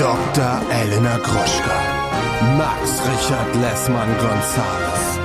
[0.00, 0.62] Dr.
[0.72, 2.56] Elena Gruschka.
[2.56, 5.18] Max Richard Lessmann Gonzales.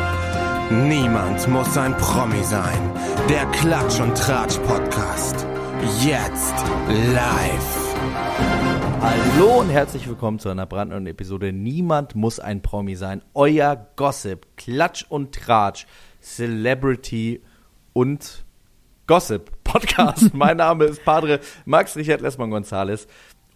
[0.70, 2.92] Niemand muss ein Promi sein.
[3.30, 5.48] Der Klatsch und Tratsch Podcast.
[6.04, 6.56] Jetzt
[6.90, 7.96] live.
[9.00, 11.54] Hallo und herzlich willkommen zu einer brandneuen Episode.
[11.54, 13.22] Niemand muss ein Promi sein.
[13.34, 15.88] Euer Gossip, Klatsch und Tratsch,
[16.22, 17.42] Celebrity
[17.94, 18.44] und
[19.08, 20.34] Gossip Podcast.
[20.34, 23.08] mein Name ist Padre Max Richard Lessmann Gonzales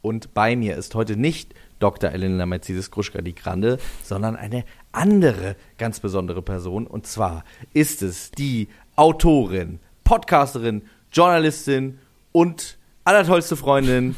[0.02, 2.12] und bei mir ist heute nicht Dr.
[2.12, 6.88] Elena Mercedes Gruschka die Grande, sondern eine andere ganz besondere Person.
[6.88, 11.99] Und zwar ist es die Autorin, Podcasterin, Journalistin
[12.31, 14.16] und allertollste Freundin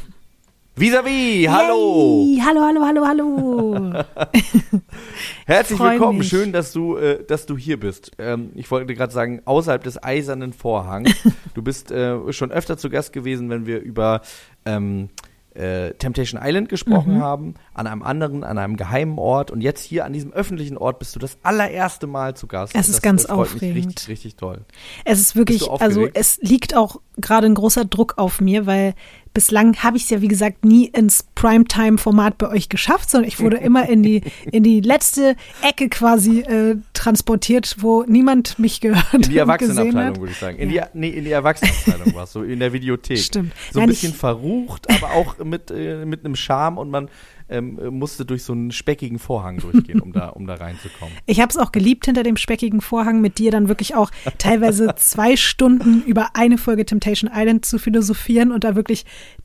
[0.74, 2.24] Visavi, hallo!
[2.26, 3.92] Yay, hallo, hallo, hallo, hallo!
[5.46, 6.28] Herzlich willkommen, mich.
[6.28, 8.12] schön, dass du, äh, dass du hier bist.
[8.16, 11.12] Ähm, ich wollte gerade sagen, außerhalb des eisernen Vorhangs.
[11.54, 14.22] du bist äh, schon öfter zu Gast gewesen, wenn wir über
[14.64, 15.10] ähm,
[15.54, 17.22] äh, Temptation Island gesprochen Mhm.
[17.22, 19.50] haben, an einem anderen, an einem geheimen Ort.
[19.50, 22.74] Und jetzt hier an diesem öffentlichen Ort bist du das allererste Mal zu Gast.
[22.74, 23.86] Es ist das, ganz das aufregend.
[23.88, 24.64] Richtig, richtig toll.
[25.04, 28.94] Es ist wirklich, also es liegt auch gerade ein großer Druck auf mir, weil
[29.34, 33.40] bislang habe ich es ja, wie gesagt, nie ins Primetime-Format bei euch geschafft, sondern ich
[33.40, 39.12] wurde immer in die, in die letzte Ecke quasi äh, transportiert, wo niemand mich gehört
[39.12, 40.58] In die Erwachsenenabteilung, würde ich sagen.
[40.58, 40.86] In, Ja.
[40.92, 43.18] die, nee, in die Erwachsenenabteilung warst du, in der Videothek.
[43.18, 43.52] Stimmt.
[43.72, 47.08] So ein Nein, bisschen verrucht, aber auch mit, äh, mit einem Charme und man
[47.52, 51.14] ähm, musste durch so einen speckigen Vorhang durchgehen, um da, um da reinzukommen.
[51.26, 54.94] Ich habe es auch geliebt, hinter dem speckigen Vorhang mit dir dann wirklich auch teilweise
[54.96, 59.04] zwei Stunden über eine Folge Temptation Island zu philosophieren und da wirklich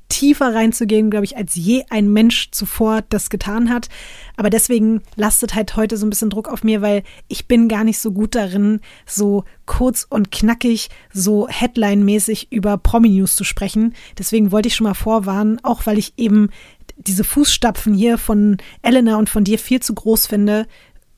[0.09, 3.89] tiefer reinzugehen, glaube ich, als je ein Mensch zuvor das getan hat.
[4.37, 7.83] Aber deswegen lastet halt heute so ein bisschen Druck auf mir, weil ich bin gar
[7.83, 13.95] nicht so gut darin, so kurz und knackig, so Headline-mäßig über Promi-News zu sprechen.
[14.17, 16.49] Deswegen wollte ich schon mal vorwarnen, auch weil ich eben
[16.97, 20.67] diese Fußstapfen hier von Elena und von dir viel zu groß finde.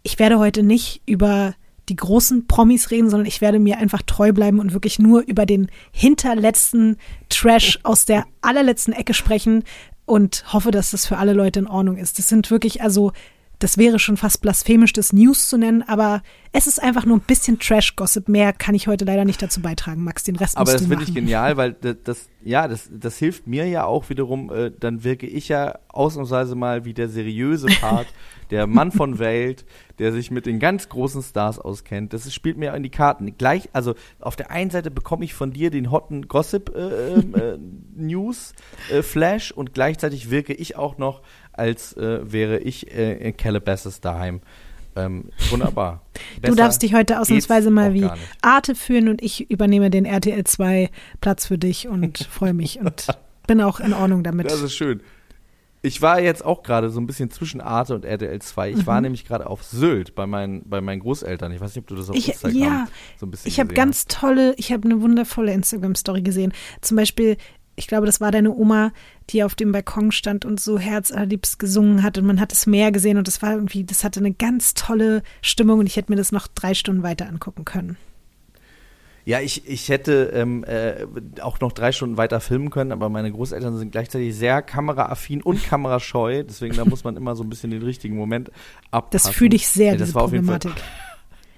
[0.03, 1.55] Ich werde heute nicht über
[1.89, 5.45] die großen Promis reden, sondern ich werde mir einfach treu bleiben und wirklich nur über
[5.45, 6.97] den hinterletzten
[7.29, 9.63] Trash aus der allerletzten Ecke sprechen
[10.05, 12.19] und hoffe, dass das für alle Leute in Ordnung ist.
[12.19, 13.11] Das sind wirklich, also,
[13.59, 16.21] das wäre schon fast blasphemisch, das News zu nennen, aber
[16.53, 18.29] es ist einfach nur ein bisschen Trash-Gossip.
[18.29, 20.23] Mehr kann ich heute leider nicht dazu beitragen, Max.
[20.23, 23.67] Den Rest Aber das finde ich genial, weil das, das ja, das, das hilft mir
[23.67, 28.07] ja auch wiederum, äh, dann wirke ich ja ausnahmsweise mal wie der seriöse Part,
[28.49, 29.65] der Mann von Welt,
[29.99, 32.13] der sich mit den ganz großen Stars auskennt.
[32.13, 33.37] Das spielt mir in die Karten.
[33.37, 37.59] Gleich, also auf der einen Seite bekomme ich von dir den hotten Gossip äh, äh,
[38.89, 41.21] äh, Flash und gleichzeitig wirke ich auch noch,
[41.59, 44.41] als äh, wäre ich äh, in Calabasas daheim.
[44.95, 46.01] Ähm, wunderbar.
[46.41, 48.07] Du darfst dich heute ausnahmsweise mal wie.
[48.41, 50.89] Arte führen und ich übernehme den RTL 2
[51.21, 53.07] Platz für dich und freue mich und
[53.47, 54.49] bin auch in Ordnung damit.
[54.49, 55.01] Das ist schön.
[55.81, 58.71] Ich war jetzt auch gerade so ein bisschen zwischen Arte und RTL 2.
[58.71, 58.87] Ich Mhm.
[58.87, 61.51] war nämlich gerade auf Sylt bei meinen, bei meinen Großeltern.
[61.53, 62.87] Ich weiß nicht, ob du das auf Ich, Instagram ja,
[63.17, 66.51] so ein bisschen ich habe ganz tolle, ich habe eine wundervolle Instagram-Story gesehen.
[66.81, 67.37] Zum Beispiel,
[67.79, 68.91] ich glaube, das war deine Oma,
[69.31, 72.91] die auf dem Balkon stand und so herzallerliebst gesungen hat und man hat das Meer
[72.91, 76.17] gesehen und das war irgendwie, das hatte eine ganz tolle Stimmung und ich hätte mir
[76.17, 77.97] das noch drei Stunden weiter angucken können.
[79.25, 81.05] Ja, ich, ich hätte ähm, äh,
[81.41, 85.63] auch noch drei Stunden weiter filmen können, aber meine Großeltern sind gleichzeitig sehr kameraaffin und
[85.63, 86.43] kamerascheu.
[86.43, 88.49] Deswegen da muss man immer so ein bisschen den richtigen Moment
[88.89, 89.29] abpassen.
[89.29, 90.83] Das fühle ich sehr, Ja, das diese war auf jeden Fall- Problematik.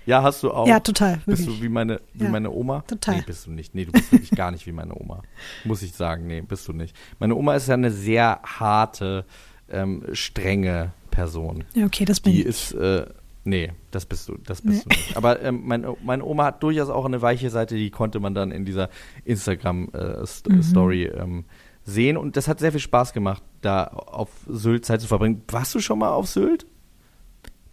[0.05, 0.67] Ja, hast du auch.
[0.67, 1.59] Ja, total, Bist wirklich.
[1.59, 2.81] du wie meine, wie Ja, meine Oma?
[2.87, 3.17] total.
[3.17, 3.75] Nee, bist du nicht.
[3.75, 5.21] Nee, du bist wirklich gar nicht wie meine Oma.
[5.63, 6.25] Muss ich sagen.
[6.27, 6.95] Nee, bist du nicht.
[7.19, 9.25] Meine Oma ist ja eine sehr harte,
[9.69, 11.63] ähm, strenge Person.
[11.75, 12.45] Ja, okay, das bin Die ich.
[12.47, 13.05] ist, äh,
[13.43, 15.15] nee, das bist du, das bist du nicht.
[15.17, 18.51] Aber ähm, mein, meine Oma hat durchaus auch eine weiche Seite, die konnte man dann
[18.51, 18.89] in dieser
[19.25, 21.45] Instagram-Story ähm,
[21.83, 22.17] sehen.
[22.17, 25.43] Und das hat sehr viel Spaß gemacht, da auf Sylt Zeit zu verbringen.
[25.49, 26.65] Warst du schon mal auf Sylt?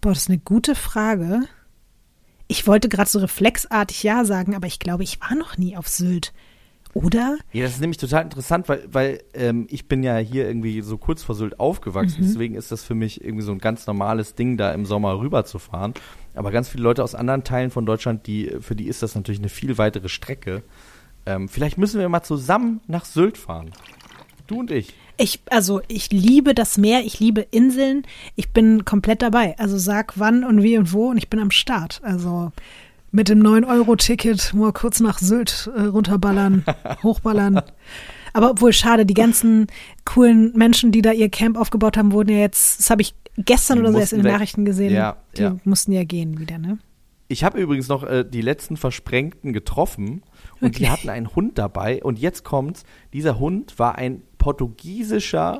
[0.00, 1.42] Boah, das ist eine gute Frage.
[2.48, 5.88] Ich wollte gerade so reflexartig Ja sagen, aber ich glaube, ich war noch nie auf
[5.88, 6.32] Sylt.
[6.94, 7.36] Oder?
[7.52, 10.96] Ja, das ist nämlich total interessant, weil, weil ähm, ich bin ja hier irgendwie so
[10.96, 12.22] kurz vor Sylt aufgewachsen.
[12.22, 12.26] Mhm.
[12.26, 15.92] Deswegen ist das für mich irgendwie so ein ganz normales Ding, da im Sommer rüberzufahren.
[16.34, 19.40] Aber ganz viele Leute aus anderen Teilen von Deutschland, die, für die ist das natürlich
[19.40, 20.62] eine viel weitere Strecke.
[21.26, 23.70] Ähm, vielleicht müssen wir mal zusammen nach Sylt fahren.
[24.46, 24.94] Du und ich.
[25.20, 28.04] Ich, also ich liebe das Meer, ich liebe Inseln.
[28.36, 29.58] Ich bin komplett dabei.
[29.58, 32.00] Also sag wann und wie und wo und ich bin am Start.
[32.04, 32.52] Also
[33.10, 36.64] mit dem 9-Euro-Ticket mal kurz nach Sylt äh, runterballern,
[37.02, 37.60] hochballern.
[38.32, 39.66] Aber obwohl schade, die ganzen
[40.04, 43.78] coolen Menschen, die da ihr Camp aufgebaut haben, wurden ja jetzt, das habe ich gestern
[43.78, 44.32] Die oder so erst in den weg.
[44.34, 45.56] Nachrichten gesehen, Ja, die ja.
[45.64, 46.78] mussten ja gehen wieder, ne?
[47.30, 50.22] Ich habe übrigens noch äh, die letzten Versprengten getroffen
[50.60, 50.90] und die Wirklich?
[50.90, 54.22] hatten einen Hund dabei und jetzt kommt's, dieser Hund war ein
[54.52, 55.58] portugiesischer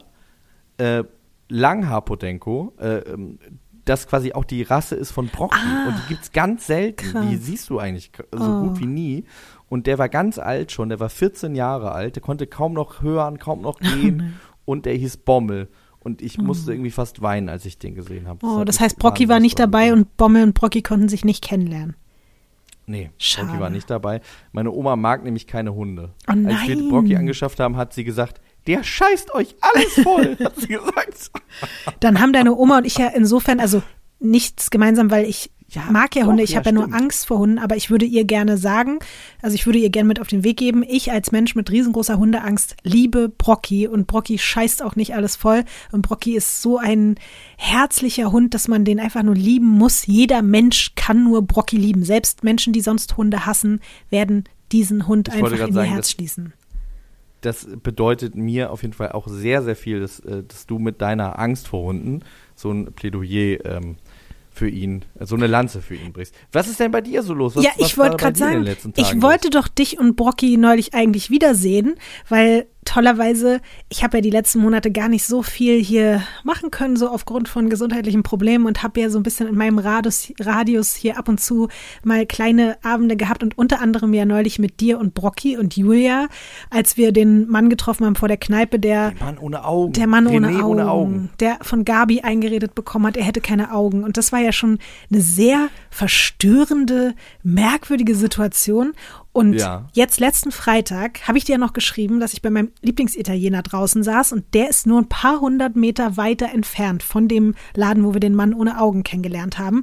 [0.79, 1.05] äh,
[1.49, 3.39] Langhaar-Podenko, äh, ähm,
[3.85, 5.57] das quasi auch die Rasse ist von Brocky.
[5.59, 7.11] Ah, und die gibt's ganz selten.
[7.13, 7.27] krass.
[7.29, 8.61] Die siehst du eigentlich so Oh.
[8.69, 9.25] gut wie nie.
[9.71, 13.01] Und der war ganz alt schon, der war 14 Jahre alt, der konnte kaum noch
[13.03, 14.35] hören, kaum noch gehen.
[14.67, 15.69] und der hieß Bommel.
[16.01, 18.45] Und ich musste irgendwie fast weinen, als ich den gesehen habe.
[18.47, 21.97] Oh, das heißt, Brocky war nicht dabei und Bommel und Brocky konnten sich nicht kennenlernen.
[22.87, 23.49] Nee, Schade.
[23.49, 24.21] Brocky war nicht dabei.
[24.53, 26.11] Meine Oma mag nämlich keine Hunde.
[26.29, 26.89] Oh Als wir.
[26.89, 31.31] Brocky angeschafft haben, hat sie gesagt, der scheißt euch alles voll, hat sie gesagt.
[32.01, 33.83] Dann haben deine Oma und ich ja insofern, also
[34.21, 36.93] nichts gemeinsam, weil ich Ja, mag ja doch, Hunde, ich ja, habe ja nur.
[36.95, 38.99] Angst vor Hunden, aber ich würde ihr gerne sagen,
[39.43, 42.19] also ich würde ihr gerne mit auf den Weg geben, ich als Mensch mit riesengroßer
[42.19, 47.17] Hundeangst liebe Brocky und Brocky scheißt auch nicht alles voll und Brocky ist so ein
[47.57, 50.07] herzlicher Hund, dass man den einfach nur lieben muss.
[50.07, 52.03] Jeder Mensch kann nur Brocky lieben.
[52.05, 53.81] Selbst Menschen, die sonst Hunde hassen,
[54.11, 56.53] werden diesen Hund Ich einfach in ihr sagen, Herz schließen.
[57.41, 61.01] Das bedeutet mir auf jeden Fall auch sehr, sehr viel, dass, äh, dass du mit
[61.01, 62.23] deiner Angst vor Hunden
[62.55, 63.97] so ein Plädoyer ähm,
[64.59, 66.35] für ihn, äh, so eine Lanze für ihn brichst.
[66.53, 67.57] Was ist denn bei dir so los?
[67.57, 71.95] Was, ja, ich wollte gerade sagen, ich wollte doch dich und Brocky neulich eigentlich wiedersehen,
[72.29, 76.97] weil tollerweise, ich habe ja die letzten Monate gar nicht so viel hier machen können,
[76.97, 80.95] so aufgrund von gesundheitlichen Problemen und habe ja so ein bisschen in meinem Radius, Radius
[80.95, 81.69] hier ab und zu
[82.03, 86.29] mal kleine Abende gehabt und unter anderem ja neulich mit dir und Brocky und Julia,
[86.71, 89.21] als wir den Mann getroffen haben vor der Kneipe, der los?
[89.21, 89.93] Mann ohne Augen.
[89.93, 91.31] der Mann ohne Augen, ohne Augen.
[91.41, 94.03] der von Gabi eingeredet bekommen hat, er hätte keine Augen.
[94.03, 94.79] Und das war ja schon
[95.13, 98.95] eine sehr verstörende, merkwürdige Situation.
[99.39, 99.85] Und Ja.
[99.93, 104.03] jetzt letzten Freitag habe ich dir ja noch geschrieben, dass ich bei meinem Lieblingsitaliener draußen
[104.03, 108.15] saß und der ist nur ein paar hundert Meter weiter entfernt von dem Laden, wo
[108.15, 109.83] wir den Mann ohne Augen kennengelernt haben.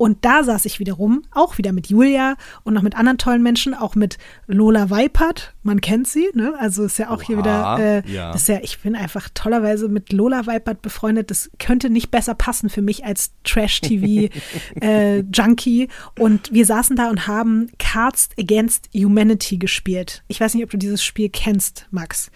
[0.00, 3.74] Und da saß ich wiederum, auch wieder mit Julia und noch mit anderen tollen Menschen,
[3.74, 4.16] auch mit
[4.46, 6.54] Lola Weipert, man kennt sie, ne?
[6.58, 8.32] Also ist ja auch hier wieder, Oha, äh, ja.
[8.32, 11.30] das ist ja, ich bin einfach tollerweise mit Lola Weipert befreundet.
[11.30, 15.88] Das könnte nicht besser passen für mich als Trash-TV-Junkie.
[16.18, 20.24] und wir saßen da und haben Cards Against Humanity gespielt.
[20.28, 22.30] Ich weiß nicht, ob du dieses Spiel kennst, Max.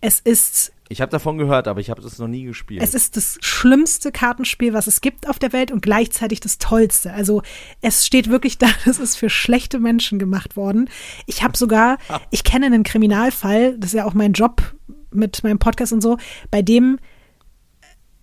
[0.00, 2.82] Es ist Ich habe davon gehört, aber ich habe das noch nie gespielt.
[2.82, 7.12] es ist das schlimmste Kartenspiel, was es gibt auf der Welt und gleichzeitig das tollste.
[7.12, 7.42] Also
[7.80, 10.90] es steht wirklich da, das ist für schlechte Menschen gemacht worden.
[11.26, 11.96] Ich habe sogar,
[12.30, 14.74] ich kenne einen Kriminalfall, das ist ja auch mein Job
[15.10, 16.18] mit meinem Podcast und so,
[16.50, 16.98] bei dem,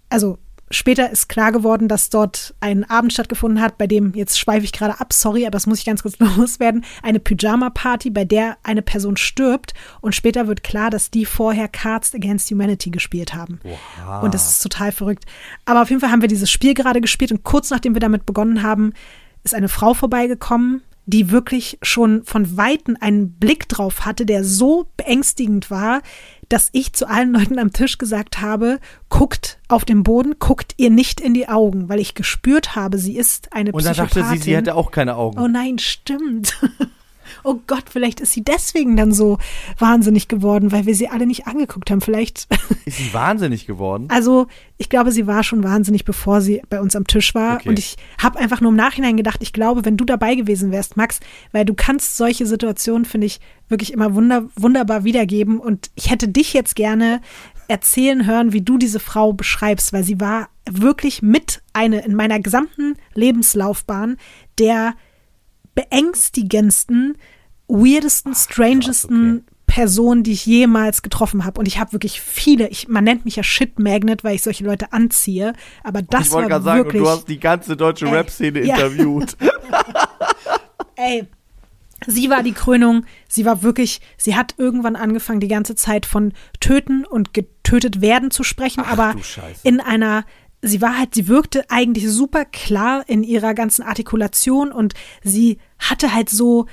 [0.10, 0.38] also
[0.72, 4.72] später ist klar geworden, dass dort ein Abend stattgefunden hat, bei dem, jetzt schweife ich
[4.72, 8.82] gerade ab, sorry, aber das muss ich ganz kurz loswerden, eine Pyjama-Party, bei der eine
[8.82, 13.60] Person stirbt und später wird klar, dass die vorher Cards Against Humanity gespielt haben.
[13.64, 14.22] Oha.
[14.22, 15.26] Und das ist total verrückt.
[15.66, 18.26] Aber auf jeden Fall haben wir dieses Spiel gerade gespielt und kurz nachdem wir damit
[18.26, 18.94] begonnen haben,
[19.44, 24.88] ist eine Frau vorbeigekommen, die wirklich schon von Weitem einen Blick drauf hatte, der so
[24.98, 26.02] beängstigend war,
[26.52, 30.90] dass ich zu allen Leuten am Tisch gesagt habe, guckt auf den Boden, guckt ihr
[30.90, 34.38] nicht in die Augen, weil ich gespürt habe, sie ist eine Und dann dachte sie,
[34.38, 35.40] sie hätte auch keine Augen.
[35.40, 36.60] Oh nein, stimmt.
[37.44, 39.38] Oh Gott, vielleicht ist sie deswegen dann so
[39.78, 42.02] wahnsinnig geworden, weil wir sie alle nicht angeguckt haben.
[42.02, 42.48] Vielleicht,
[42.86, 44.08] Ist sie wahnsinnig geworden?
[44.10, 44.48] also
[44.78, 47.58] ich glaube, sie war schon wahnsinnig, bevor sie bei uns am Tisch war.
[47.58, 47.70] Okay.
[47.70, 50.98] Und ich habe einfach nur im Nachhinein gedacht, ich glaube, wenn du dabei gewesen wärst,
[50.98, 51.20] Max,
[51.52, 53.40] weil du kannst solche Situationen, finde ich,
[53.70, 55.60] wirklich immer wunder, wunderbar wiedergeben.
[55.60, 57.22] Und ich hätte dich jetzt gerne
[57.68, 62.40] erzählen hören, wie du diese Frau beschreibst, weil sie war wirklich mit eine in meiner
[62.40, 64.18] gesamten Lebenslaufbahn
[64.58, 64.96] der
[65.76, 67.18] beängstigendsten,
[67.68, 69.56] weirdesten, strangesten okay.
[69.66, 71.58] Person, die ich jemals getroffen habe.
[71.58, 74.66] Und ich habe wirklich viele, ich, man nennt mich ja Shit Magnet, weil ich solche
[74.66, 75.54] Leute anziehe.
[75.84, 78.66] Aber das ich wollte war gerade sagen, und wirklich, du hast die ganze deutsche Rap-Szene
[78.66, 78.76] ja.
[78.76, 79.38] interviewt.
[80.98, 81.26] ey,
[82.06, 83.06] sie war die Krönung.
[83.30, 88.30] Sie war wirklich, sie hat irgendwann angefangen, die ganze Zeit von töten und getötet werden
[88.30, 89.16] zu sprechen, Ach, aber
[89.64, 90.26] in einer
[90.62, 96.14] Sie war halt, sie wirkte eigentlich super klar in ihrer ganzen Artikulation und sie hatte
[96.14, 96.68] halt so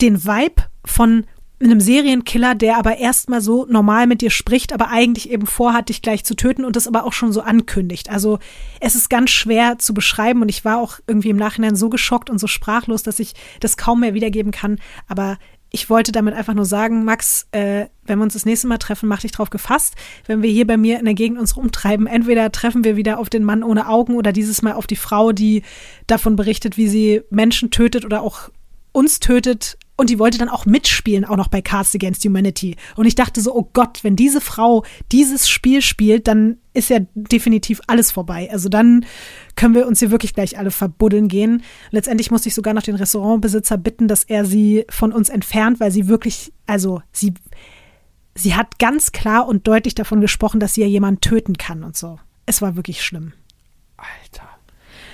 [0.00, 1.26] den Vibe von
[1.62, 6.02] einem Serienkiller, der aber erstmal so normal mit dir spricht, aber eigentlich eben vorhat, dich
[6.02, 8.10] gleich zu töten und das aber auch schon so ankündigt.
[8.10, 8.38] Also
[8.80, 12.30] es ist ganz schwer zu beschreiben und ich war auch irgendwie im Nachhinein so geschockt
[12.30, 14.78] und so sprachlos, dass ich das kaum mehr wiedergeben kann.
[15.06, 15.38] Aber
[15.72, 19.08] ich wollte damit einfach nur sagen, Max, äh, wenn wir uns das nächste Mal treffen,
[19.08, 19.94] mach dich drauf gefasst.
[20.26, 23.30] Wenn wir hier bei mir in der Gegend uns rumtreiben, entweder treffen wir wieder auf
[23.30, 25.62] den Mann ohne Augen oder dieses Mal auf die Frau, die
[26.06, 28.50] davon berichtet, wie sie Menschen tötet oder auch
[28.92, 29.78] uns tötet.
[30.02, 32.74] Und die wollte dann auch mitspielen, auch noch bei Cards Against Humanity.
[32.96, 36.98] Und ich dachte so, oh Gott, wenn diese Frau dieses Spiel spielt, dann ist ja
[37.14, 38.48] definitiv alles vorbei.
[38.50, 39.06] Also dann
[39.54, 41.62] können wir uns hier wirklich gleich alle verbuddeln gehen.
[41.92, 45.92] Letztendlich musste ich sogar noch den Restaurantbesitzer bitten, dass er sie von uns entfernt, weil
[45.92, 47.34] sie wirklich, also sie,
[48.34, 51.96] sie hat ganz klar und deutlich davon gesprochen, dass sie ja jemanden töten kann und
[51.96, 52.18] so.
[52.44, 53.34] Es war wirklich schlimm.
[53.96, 54.51] Alter.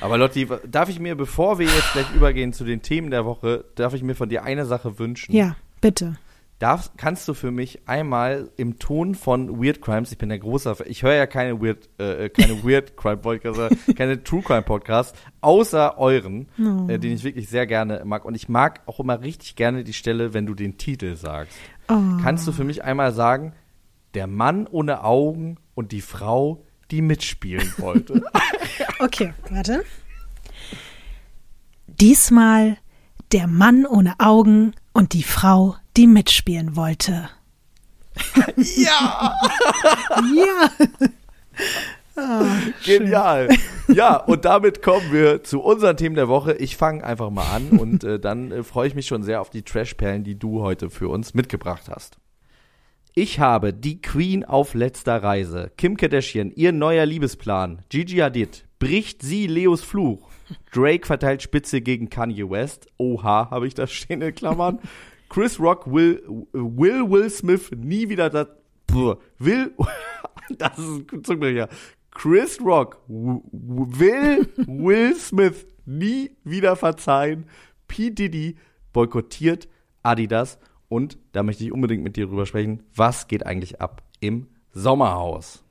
[0.01, 3.65] Aber Lotti, darf ich mir, bevor wir jetzt gleich übergehen zu den Themen der Woche,
[3.75, 5.35] darf ich mir von dir eine Sache wünschen?
[5.35, 6.17] Ja, bitte.
[6.61, 10.75] Darf, kannst du für mich einmal im Ton von Weird Crimes, ich bin der großer,
[10.75, 15.17] Fan- ich höre ja keine Weird, äh, keine Weird Crime Podcasts, keine True Crime Podcasts,
[15.41, 16.89] außer euren, Oh.
[16.91, 18.25] äh, den ich wirklich sehr gerne mag.
[18.25, 21.57] Und ich mag auch immer richtig gerne die Stelle, wenn du den Titel sagst.
[21.89, 21.95] Oh.
[22.23, 23.53] Kannst du für mich einmal sagen,
[24.15, 28.23] der Mann ohne Augen und die Frau, die mitspielen wollte?
[29.01, 29.85] Okay, warte.
[31.87, 32.79] Diesmal
[33.31, 37.29] der Mann ohne Augen und die Frau, die mitspielen wollte.
[38.57, 39.35] ja!
[40.35, 40.71] Ja.
[42.85, 43.49] Genial.
[43.87, 46.55] Ja, und damit kommen wir zu unseren Themen der Woche.
[46.55, 49.51] Ich fange einfach mal an und äh, dann äh, freue ich mich schon sehr auf
[49.51, 52.19] die Trashperlen, die du heute für uns mitgebracht hast.
[53.21, 55.73] Ich habe die Queen auf letzter Reise.
[55.77, 57.83] Kim Kardashian, ihr neuer Liebesplan.
[57.89, 60.31] Gigi Hadid, bricht sie Leos Fluch.
[60.73, 62.87] Drake verteilt Spitze gegen Kanye West.
[62.97, 64.79] Oha, habe ich das stehen in Klammern.
[65.29, 66.23] Chris Rock will
[66.53, 68.47] Will Will Smith nie wieder das
[69.41, 69.73] will
[70.57, 71.69] das ist ein Zungenbrecher.
[72.13, 77.47] Chris Rock will Will Smith nie wieder verzeihen.
[77.89, 78.11] P.
[78.11, 78.59] Diddy
[78.93, 79.67] boykottiert
[80.05, 80.61] Adidas.
[80.89, 82.83] Und da möchte ich unbedingt mit dir drüber sprechen.
[82.95, 85.63] Was geht eigentlich ab im Sommerhaus?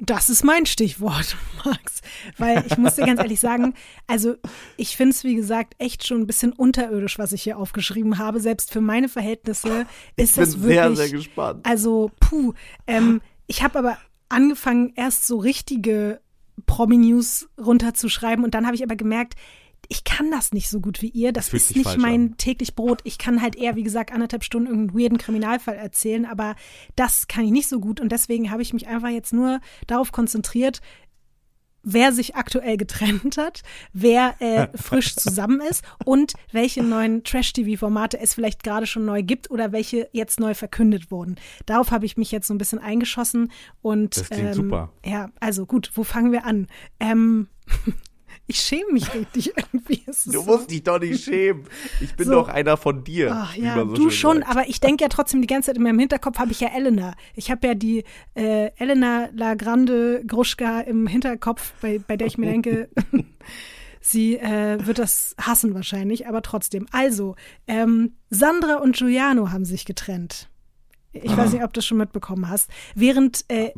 [0.00, 2.02] Das ist mein Stichwort, Max.
[2.36, 3.74] Weil ich muss dir ganz ehrlich sagen,
[4.06, 4.36] also
[4.76, 8.38] ich finde es, wie gesagt, echt schon ein bisschen unterirdisch, was ich hier aufgeschrieben habe.
[8.38, 10.76] Selbst für meine Verhältnisse ist Ich bin das wirklich.
[10.78, 11.66] sehr, sehr gespannt.
[11.66, 12.52] Also, puh.
[12.86, 16.20] Ähm, ich habe aber angefangen, erst so richtige
[16.66, 19.34] Promi-News runterzuschreiben und dann habe ich aber gemerkt,
[19.88, 21.32] ich kann das nicht so gut wie ihr.
[21.32, 22.36] Das, Das ist nicht mein an.
[22.36, 23.00] täglich Brot.
[23.04, 26.56] Ich kann halt eher, wie gesagt, anderthalb Stunden irgendeinen weirden Kriminalfall erzählen, aber
[26.94, 30.12] das kann ich nicht so gut und deswegen habe ich mich einfach jetzt nur darauf
[30.12, 30.80] konzentriert,
[31.82, 38.34] wer sich aktuell getrennt hat, wer äh, frisch zusammen ist und welche neuen Trash-TV-Formate es
[38.34, 41.36] vielleicht gerade schon neu gibt oder welche jetzt neu verkündet wurden.
[41.64, 44.92] Darauf habe ich mich jetzt so ein bisschen eingeschossen und Das klingt ähm, super.
[45.04, 46.66] Ja, also gut, wo fangen wir an?
[47.00, 47.48] Ähm,
[48.48, 50.02] ich schäme mich richtig irgendwie.
[50.06, 51.64] Du so- musst dich doch nicht schämen.
[52.00, 52.32] Ich bin So.
[52.32, 53.30] doch einer von dir.
[53.32, 54.50] Ach ja, so du schon, sagt.
[54.50, 57.14] aber ich denke ja trotzdem die ganze Zeit in meinem Hinterkopf habe ich ja Elena.
[57.36, 62.38] Ich habe ja die äh, Elena La Grande Gruschka im Hinterkopf, bei, bei der ich
[62.38, 62.88] mir denke,
[64.00, 66.86] sie äh, wird das hassen wahrscheinlich, aber trotzdem.
[66.92, 67.36] Also,
[67.66, 70.48] ähm, Sandra und Giuliano haben sich getrennt.
[71.12, 72.70] Ich weiß nicht, ob du das schon mitbekommen hast.
[72.94, 73.72] Während äh.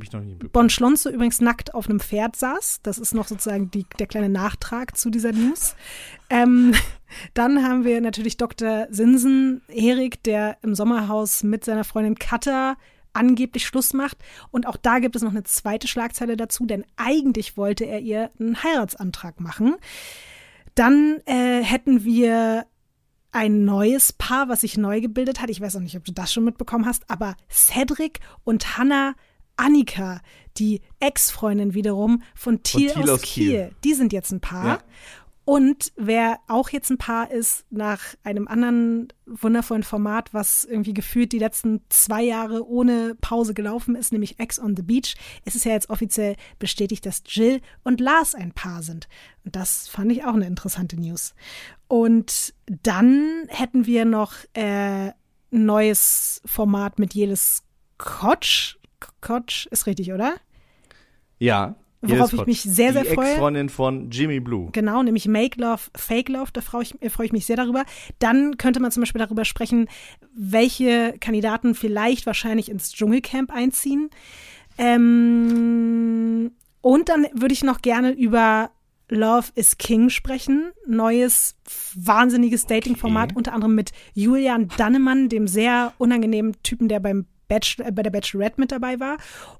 [0.53, 2.81] Bon Schlonzo übrigens nackt auf einem Pferd saß.
[2.83, 5.77] Das ist noch sozusagen die, der kleine Nachtrag zu dieser News.
[6.29, 6.73] Ähm,
[7.35, 8.89] dann haben wir natürlich Dr.
[8.91, 12.77] Sinsen, Erik, der im Sommerhaus mit seiner Freundin Katha
[13.13, 14.19] angeblich Schluss macht.
[14.51, 18.31] Und auch da gibt es noch eine zweite Schlagzeile dazu, denn eigentlich wollte er ihr
[18.39, 19.77] einen Heiratsantrag machen.
[20.75, 22.67] Dann äh, hätten wir
[23.33, 25.51] ein neues Paar, was sich neu gebildet hat.
[25.51, 29.15] Ich weiß auch nicht, ob du das schon mitbekommen hast, aber Cedric und Hannah
[29.61, 30.21] Annika,
[30.57, 33.51] die Ex-Freundin wiederum von Thiel, Thiel aus, aus Kiel.
[33.51, 33.71] Kiel.
[33.85, 34.67] die sind jetzt ein Paar.
[34.67, 34.79] Ja.
[35.51, 41.33] Und wer auch jetzt ein Paar ist, nach einem anderen wundervollen Format, was irgendwie gefühlt
[41.33, 45.65] die letzten zwei Jahre ohne Pause gelaufen ist, nämlich Ex on the Beach, es ist
[45.65, 49.09] ja jetzt offiziell bestätigt, dass Jill und Lars ein Paar sind.
[49.45, 51.35] Und das fand ich auch eine interessante News.
[51.89, 55.15] Und dann hätten wir noch äh, ein
[55.51, 57.65] neues Format mit Jelis
[57.99, 58.77] Kotsch.
[59.21, 60.37] Kotsch ist richtig, oder?
[61.41, 61.75] Ja.
[62.03, 63.29] Worauf ich mich sehr, sehr Die freue.
[63.33, 64.71] Ex-Freundin von Jimmy Blue.
[64.73, 67.85] Genau, nämlich Make Love, Fake Love, da freue ich, äh, freue ich mich sehr darüber.
[68.19, 69.87] Dann könnte man zum Beispiel darüber sprechen,
[70.35, 74.09] welche Kandidaten vielleicht wahrscheinlich ins Dschungelcamp einziehen.
[74.79, 78.71] Ähm, und dann würde ich noch gerne über
[79.11, 80.71] Love is King sprechen.
[80.87, 81.57] Neues,
[81.95, 83.37] wahnsinniges Dating-Format, Okay.
[83.39, 88.11] unter anderem mit Julian Dannemann, dem sehr unangenehmen Typen, der beim Bachelor, äh, bei der
[88.11, 89.19] Bachelorette mit dabei war.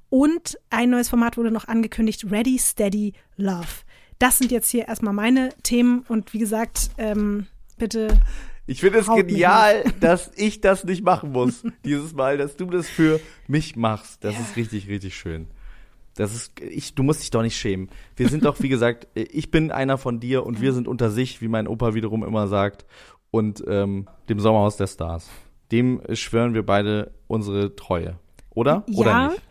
[0.09, 3.85] Und ein neues Format wurde noch angekündigt, Ready, Steady, Love.
[4.19, 7.47] Das sind jetzt hier erstmal meine Themen und wie gesagt, ähm,
[7.79, 8.21] bitte
[8.67, 11.63] Ich finde es genial, dass ich das nicht machen muss.
[11.85, 14.25] Dieses Mal, dass du das für mich machst.
[14.25, 15.49] Das ist richtig, richtig schön.
[16.15, 17.89] Das ist, ich, du musst dich doch nicht schämen.
[18.15, 21.41] Wir sind doch, wie gesagt, ich bin einer von dir und wir sind unter sich,
[21.41, 22.85] wie mein Opa wiederum immer sagt,
[23.31, 25.31] und ähm, dem Sommerhaus der Stars.
[25.73, 28.19] Dem schwören wir beide unsere Treue.
[28.51, 28.85] Oder?
[28.95, 29.43] Oder ja, nicht?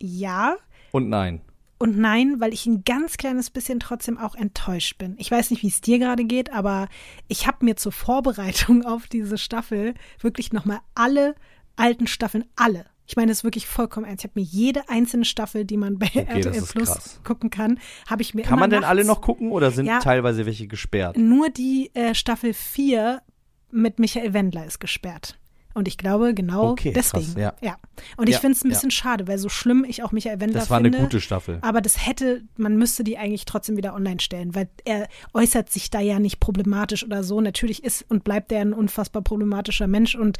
[0.00, 0.56] ja
[0.90, 1.40] Und nein.
[1.78, 5.14] und nein, weil ich ein ganz kleines bisschen trotzdem auch enttäuscht bin.
[5.18, 6.88] Ich weiß nicht, wie es dir gerade geht, aber
[7.28, 11.34] ich habe mir zur Vorbereitung auf diese Staffel wirklich nochmal alle
[11.76, 14.22] alten Staffeln, alle, Ich meine, das ist wirklich vollkommen ernst.
[14.24, 17.20] Ich habe mir jede einzelne Staffel, die man bei Okay, RTL Plus krass.
[17.24, 19.98] gucken kann, habe ich mir Kann man denn nachts alle noch gucken oder sind Ja.
[20.00, 21.16] teilweise welche gesperrt?
[21.16, 23.22] Nur die äh, Staffel 4
[23.70, 25.38] mit Michael Wendler ist gesperrt.
[25.74, 27.40] Und ich glaube, genau Okay, krass, deswegen.
[27.40, 27.76] ja.
[28.16, 28.74] Und ich Ja, finde es ein ja.
[28.74, 30.98] bisschen schade, weil so schlimm ich auch Michael Wendler Das war finde.
[30.98, 31.58] eine gute Staffel.
[31.62, 35.90] Aber das hätte, man müsste die eigentlich trotzdem wieder online stellen, weil er äußert sich
[35.90, 37.40] da ja nicht problematisch oder so.
[37.40, 40.38] Natürlich ist und bleibt er ein unfassbar problematischer Mensch und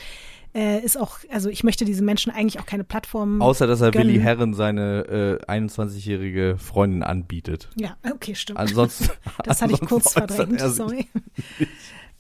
[0.55, 3.41] äh, ist auch, also ich möchte diesen Menschen eigentlich auch keine Plattform.
[3.41, 4.09] Außer, dass er gönnen.
[4.09, 7.71] Willi Herren seine äh, 21-jährige Freundin anbietet.
[7.77, 8.59] Ja, okay, stimmt.
[8.59, 9.09] Ansonsten.
[9.45, 11.09] das hatte ich kurz verdrängt, er sorry.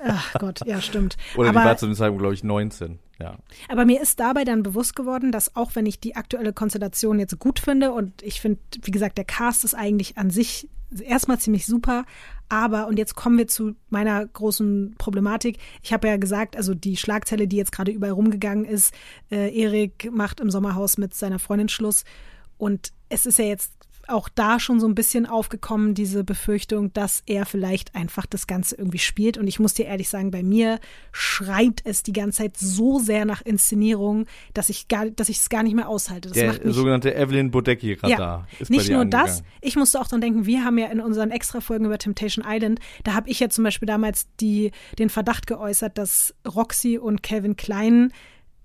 [0.05, 1.17] Ach Gott, ja, stimmt.
[1.37, 2.99] Oder die aber, war zu dem Zeitpunkt, glaube ich, 19.
[3.21, 3.37] Ja.
[3.69, 7.39] aber mir ist dabei dann bewusst geworden, dass auch wenn ich die aktuelle Konstellation jetzt
[7.39, 10.69] gut finde und ich finde, wie gesagt, der Cast ist eigentlich an sich
[11.01, 12.05] erstmal ziemlich super,
[12.49, 15.57] aber, und jetzt kommen wir zu meiner großen Problematik.
[15.83, 18.93] Ich habe ja gesagt, also die Schlagzeile, die jetzt gerade überall rumgegangen ist,
[19.31, 22.05] äh, Erik macht im Sommerhaus mit seiner Freundin Schluss.
[22.59, 23.73] Und es ist ja jetzt
[24.13, 28.77] auch da schon so ein bisschen aufgekommen, diese Befürchtung, dass er vielleicht einfach das Ganze
[28.77, 29.39] irgendwie spielt.
[29.39, 30.79] Und ich muss dir ehrlich sagen, bei mir
[31.11, 35.49] schreit es die ganze Zeit so sehr nach Inszenierung, dass ich gar, dass ich es
[35.49, 36.29] gar nicht mehr aushalte.
[36.29, 39.59] Das Der macht mich sogenannte Evelyn Bodecki-Radar ist bei nicht nur das, angegangen.
[39.61, 43.15] ich musste auch dran denken, wir haben ja in unseren Extra-Folgen über Temptation Island, da
[43.15, 48.13] habe ich ja zum Beispiel damals die, den Verdacht geäußert, dass Roxy und Calvin Klein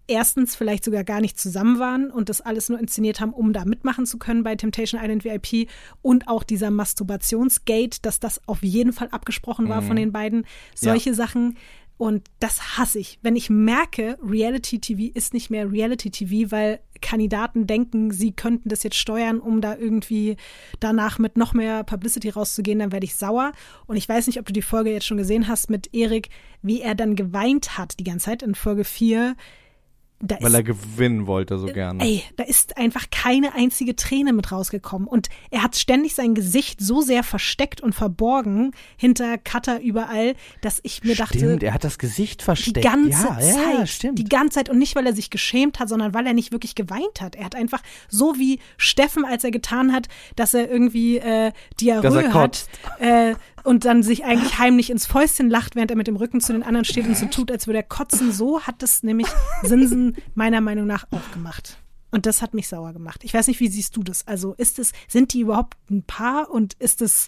[0.07, 3.65] erstens vielleicht sogar gar nicht zusammen waren und das alles nur inszeniert haben, um da
[3.65, 5.69] mitmachen zu können bei Temptation Island VIP
[6.01, 10.45] und auch dieser Masturbationsgate, dass das auf jeden Fall abgesprochen war von den beiden.
[10.75, 11.57] Solche Sachen.
[11.97, 13.17] Und das hasse ich.
[13.23, 18.69] Wenn ich merke, Reality TV ist nicht mehr Reality TV, weil Kandidaten denken, sie könnten
[18.69, 20.37] das jetzt steuern, um da irgendwie
[20.79, 23.51] danach mit noch mehr Publicity rauszugehen, dann werde ich sauer.
[23.87, 26.29] Und ich weiß nicht, ob du die Folge jetzt schon gesehen hast mit Erik,
[26.61, 29.35] wie er dann geweint hat die ganze Zeit in Folge 4.
[30.19, 32.03] Da Weil ist er gewinnen wollte so gerne.
[32.03, 35.07] Ey, da ist einfach keine einzige Träne mit rausgekommen.
[35.07, 40.80] Und er hat ständig sein Gesicht so sehr versteckt und verborgen hinter Cutter überall, dass
[40.82, 42.82] ich mir dachte, Stimmt, er hat das Gesicht die versteckt.
[42.84, 44.17] ganze ja, Zeit, Ja, stimmt.
[44.17, 46.73] die ganze Zeit und nicht, weil er sich geschämt hat, sondern weil er nicht wirklich
[46.73, 47.36] geweint hat.
[47.36, 52.34] Er hat einfach so wie Steffen, als er getan hat, dass er irgendwie äh, Diarrhoe
[52.34, 52.67] hat
[52.99, 53.36] äh,
[53.67, 56.63] und dann sich eigentlich heimlich ins Fäustchen lacht, während er mit dem Rücken zu den
[56.63, 58.32] anderen steht und so tut, als würde er kotzen.
[58.32, 59.27] So hat das nämlich
[59.62, 61.77] Sinsen meiner Meinung nach auch gemacht.
[62.10, 63.25] Und das hat mich sauer gemacht.
[63.25, 64.25] Ich weiß nicht, wie siehst du das?
[64.25, 67.27] Also ist es, sind die überhaupt ein Paar und ist es,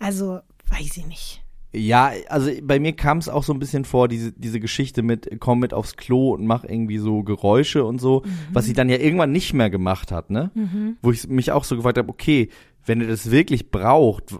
[0.00, 1.44] also weiß ich nicht.
[1.72, 5.30] Ja, also bei mir kam es auch so ein bisschen vor, diese, diese Geschichte mit,
[5.38, 8.96] komm mit aufs Klo und mach irgendwie so Geräusche und so, was sie dann ja
[8.96, 10.50] irgendwann nicht mehr gemacht hat, ne?
[11.00, 12.48] Wo ich mich auch so gefragt habe, okay,
[12.86, 14.36] wenn er das wirklich braucht, äh,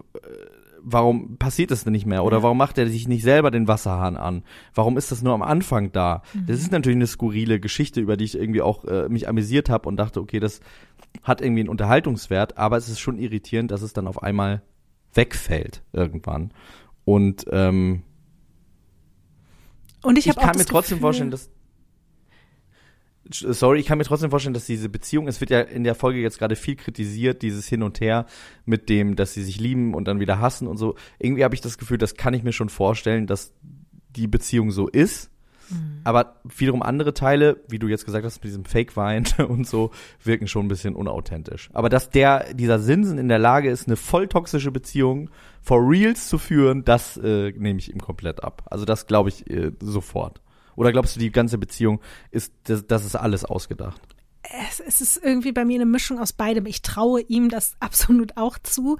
[0.89, 2.23] warum passiert das denn nicht mehr?
[2.23, 4.43] Oder warum macht er sich nicht selber den Wasserhahn an?
[4.73, 6.23] Warum ist das nur am Anfang da?
[6.47, 9.89] Das ist natürlich eine skurrile Geschichte, über die ich irgendwie auch äh, mich amüsiert habe
[9.89, 10.61] und dachte, okay, das
[11.23, 14.61] hat irgendwie einen Unterhaltungswert, aber es ist schon irritierend, dass es dann auf einmal
[15.13, 16.51] wegfällt irgendwann.
[17.03, 18.03] Und ähm,
[20.03, 21.49] Und ich, ich, kann mir trotzdem Gefühl- vorstellen, dass
[23.31, 26.19] Sorry, ich kann mir trotzdem vorstellen, dass diese Beziehung, es wird ja in der Folge
[26.19, 28.25] jetzt gerade viel kritisiert, dieses Hin und Her
[28.65, 30.95] mit dem, dass sie sich lieben und dann wieder hassen und so.
[31.19, 33.53] Irgendwie habe ich das Gefühl, das kann ich mir schon vorstellen, dass
[34.15, 35.31] die Beziehung so ist.
[35.69, 36.01] Mhm.
[36.03, 39.91] Aber wiederum andere Teile, wie du jetzt gesagt hast, mit diesem Fake-Wein und so,
[40.23, 41.69] wirken schon ein bisschen unauthentisch.
[41.73, 45.29] Aber dass der, dieser Sinsen in der Lage ist, eine voll toxische Beziehung
[45.61, 48.63] for reals zu führen, das äh, nehme ich ihm komplett ab.
[48.65, 50.41] Also das glaube ich äh, sofort.
[50.77, 51.99] Oder glaubst du, die ganze Beziehung
[52.31, 54.01] ist, das, das ist alles ausgedacht?
[54.69, 56.65] es, es ist irgendwie bei mir eine Mischung aus beidem.
[56.65, 58.97] Ich traue ihm das absolut auch zu,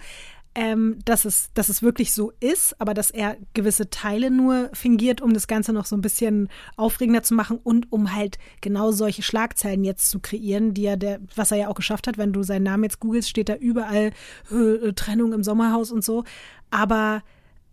[0.56, 5.22] ähm, dass, es, dass es wirklich so ist, aber dass er gewisse Teile nur fingiert,
[5.22, 9.22] um das Ganze noch so ein bisschen aufregender zu machen und um halt genau solche
[9.22, 12.18] Schlagzeilen jetzt zu kreieren, die er der, was er ja auch geschafft hat.
[12.18, 14.12] Wenn du seinen Namen jetzt googelst, steht da überall
[14.52, 16.24] äh, Trennung im Sommerhaus und so.
[16.72, 17.22] Aber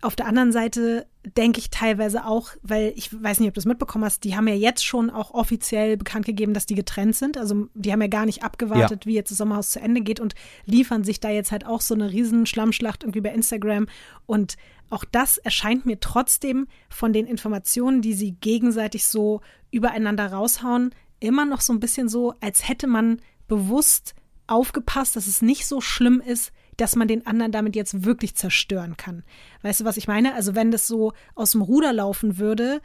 [0.04, 3.64] auf der anderen Seite denke ich teilweise auch, weil ich weiß nicht, ob du es
[3.64, 7.38] mitbekommen hast, die haben ja jetzt schon auch offiziell bekannt gegeben, dass die getrennt sind.
[7.38, 10.34] Also die haben ja gar nicht abgewartet, wie jetzt das Sommerhaus zu Ende geht und
[10.66, 13.86] liefern sich da jetzt halt auch so eine riesen Schlammschlacht irgendwie bei Instagram.
[14.26, 14.56] Und
[14.90, 19.40] auch das erscheint mir trotzdem von den Informationen, die sie gegenseitig so
[19.70, 24.14] übereinander raushauen, immer noch so ein bisschen so, als hätte man bewusst
[24.46, 28.96] aufgepasst, dass es nicht so schlimm ist, dass man den anderen damit jetzt wirklich zerstören
[28.96, 29.22] kann.
[29.62, 30.34] Weißt du, was ich meine?
[30.34, 32.80] Also wenn das so aus dem Ruder laufen würde,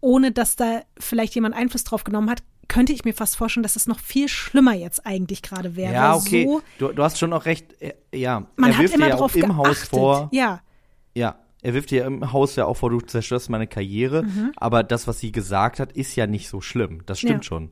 [0.00, 3.76] ohne dass da vielleicht jemand Einfluss drauf genommen hat, könnte ich mir fast vorstellen, dass
[3.76, 5.92] es noch viel schlimmer jetzt eigentlich gerade wäre.
[5.92, 6.46] Ja, okay.
[6.46, 7.80] So, du, du hast schon auch recht.
[7.80, 9.56] äh, Ja, man er hat wirft immer dir ja drauf im geachtet.
[9.58, 10.28] Haus vor.
[10.32, 10.62] Ja,
[11.14, 14.24] Ja, Er wirft ihr im Haus ja auch vor, du zerstörst meine Karriere.
[14.56, 17.00] Aber das, was sie gesagt hat, ist ja nicht so schlimm.
[17.06, 17.40] Das stimmt Mhm.
[17.40, 17.42] Ja.
[17.42, 17.70] schon.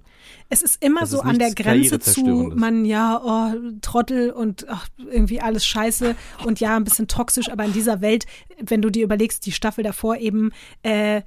[0.49, 4.67] Es ist immer Das so ist an der Grenze zu, man, ja, oh, Trottel und
[4.69, 8.25] ach, irgendwie alles scheiße und ja, ein bisschen toxisch, aber in dieser Welt,
[8.61, 10.53] wenn du dir überlegst, die Staffel davor eben,
[10.83, 11.21] äh,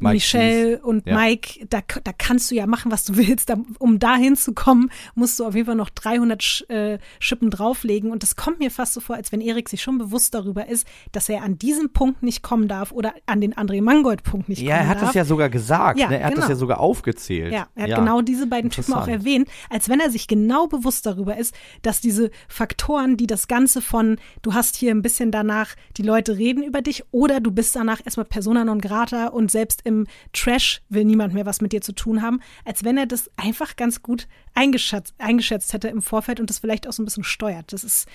[0.00, 0.82] Mike Michelle Cheese.
[0.82, 1.14] und Ja.
[1.18, 3.48] Mike, da, da kannst du ja machen, was du willst.
[3.50, 8.10] Da, um da hinzukommen, musst du auf jeden Fall noch 300 Sch, äh, Schippen drauflegen.
[8.10, 10.86] Und das kommt mir fast so vor, als wenn Erik sich schon bewusst darüber ist,
[11.12, 14.76] dass er an diesem Punkt nicht kommen darf oder an den André Mangold-Punkt nicht Ja,
[14.76, 15.08] kommen er hat darf.
[15.08, 15.98] das ja sogar gesagt.
[15.98, 16.18] Ja, ne?
[16.18, 16.40] Er hat genau.
[16.42, 17.52] das ja sogar aufgezählt.
[17.52, 21.06] Ja, er hat genau diese beiden Typen auch erwähnt, als wenn er sich genau bewusst
[21.06, 25.74] darüber ist, dass diese Faktoren, die das Ganze von, du hast hier ein bisschen danach,
[25.96, 29.84] die Leute reden über dich oder du bist danach erstmal persona non grata und selbst
[29.90, 33.30] im Trash will niemand mehr was mit dir zu tun haben, als wenn er das
[33.36, 37.24] einfach ganz gut eingeschätzt, eingeschätzt hätte im Vorfeld und das vielleicht auch so ein bisschen
[37.24, 37.72] steuert.
[37.72, 38.08] Das ist,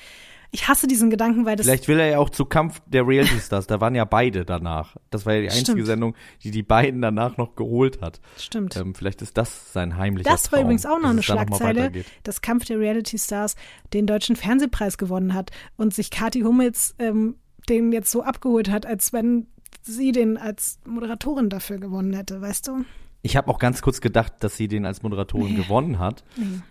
[0.51, 3.39] ich hasse diesen Gedanken, weil das Vielleicht will er ja auch zu Kampf der Reality
[3.39, 3.67] Stars.
[3.67, 4.95] Da waren ja beide danach.
[5.09, 5.85] Das war ja die einzige Stimmt.
[5.85, 8.21] Sendung, die die beiden danach noch geholt hat.
[8.37, 8.75] stimmt.
[8.77, 11.91] Ähm, vielleicht ist das sein heimlicher Das war Traum, übrigens auch noch eine Schlagzeile,
[12.23, 13.55] dass Kampf der Reality Stars
[13.93, 17.35] den deutschen Fernsehpreis gewonnen hat und sich Kathi Hummels ähm,
[17.67, 19.47] den jetzt so abgeholt hat, als wenn
[19.85, 22.85] sie den als Moderatorin dafür gewonnen hätte, weißt du?
[23.21, 26.23] Ich habe auch ganz kurz gedacht, dass sie den als Moderatorin gewonnen hat.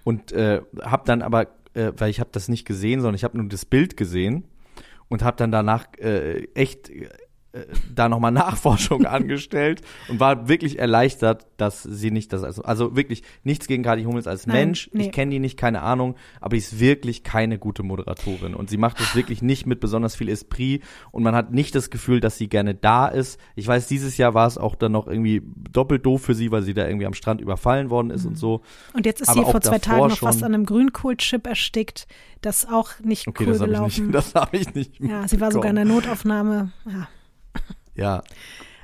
[0.04, 3.36] Und äh, habe dann aber, äh, weil ich habe das nicht gesehen, sondern ich habe
[3.36, 4.44] nur das Bild gesehen
[5.08, 6.90] und habe dann danach äh, echt
[7.54, 7.64] äh,
[7.94, 13.22] da nochmal Nachforschung angestellt und war wirklich erleichtert, dass sie nicht das also also wirklich
[13.44, 14.90] nichts gegen Kathi Hummels als Nein, Mensch.
[14.92, 15.04] nee.
[15.06, 18.76] Ich kenne die nicht, keine Ahnung, aber die ist wirklich keine gute Moderatorin und sie
[18.76, 22.36] macht es wirklich nicht mit besonders viel Esprit und man hat nicht das Gefühl, dass
[22.36, 23.38] sie gerne da ist.
[23.54, 26.62] Ich weiß, dieses Jahr war es auch dann noch irgendwie doppelt doof für sie, weil
[26.62, 28.62] sie da irgendwie am Strand überfallen worden ist und so.
[28.92, 32.06] Und jetzt ist Aber sie vor zwei Tagen noch fast an einem Grünkohlchip erstickt.
[32.40, 34.06] Das auch nicht Okay, cool das gelaufen.
[34.06, 35.00] nicht, das habe ich nicht.
[35.00, 36.72] ja, sie war sogar in der Notaufnahme.
[36.86, 37.08] Ja.
[37.94, 38.22] Ja.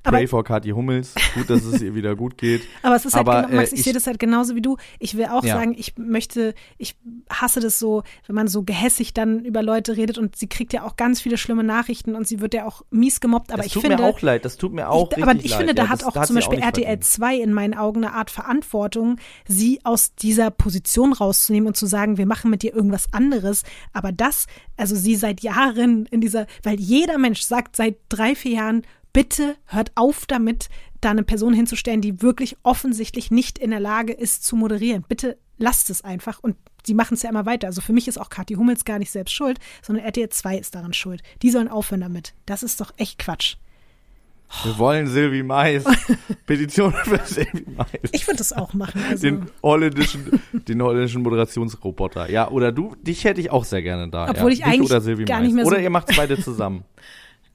[0.03, 1.14] Aber- Pray for Kathi Hummels.
[1.35, 2.62] Gut, dass es ihr wieder gut geht.
[2.83, 4.62] Aber es ist halt, Aber, genau, Max, äh, ich, ich- sehe das halt genauso wie
[4.62, 4.79] du.
[4.99, 5.57] Ich will auch Ja.
[5.57, 6.96] sagen, ich möchte, ich
[7.29, 10.85] hasse das so, wenn man so gehässig dann über Leute redet und sie kriegt ja
[10.85, 13.51] auch ganz viele schlimme Nachrichten und sie wird ja auch mies gemobbt.
[13.53, 14.46] Aber das ich tut finde, mir auch leid.
[14.46, 15.59] Das tut mir auch ich, richtig aber ich leid.
[15.59, 17.05] finde, da ja, hat das, auch da zum Beispiel nicht RTL verdient.
[17.05, 22.16] 2 in meinen Augen eine Art Verantwortung, sie aus dieser Position rauszunehmen und zu sagen,
[22.16, 23.64] wir machen mit dir irgendwas anderes.
[23.92, 24.46] Aber das,
[24.79, 29.57] also sie seit Jahren in dieser, weil jeder Mensch sagt seit drei, vier Jahren, bitte
[29.66, 30.68] hört auf damit,
[31.01, 35.05] da eine Person hinzustellen, die wirklich offensichtlich nicht in der Lage ist zu moderieren.
[35.09, 37.66] Bitte lasst es einfach und sie machen es ja immer weiter.
[37.68, 40.75] Also für mich ist auch Kathi Hummels gar nicht selbst schuld, sondern RTL 2 ist
[40.75, 41.23] daran schuld.
[41.42, 42.35] Die sollen aufhören damit.
[42.46, 43.57] Das ist doch echt Quatsch.
[44.64, 45.85] Wir wollen Silvi Mais.
[46.46, 47.87] Petition für Silvi Mais.
[48.11, 49.01] Ich würde das auch machen.
[49.09, 52.29] Also, den holländischen, den holländischen Moderationsroboter.
[52.31, 54.29] Ja, oder du, dich hätte ich auch sehr gerne da.
[54.29, 54.49] Obwohl ja.
[54.51, 55.46] ich Dich eigentlich oder Silvi gar Mais.
[55.46, 56.85] nicht mehr so- Oder ihr macht's beide zusammen.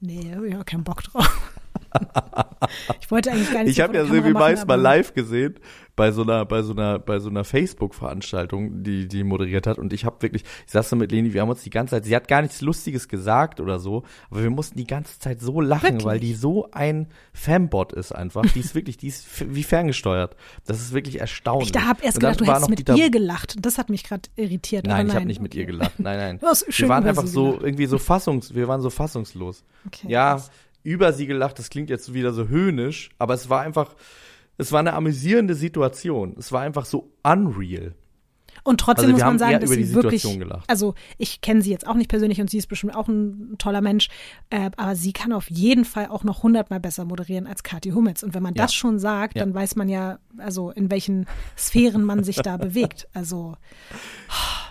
[0.00, 1.52] nee, hab ich habe keinen Bock drauf.
[3.00, 5.58] ich wollte eigentlich gar nicht Ich habe ja Silvi machen, mal live gesehen
[5.96, 9.78] bei so einer bei so einer bei so einer Facebook Veranstaltung, die die moderiert hat
[9.78, 12.04] und ich habe wirklich ich saß so mit Leni, wir haben uns die ganze Zeit,
[12.04, 15.60] sie hat gar nichts lustiges gesagt oder so, aber wir mussten die ganze Zeit so
[15.60, 16.04] lachen, Wirklich?
[16.04, 18.42] weil die so ein Fanbot ist einfach.
[18.42, 20.36] Die ist wirklich, die ist wie ferngesteuert.
[20.66, 21.68] Das ist wirklich erstaunlich.
[21.68, 23.56] Ich da habe erst gedacht, du hättest noch mit ihr gelacht.
[23.64, 24.86] Das hat mich gerade irritiert.
[24.86, 25.98] Nein, nein, ich habe nicht mit ihr gelacht.
[25.98, 26.38] Nein, nein.
[26.46, 27.64] Du hast wir waren einfach so gelacht.
[27.64, 29.64] irgendwie so fassungs, wir waren so fassungslos.
[29.86, 30.50] Okay, ja, krass.
[30.82, 33.94] über sie gelacht, das klingt jetzt wieder so höhnisch, aber es war einfach,
[34.58, 36.34] es war eine amüsierende Situation.
[36.38, 37.94] Es war einfach so unreal.
[38.64, 40.64] Und trotzdem Also muss man sagen, dass über die sie wirklich, gelacht.
[40.68, 43.80] also ich kenne sie jetzt auch nicht persönlich und sie ist bestimmt auch ein toller
[43.80, 44.08] Mensch,
[44.50, 48.24] äh, aber sie kann auf jeden Fall auch noch hundertmal besser moderieren als Kathi Hummels.
[48.24, 48.64] Und wenn man Ja.
[48.64, 49.44] das schon sagt, Ja.
[49.44, 53.06] dann weiß man ja, also in welchen Sphären man sich da bewegt.
[53.14, 53.54] Also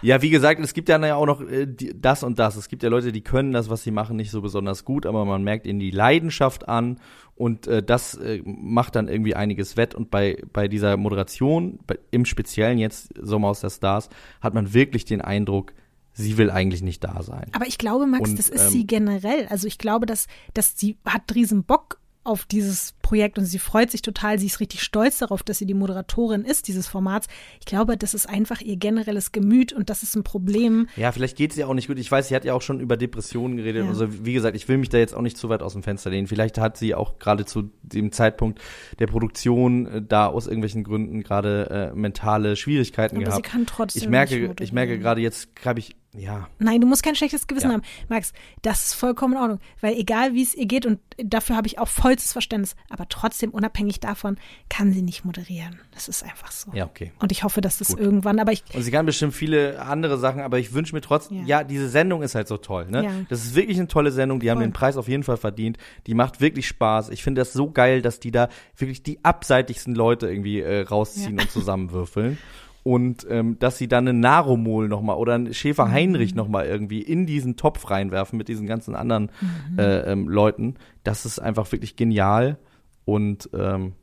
[0.05, 2.55] Ja, wie gesagt, es gibt ja auch noch äh, die, das und das.
[2.57, 5.25] Es gibt ja Leute, die können das, was sie machen, nicht so besonders gut, aber
[5.25, 6.99] man merkt ihnen die Leidenschaft an
[7.33, 9.95] und äh, das äh, macht dann irgendwie einiges wett.
[9.95, 14.09] Und bei, bei dieser Moderation, bei, im Speziellen jetzt Sommer aus der Stars,
[14.41, 15.73] hat man wirklich den Eindruck,
[16.13, 17.49] sie will eigentlich nicht da sein.
[17.53, 19.47] Aber ich glaube, Max, Und, das ist ähm, sie generell.
[19.49, 23.91] Also ich glaube, dass, dass sie hat riesen Bock auf dieses Projekt und sie freut
[23.91, 24.39] sich total.
[24.39, 27.27] Sie ist richtig stolz darauf, dass sie die Moderatorin ist dieses Formats.
[27.59, 30.87] Ich glaube, das ist einfach ihr generelles Gemüt und das ist ein Problem.
[30.95, 31.99] Ja, vielleicht geht es ihr auch nicht gut.
[31.99, 33.83] Ich weiß, sie hat ja auch schon über Depressionen geredet.
[33.83, 33.89] Ja.
[33.89, 36.09] Also wie gesagt, ich will mich da jetzt auch nicht zu weit aus dem Fenster
[36.09, 36.25] lehnen.
[36.25, 38.59] Vielleicht hat sie auch gerade zu dem Zeitpunkt
[38.97, 43.45] der Produktion äh, da aus irgendwelchen Gründen gerade äh, mentale Schwierigkeiten Aber sie gehabt.
[43.45, 47.15] kann trotzdem ich merke, ich merke gerade jetzt habe ich ja Nein, du musst kein
[47.15, 47.73] schlechtes Gewissen Ja.
[47.73, 47.83] haben.
[48.07, 49.59] Max, das ist vollkommen in Ordnung.
[49.81, 53.51] Weil egal wie es ihr geht, und dafür habe ich auch vollstes Verständnis, aber trotzdem
[53.51, 54.38] unabhängig davon
[54.69, 55.79] kann sie nicht moderieren.
[55.93, 56.71] Das ist einfach so.
[56.73, 57.12] Ja, okay.
[57.19, 57.99] Und ich hoffe, dass das Gut.
[57.99, 61.39] irgendwann, aber ich, Und sie kann bestimmt viele andere Sachen, aber ich wünsche mir trotzdem,
[61.45, 61.60] ja.
[61.60, 61.63] Ja.
[61.63, 63.03] diese Sendung ist halt so toll, ne?
[63.03, 63.12] Ja.
[63.29, 64.67] Das ist wirklich eine tolle Sendung, die haben Voll.
[64.67, 65.77] den Preis auf jeden Fall verdient.
[66.08, 67.10] Die macht wirklich Spaß.
[67.10, 71.38] Ich finde das so geil, dass die da wirklich die abseitigsten Leute irgendwie äh, rausziehen
[71.38, 71.43] Ja.
[71.43, 72.38] und zusammenwürfeln.
[72.84, 76.38] Und ähm, dass sie dann einen Naromol nochmal oder einen Schäfer Heinrich Mhm.
[76.38, 79.31] nochmal irgendwie in diesen Topf reinwerfen mit diesen ganzen anderen
[79.71, 79.79] Mhm.
[79.79, 82.58] äh, ähm, Leuten, das ist einfach wirklich genial.
[83.05, 83.93] Und ähm,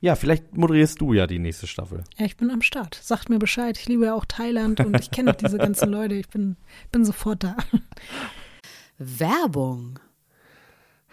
[0.00, 2.04] ja, vielleicht moderierst du ja die nächste Staffel.
[2.16, 2.98] ja, ich bin am Start.
[3.02, 3.78] Sagt mir Bescheid.
[3.78, 6.14] Ich liebe ja auch Thailand und ich kenne diese ganzen Leute.
[6.14, 6.56] Ich bin,
[6.92, 7.56] bin sofort da.
[8.98, 9.98] Werbung.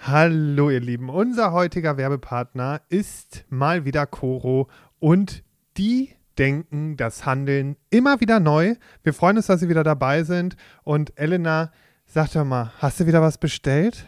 [0.03, 4.67] Hallo ihr Lieben, unser heutiger Werbepartner ist mal wieder Coro
[4.99, 5.43] und
[5.77, 8.75] die denken das Handeln immer wieder neu.
[9.03, 11.71] Wir freuen uns, dass Sie wieder dabei sind und Elena,
[12.07, 14.07] sag doch mal, hast du wieder was bestellt?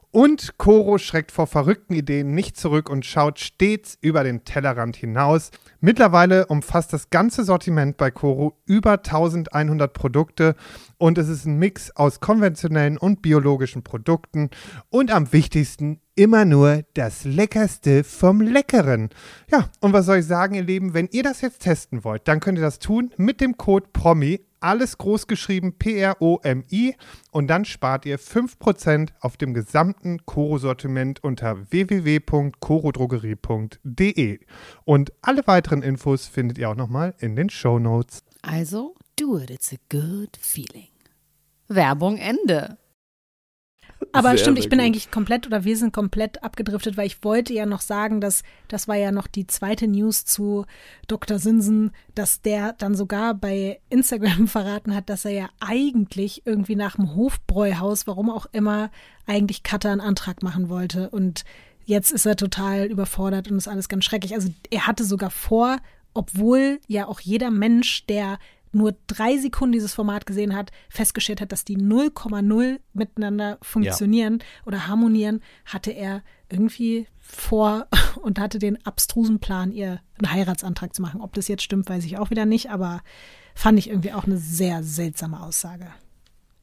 [0.11, 5.51] Und Coro schreckt vor verrückten Ideen nicht zurück und schaut stets über den Tellerrand hinaus.
[5.83, 10.55] Mittlerweile umfasst das ganze Sortiment bei Coro über 1100 Produkte
[10.99, 14.51] und es ist ein Mix aus konventionellen und biologischen Produkten
[14.89, 19.09] und am wichtigsten immer nur das Leckerste vom Leckeren.
[19.49, 22.39] Ja, und was soll ich sagen, ihr Lieben, wenn ihr das jetzt testen wollt, dann
[22.39, 26.95] könnt ihr das tun mit dem Code PROMI, alles groß geschrieben P-R-O-M-I
[27.31, 34.39] und dann spart ihr 5% auf dem gesamten Koro-Sortiment unter www.korodrogerie.de.
[34.85, 38.23] Und alle weiteren Infos findet ihr auch nochmal in den Show Notes.
[38.41, 40.89] Also, do it, it's a good feeling.
[41.67, 42.77] Werbung Ende.
[44.13, 44.85] Aber Sehr, stimmt, sehr ich bin gut.
[44.85, 48.87] eigentlich komplett oder wir sind komplett abgedriftet, weil ich wollte ja noch sagen, dass das
[48.87, 50.65] war ja noch die zweite News zu
[51.07, 51.39] Dr.
[51.39, 56.95] Sinsen, dass der dann sogar bei Instagram verraten hat, dass er ja eigentlich irgendwie nach
[56.95, 58.91] dem Hofbräuhaus, warum auch immer,
[59.27, 61.09] eigentlich Cutter einen Antrag machen wollte.
[61.11, 61.43] Und
[61.91, 64.33] jetzt ist er total überfordert und ist alles ganz schrecklich.
[64.33, 65.77] Also er hatte sogar vor,
[66.13, 68.39] obwohl ja auch jeder Mensch, der
[68.71, 74.87] nur drei Sekunden dieses Format gesehen hat, festgestellt hat, dass die 0,0 miteinander funktionieren oder
[74.87, 77.87] harmonieren, hatte er irgendwie vor
[78.21, 81.19] und hatte den abstrusen Plan, ihr einen Heiratsantrag zu machen.
[81.19, 83.01] Ob das jetzt stimmt, weiß ich auch wieder nicht, aber
[83.53, 85.87] fand ich irgendwie auch eine sehr seltsame Aussage.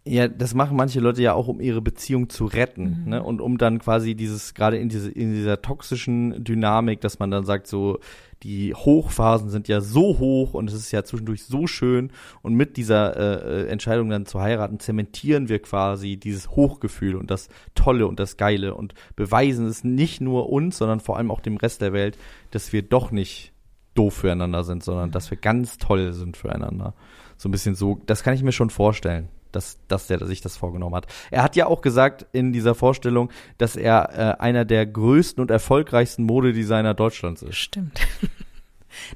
[0.08, 3.10] Ja, das machen manche Leute ja auch, um ihre Beziehung zu retten, Mhm.
[3.10, 3.22] ne?
[3.22, 7.44] Und um dann quasi dieses, gerade in, diese, in dieser toxischen Dynamik, dass man dann
[7.44, 7.98] sagt, so,
[8.42, 12.10] die Hochphasen sind ja so hoch und es ist ja zwischendurch so schön
[12.42, 17.30] und mit dieser äh, äh, Entscheidung dann zu heiraten, zementieren wir quasi dieses Hochgefühl und
[17.30, 21.40] das Tolle und das Geile und beweisen es nicht nur uns, sondern vor allem auch
[21.40, 22.16] dem Rest der Welt,
[22.52, 23.52] dass wir doch nicht
[23.94, 26.94] doof füreinander sind, sondern dass wir ganz toll sind füreinander.
[27.36, 30.56] So ein bisschen so, das kann ich mir schon vorstellen, dass, dass der sich das
[30.56, 31.06] vorgenommen hat.
[31.30, 35.50] Er hat ja auch gesagt in dieser Vorstellung, dass er äh, einer der größten und
[35.50, 37.56] erfolgreichsten Modedesigner Deutschlands ist.
[37.56, 38.00] Stimmt.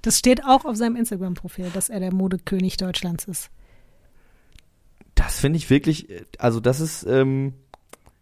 [0.02, 3.50] Das steht auch auf seinem Instagram-Profil, dass er der Modekönig Deutschlands ist.
[5.14, 7.54] Das finde ich wirklich, äh, also das ist, ähm,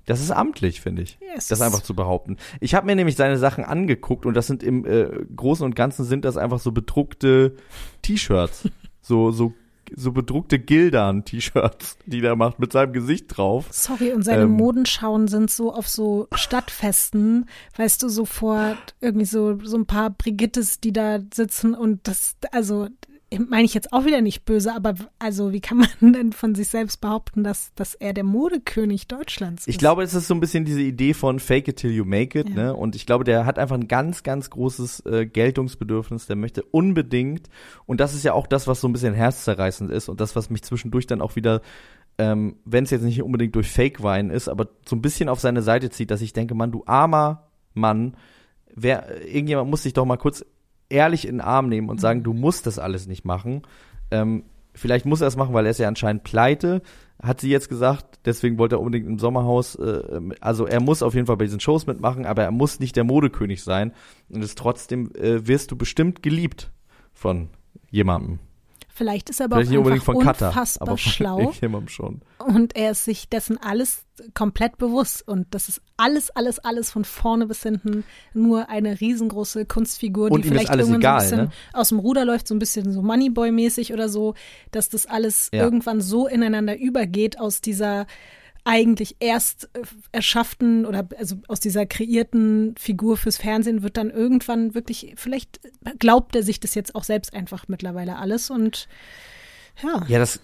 [0.06, 1.18] das ist amtlich, finde ich.
[1.20, 2.36] Ja, es das einfach zu behaupten.
[2.60, 6.04] Ich habe mir nämlich seine Sachen angeguckt und das sind im äh, Großen und Ganzen
[6.04, 7.56] sind das einfach so bedruckte
[8.02, 8.68] T-Shirts.
[9.00, 9.54] so, so,
[9.96, 13.66] so bedruckte Gildan-T-Shirts, die der macht mit seinem Gesicht drauf.
[13.70, 14.52] Sorry, und seine Ähm.
[14.52, 20.80] Modenschauen sind so auf so Stadtfesten, weißt du, sofort irgendwie so, so ein paar Brigittes,
[20.80, 22.88] die da sitzen und das, also,
[23.48, 26.68] meine ich jetzt auch wieder nicht böse, aber also, wie kann man denn von sich
[26.68, 29.68] selbst behaupten, dass, dass er der Modekönig Deutschlands ist?
[29.68, 32.38] Ich glaube, es ist so ein bisschen diese Idee von Fake it till you make
[32.38, 32.54] it, Ja.
[32.54, 32.76] ne?
[32.76, 36.26] Und ich glaube, der hat einfach ein ganz, ganz großes äh, Geltungsbedürfnis.
[36.26, 37.48] Der möchte unbedingt,
[37.86, 40.50] und das ist ja auch das, was so ein bisschen herzzerreißend ist und das, was
[40.50, 41.60] mich zwischendurch dann auch wieder,
[42.18, 45.62] ähm, wenn es jetzt nicht unbedingt durch Fake-Wein ist, aber so ein bisschen auf seine
[45.62, 48.16] Seite zieht, dass ich denke, Mann, du armer Mann,
[48.74, 50.44] wer, irgendjemand muss dich doch mal kurz
[50.90, 53.62] ehrlich in den Arm nehmen und sagen, du musst das alles nicht machen.
[54.10, 56.82] Ähm, vielleicht muss er es machen, weil er ist ja anscheinend pleite,
[57.22, 58.20] hat sie jetzt gesagt.
[58.24, 59.76] Deswegen wollte er unbedingt im Sommerhaus.
[59.76, 62.96] Äh, also er muss auf jeden Fall bei diesen Shows mitmachen, aber er muss nicht
[62.96, 63.92] der Modekönig sein.
[64.28, 66.70] Und es trotzdem äh, wirst du bestimmt geliebt
[67.12, 67.48] von
[67.90, 68.38] jemandem.
[68.92, 71.52] Vielleicht ist er aber Vielleicht nicht auch unbedingt einfach von Cutter, unfassbar aber von schlau
[71.86, 72.20] schon.
[72.38, 77.04] und er ist sich dessen alles komplett bewusst und das ist alles, alles, alles von
[77.04, 81.44] vorne bis hinten nur eine riesengroße Kunstfigur, Und die vielleicht irgendwann egal, so ein bisschen
[81.46, 81.50] ne?
[81.72, 84.34] aus dem Ruder läuft, so ein bisschen so Moneyboy-mäßig oder so,
[84.70, 85.62] dass das alles Ja.
[85.62, 88.06] irgendwann so ineinander übergeht aus dieser
[88.64, 94.74] eigentlich erst äh, erschafften oder also aus dieser kreierten Figur fürs Fernsehen wird dann irgendwann
[94.74, 95.60] wirklich, vielleicht
[95.98, 98.88] glaubt er sich das jetzt auch selbst einfach mittlerweile alles und
[99.82, 100.04] ja.
[100.08, 100.40] Ja, das,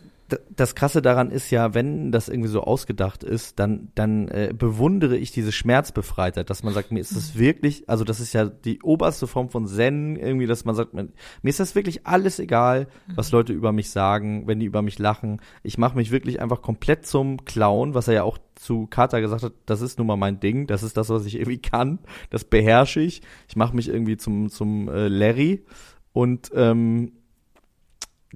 [0.50, 5.16] das Krasse daran ist ja, wenn das irgendwie so ausgedacht ist, dann, dann äh, bewundere
[5.16, 8.82] ich diese Schmerzbefreitheit, dass man sagt, mir ist das wirklich, also das ist ja die
[8.82, 11.08] oberste Form von Zen, irgendwie, dass man sagt, mir,
[11.42, 14.98] mir ist das wirklich alles egal, was Leute über mich sagen, wenn die über mich
[14.98, 15.40] lachen.
[15.62, 19.44] Ich mache mich wirklich einfach komplett zum Clown, was er ja auch zu Carter gesagt
[19.44, 22.44] hat, das ist nun mal mein Ding, das ist das, was ich irgendwie kann, das
[22.44, 23.22] beherrsche ich.
[23.48, 25.64] Ich mache mich irgendwie zum, zum äh, Larry
[26.12, 27.12] und ähm,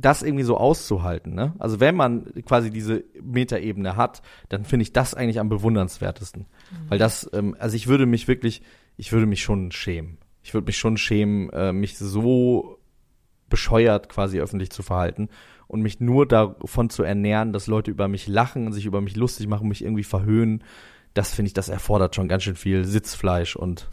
[0.01, 1.55] das irgendwie so auszuhalten, ne?
[1.59, 6.47] Also wenn man quasi diese Metaebene hat, dann finde ich das eigentlich am bewundernswertesten.
[6.89, 8.63] Weil das, ähm, also ich würde mich wirklich,
[8.97, 10.19] ich würde mich schon schämen.
[10.43, 12.79] Ich würde mich schon schämen, äh, mich so
[13.49, 15.29] bescheuert quasi öffentlich zu verhalten
[15.67, 19.17] und mich nur davon zu ernähren, dass Leute über mich lachen und sich über mich
[19.17, 20.65] lustig machen, mich irgendwie verhöhnen.
[21.15, 23.89] Das finde ich, das erfordert schon ganz schön viel Sitzfleisch und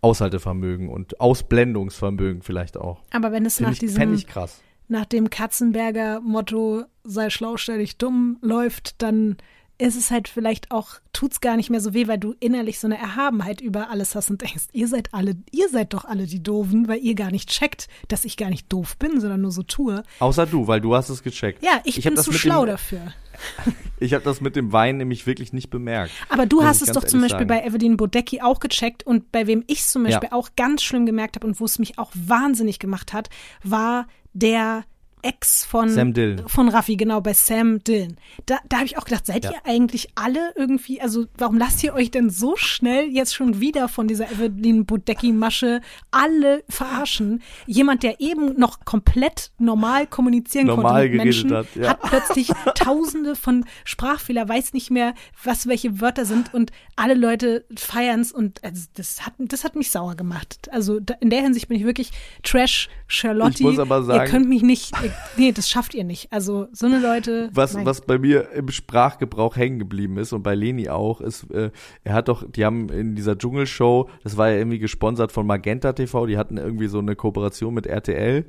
[0.00, 3.02] Aushaltevermögen und Ausblendungsvermögen vielleicht auch.
[3.10, 4.62] Aber wenn es Finde nach ich, diesem ich krass.
[4.88, 9.36] Nach dem Katzenberger Motto sei schlau, stell dich dumm läuft, dann
[9.80, 12.88] ist es halt vielleicht auch, tut's gar nicht mehr so weh, weil du innerlich so
[12.88, 16.42] eine Erhabenheit über alles hast und denkst, ihr seid alle, ihr seid doch alle die
[16.42, 19.62] Doofen, weil ihr gar nicht checkt, dass ich gar nicht doof bin, sondern nur so
[19.62, 20.02] tue.
[20.18, 21.62] Außer du, weil du hast es gecheckt.
[21.62, 23.00] Ja, ich, hab bin zu schlau dem, dafür.
[24.00, 26.12] Ich habe das mit dem Wein nämlich wirklich nicht bemerkt.
[26.28, 27.48] Aber du hast ich es doch zum Beispiel sagen.
[27.48, 30.36] bei Evelyn Bodecki auch gecheckt und bei wem ich zum Beispiel Ja.
[30.36, 33.28] auch ganz schlimm gemerkt habe und wo es mich auch wahnsinnig gemacht hat,
[33.62, 34.06] war
[34.38, 34.84] der
[35.22, 36.48] Ex von Sam Dillon.
[36.48, 38.16] von Raffi, genau, bei Sam Dillon.
[38.46, 39.52] Da, da habe ich auch gedacht, seid Ja.
[39.52, 43.88] ihr eigentlich alle irgendwie, also warum lasst ihr euch denn so schnell jetzt schon wieder
[43.88, 47.42] von dieser Evelyn Bodecki-Masche alle verarschen?
[47.66, 51.94] Jemand, der eben noch komplett normal kommunizieren Normal konnte mit Menschen, hat, ja.
[51.94, 58.32] plötzlich tausende von Sprachfehler, weiß nicht mehr, was welche Wörter sind und alle Leute feiern's
[58.32, 60.68] und also das hat, das hat mich sauer gemacht.
[60.70, 62.10] Also da, in der Hinsicht bin ich wirklich
[62.42, 63.54] Trash Charlotte.
[63.54, 64.92] Ich muss aber sagen- ihr könnt mich nicht,
[65.36, 66.32] nee, das schafft ihr nicht.
[66.32, 67.50] Also so eine Leute.
[67.52, 67.86] Was, nein.
[67.86, 71.70] was bei mir im Sprachgebrauch hängen geblieben ist und bei Leni auch, ist, äh,
[72.04, 75.92] er hat doch, die haben in dieser Dschungelshow, das war ja irgendwie gesponsert von Magenta
[75.92, 78.44] TV, die hatten irgendwie so eine Kooperation mit RTL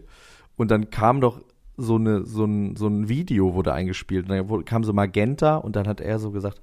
[0.58, 1.42] und dann kam doch
[1.80, 4.30] so, eine, so, ein, so ein Video wurde eingespielt.
[4.30, 6.62] Und dann kam so Magenta und dann hat er so gesagt,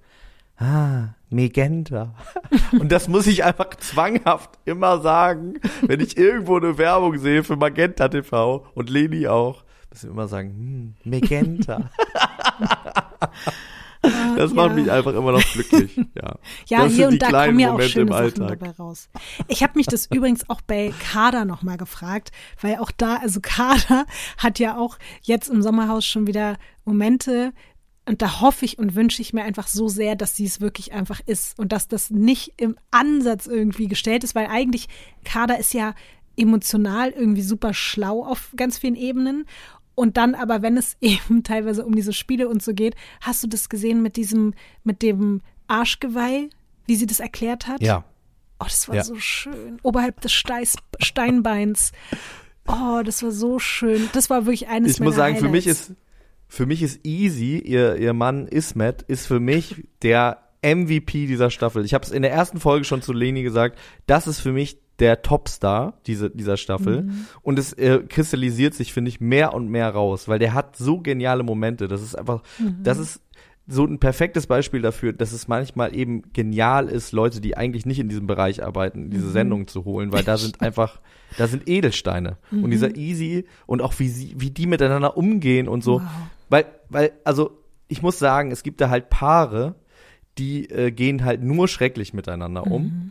[0.58, 2.14] ah, Megenta.
[2.78, 7.56] und das muss ich einfach zwanghaft immer sagen, wenn ich irgendwo eine Werbung sehe für
[7.56, 9.64] Magenta TV und Leni auch.
[9.96, 11.90] Müssen wir immer sagen, hm, Megenta.
[14.36, 14.74] Das macht ja.
[14.74, 15.96] mich einfach immer noch glücklich.
[16.14, 16.36] Ja,
[16.66, 19.08] Ja, das hier und da kommen ja auch schöne Sachen dabei raus.
[19.48, 22.30] Ich habe mich das übrigens auch bei Kader nochmal gefragt,
[22.60, 24.06] weil auch da, also Kader
[24.38, 27.52] hat ja auch jetzt im Sommerhaus schon wieder Momente
[28.08, 30.92] und da hoffe ich und wünsche ich mir einfach so sehr, dass sie es wirklich
[30.92, 34.88] einfach ist und dass das nicht im Ansatz irgendwie gestellt ist, weil eigentlich
[35.24, 35.94] Kader ist ja
[36.36, 39.46] emotional irgendwie super schlau auf ganz vielen Ebenen.
[39.96, 43.48] Und dann aber, wenn es eben teilweise um diese Spiele und so geht, hast du
[43.48, 46.48] das gesehen mit diesem, mit dem Arschgeweih,
[46.86, 47.82] wie sie das erklärt hat?
[47.82, 48.04] Ja.
[48.60, 49.02] Oh, das war Ja.
[49.04, 49.78] so schön.
[49.82, 51.90] Oberhalb des Steis, Steinbeins.
[52.68, 54.08] Oh, das war so schön.
[54.12, 55.90] Das war wirklich eines ich meiner muss sagen, für mich Highlights.
[55.90, 55.96] ist
[56.48, 61.84] für mich ist Easy, ihr, ihr Mann Ismet, ist für mich der MVP dieser Staffel.
[61.84, 63.76] Ich habe es in der ersten Folge schon zu Leni gesagt,
[64.06, 67.02] das ist für mich der Topstar diese, dieser Staffel.
[67.02, 67.26] Mhm.
[67.42, 71.00] Und es äh, kristallisiert sich, finde ich, mehr und mehr raus, weil der hat so
[71.00, 71.88] geniale Momente.
[71.88, 72.82] Das ist einfach, Mhm.
[72.82, 73.20] das ist
[73.68, 77.98] so ein perfektes Beispiel dafür, dass es manchmal eben genial ist, Leute, die eigentlich nicht
[77.98, 79.10] in diesem Bereich arbeiten, Mhm.
[79.10, 81.00] diese Sendung zu holen, weil da sind einfach,
[81.36, 82.38] da sind Edelsteine.
[82.52, 82.64] Mhm.
[82.64, 85.94] Und dieser Easy und auch wie sie, wie die miteinander umgehen und so.
[85.94, 86.02] Wow.
[86.48, 89.74] Weil, weil, also, ich muss sagen, es gibt da halt Paare,
[90.38, 93.10] die äh, gehen halt nur schrecklich miteinander um.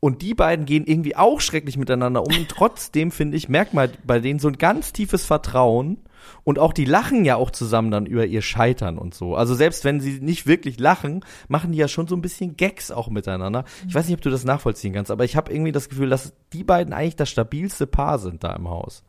[0.00, 2.34] Und die beiden gehen irgendwie auch schrecklich miteinander um.
[2.34, 5.98] Und trotzdem, finde ich, merkt man bei denen so ein ganz tiefes Vertrauen.
[6.44, 9.34] Und auch die lachen ja auch zusammen dann über ihr Scheitern und so.
[9.34, 12.90] Also selbst wenn sie nicht wirklich lachen, machen die ja schon so ein bisschen Gags
[12.90, 13.64] auch miteinander.
[13.88, 16.34] Ich weiß nicht, ob du das nachvollziehen kannst, aber ich habe irgendwie das Gefühl, dass
[16.52, 19.02] die beiden eigentlich das stabilste Paar sind da im Haus.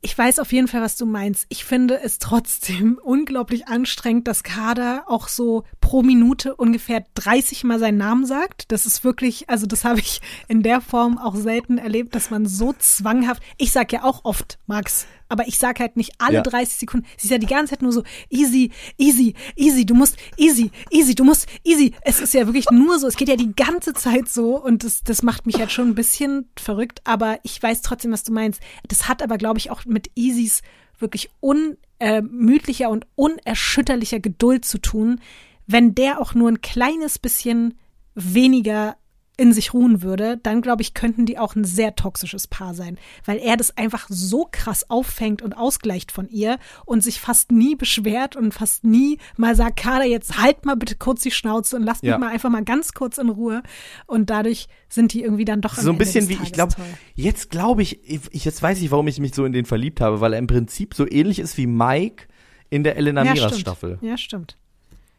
[0.00, 1.46] Ich weiß auf jeden Fall, was du meinst.
[1.48, 7.80] Ich finde es trotzdem unglaublich anstrengend, dass Kader auch so pro Minute ungefähr 30 Mal
[7.80, 8.70] seinen Namen sagt.
[8.70, 12.46] Das ist wirklich, also das habe ich in der Form auch selten erlebt, dass man
[12.46, 16.42] so zwanghaft, ich sag ja auch oft Max, aber ich sag halt nicht alle Ja.
[16.42, 17.06] 30 Sekunden.
[17.16, 21.14] Sie ist ja die ganze Zeit nur so easy, easy, easy, du musst easy, easy,
[21.14, 21.92] du musst easy.
[22.02, 25.02] Es ist ja wirklich nur so, es geht ja die ganze Zeit so und das,
[25.02, 28.60] das macht mich halt schon ein bisschen verrückt, aber ich weiß trotzdem, was du meinst.
[28.86, 30.62] Das hat aber, glaube ich, auch mit Easys
[30.98, 35.20] wirklich unermüdlicher und unerschütterlicher Geduld zu tun,
[35.66, 37.78] wenn der auch nur ein kleines bisschen
[38.14, 38.96] weniger
[39.38, 42.98] in sich ruhen würde, dann glaube ich, könnten die auch ein sehr toxisches Paar sein,
[43.24, 47.76] weil er das einfach so krass auffängt und ausgleicht von ihr und sich fast nie
[47.76, 51.84] beschwert und fast nie mal sagt, Kader, jetzt halt mal bitte kurz die Schnauze und
[51.84, 52.18] lass Ja.
[52.18, 53.62] mich mal einfach mal ganz kurz in Ruhe
[54.06, 56.74] und dadurch sind die irgendwie dann doch so ein bisschen wie, ich glaube,
[57.14, 58.00] jetzt glaube ich,
[58.32, 60.48] ich, jetzt weiß ich, warum ich mich so in den verliebt habe, weil er im
[60.48, 62.24] Prinzip so ähnlich ist wie Mike
[62.70, 63.60] in der Elena ja, Miras stimmt.
[63.60, 63.98] Staffel.
[64.00, 64.56] Ja, stimmt.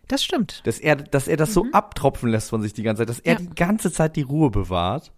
[0.10, 0.62] Das stimmt.
[0.66, 3.36] Dass er, dass er das so abtropfen lässt von sich die ganze Zeit, dass er
[3.40, 3.46] Mhm.
[3.46, 3.50] Ja.
[3.50, 5.12] die ganze Zeit die Ruhe bewahrt.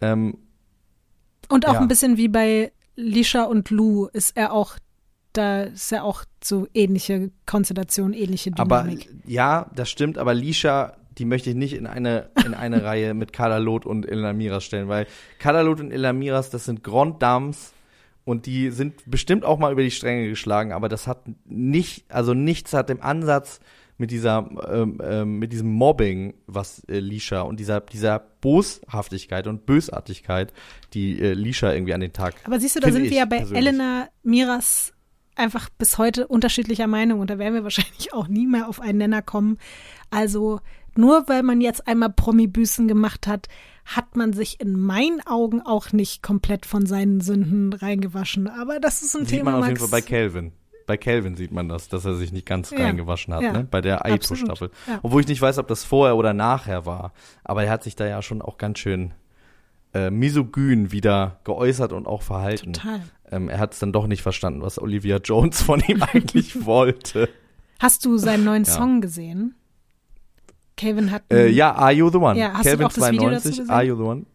[0.00, 0.38] Ähm,
[1.50, 1.80] Und auch Ja.
[1.80, 4.76] ein bisschen wie bei Lisha und Lou ist er auch,
[5.34, 9.10] da ist er auch so ähnliche Konstellation, ähnliche aber Dynamik.
[9.26, 13.32] ja, das stimmt, aber Lisha, die möchte ich nicht in eine, in eine Reihe mit
[13.34, 15.06] Kadalot und Elena Miras stellen, weil
[15.38, 17.72] Kadalot und Elena Miras, das sind Grand Dames
[18.24, 22.32] und die sind bestimmt auch mal über die Stränge geschlagen, aber das hat nicht, also
[22.32, 23.60] nichts hat im Ansatz
[23.96, 29.66] mit dieser, ähm, ähm, mit diesem Mobbing, was äh, Lisha und dieser, dieser Boshaftigkeit und
[29.66, 30.52] Bösartigkeit,
[30.94, 32.34] die äh, Lisha irgendwie an den Tag.
[32.44, 33.66] Aber siehst du, da sind wir ja bei persönlich.
[33.66, 34.92] Elena Miras
[35.36, 38.98] einfach bis heute unterschiedlicher Meinung und da werden wir wahrscheinlich auch nie mehr auf einen
[38.98, 39.58] Nenner kommen.
[40.10, 40.60] Also
[40.96, 43.48] nur weil man jetzt einmal Promi-Büßen gemacht hat,
[43.84, 48.48] hat man sich in meinen Augen auch nicht komplett von seinen Sünden reingewaschen.
[48.48, 49.80] Aber das ist ein Sieht Thema, man auf Max.
[49.80, 50.52] jeden Fall bei Calvin.
[50.86, 52.78] Bei Calvin sieht man das, dass er sich nicht ganz Ja.
[52.84, 53.52] reingewaschen hat, Ja.
[53.52, 53.66] ne?
[53.70, 54.04] Bei der.
[54.04, 54.70] Aito-Staffel.
[54.86, 55.00] Ja.
[55.02, 57.12] Obwohl ich nicht weiß, ob das vorher oder nachher war.
[57.42, 59.14] Aber er hat sich da ja schon auch ganz schön
[59.94, 62.72] äh, misogyn wieder geäußert und auch verhalten.
[62.72, 63.00] Total.
[63.30, 67.28] Ähm, er hat es dann doch nicht verstanden, was Olivia Jones von ihm eigentlich wollte.
[67.80, 68.64] Hast du seinen neuen.
[68.64, 69.54] Song gesehen?
[70.76, 72.38] Calvin hat Äh, ja, Are You the One?
[72.38, 73.70] Ja, hast du Calvin auch das Video dazu 92, gesehen?
[73.70, 74.26] Are You the One?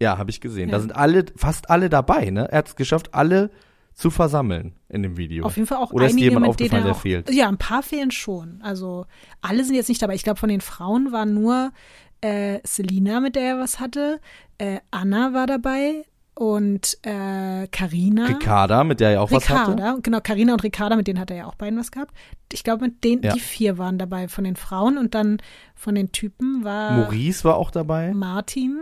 [0.00, 0.70] Ja, habe ich gesehen.
[0.70, 2.50] Da sind alle, fast alle dabei, ne?
[2.50, 3.50] Er hat es geschafft, alle
[3.92, 5.44] zu versammeln in dem Video.
[5.44, 7.30] Auf jeden Fall auch Oder ist einige, dir jemand aufgefallen, er der auch, fehlt?
[7.30, 8.60] Ja, ein paar fehlen schon.
[8.62, 9.06] Also
[9.42, 10.14] alle sind jetzt nicht dabei.
[10.14, 11.72] Ich glaube, von den Frauen war nur
[12.20, 14.20] äh, Selina, mit der er was hatte.
[14.58, 18.26] Äh, Anna war dabei und äh, Carina.
[18.26, 19.72] Ricarda, mit der er auch was hatte.
[19.72, 22.12] Ricarda, genau, Carina und Ricarda, mit denen hat er ja auch beiden was gehabt.
[22.52, 23.32] Ich glaube, mit denen, Ja.
[23.34, 25.38] die vier waren dabei von den Frauen und dann
[25.74, 28.12] von den Typen war Maurice war auch dabei.
[28.14, 28.80] Martin.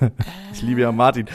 [0.52, 1.26] Ich liebe ja Martin.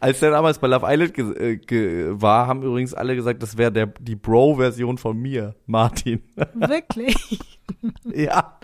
[0.00, 4.16] Als der damals bei Love Island äh, war, haben übrigens alle gesagt, das wäre die
[4.16, 6.22] Bro-Version von mir, Martin.
[6.54, 7.38] Wirklich.
[8.14, 8.58] ja.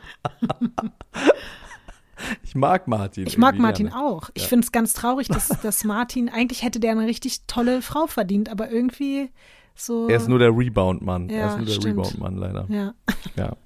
[2.43, 3.27] ich mag Martin.
[3.27, 4.01] Ich mag Martin gerne.
[4.03, 4.31] auch.
[4.35, 4.49] Ich Ja.
[4.49, 8.49] finde es ganz traurig, dass, dass Martin, eigentlich hätte der eine richtig tolle Frau verdient,
[8.51, 9.31] aber irgendwie
[9.75, 10.09] so.
[10.09, 11.31] Er ist nur der Rebound-Mann.
[11.31, 11.91] er Ja, ist nur der.
[11.93, 12.67] Rebound-Mann, leider.
[12.69, 12.95] ja.
[13.37, 13.57] Ja.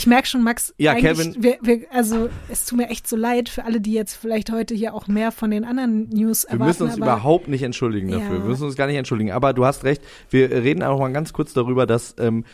[0.00, 3.50] Ich merke schon, Max, Ja, Kevin- Wir, wir, also es tut mir echt so leid
[3.50, 6.68] für alle, die jetzt vielleicht heute hier auch mehr von den anderen News Wir erwarten.
[6.70, 8.18] müssen uns aber überhaupt nicht entschuldigen Ja.
[8.18, 8.38] dafür.
[8.42, 9.30] Wir müssen uns gar nicht entschuldigen.
[9.32, 10.02] Aber du hast recht.
[10.30, 12.44] Wir reden auch mal ganz kurz darüber, dass ähm,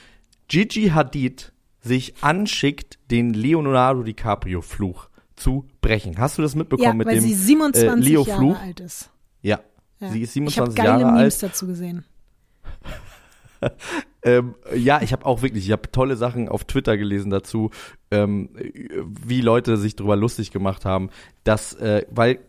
[0.49, 6.19] Gigi Hadid sich anschickt, den Leonardo DiCaprio-Fluch zu brechen.
[6.19, 8.59] Hast du das mitbekommen ja, mit weil dem sie 27 äh, Leo Jahre Fluch?
[8.61, 9.11] alt ist.
[9.43, 9.61] Ja.
[10.01, 10.11] Ja.
[10.11, 11.53] Sie ist ich habe 27 geile Jahre Memes alt.
[11.53, 12.05] dazu gesehen.
[14.27, 17.71] Ähm, ja, ich habe auch wirklich, ich habe tolle Sachen auf Twitter gelesen dazu,
[18.11, 18.51] ähm,
[19.25, 21.11] wie Leute sich darüber lustig gemacht haben,
[21.45, 22.41] dass, äh, weil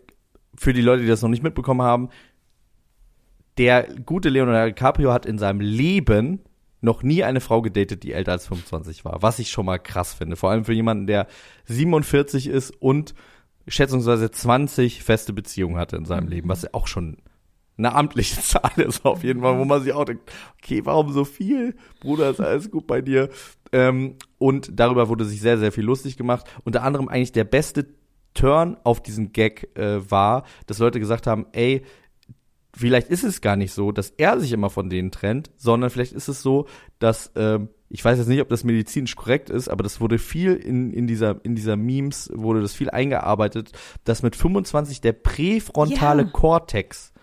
[0.55, 2.09] für die Leute, die das noch nicht mitbekommen haben,
[3.59, 6.39] der gute Leonardo DiCaprio hat in seinem Leben
[6.81, 10.15] noch nie eine Frau gedatet, die älter als 25 war, was ich schon mal krass
[10.15, 10.35] finde.
[10.35, 11.27] Vor allem für jemanden, der
[11.65, 13.13] 47 ist und
[13.67, 17.17] schätzungsweise 20 feste Beziehungen hatte in seinem Leben, was auch schon
[17.77, 21.25] eine amtliche Zahl ist auf jeden Fall, wo man sich auch denkt, okay, warum so
[21.25, 21.75] viel?
[21.99, 23.29] Bruder, ist alles gut bei dir?
[23.71, 26.45] Ähm, und darüber wurde sich sehr, sehr viel lustig gemacht.
[26.63, 27.87] Unter anderem eigentlich der beste
[28.33, 31.83] Turn auf diesen Gag äh, war, dass Leute gesagt haben, ey,
[32.75, 36.13] vielleicht ist es gar nicht so, dass er sich immer von denen trennt, sondern vielleicht
[36.13, 36.67] ist es so,
[36.99, 40.53] dass ähm, ich weiß jetzt nicht, ob das medizinisch korrekt ist, aber das wurde viel
[40.53, 43.71] in, in dieser in dieser Memes wurde das viel eingearbeitet,
[44.03, 46.29] dass mit 25 der präfrontale Ja.
[46.29, 47.13] Cortex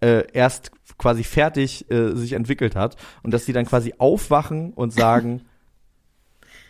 [0.00, 4.92] äh, erst quasi fertig äh, sich entwickelt hat und dass die dann quasi aufwachen und
[4.92, 5.42] sagen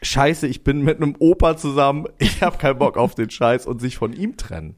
[0.03, 3.81] Scheiße, ich bin mit einem Opa zusammen, ich habe keinen Bock auf den Scheiß und
[3.81, 4.77] sich von ihm trennen.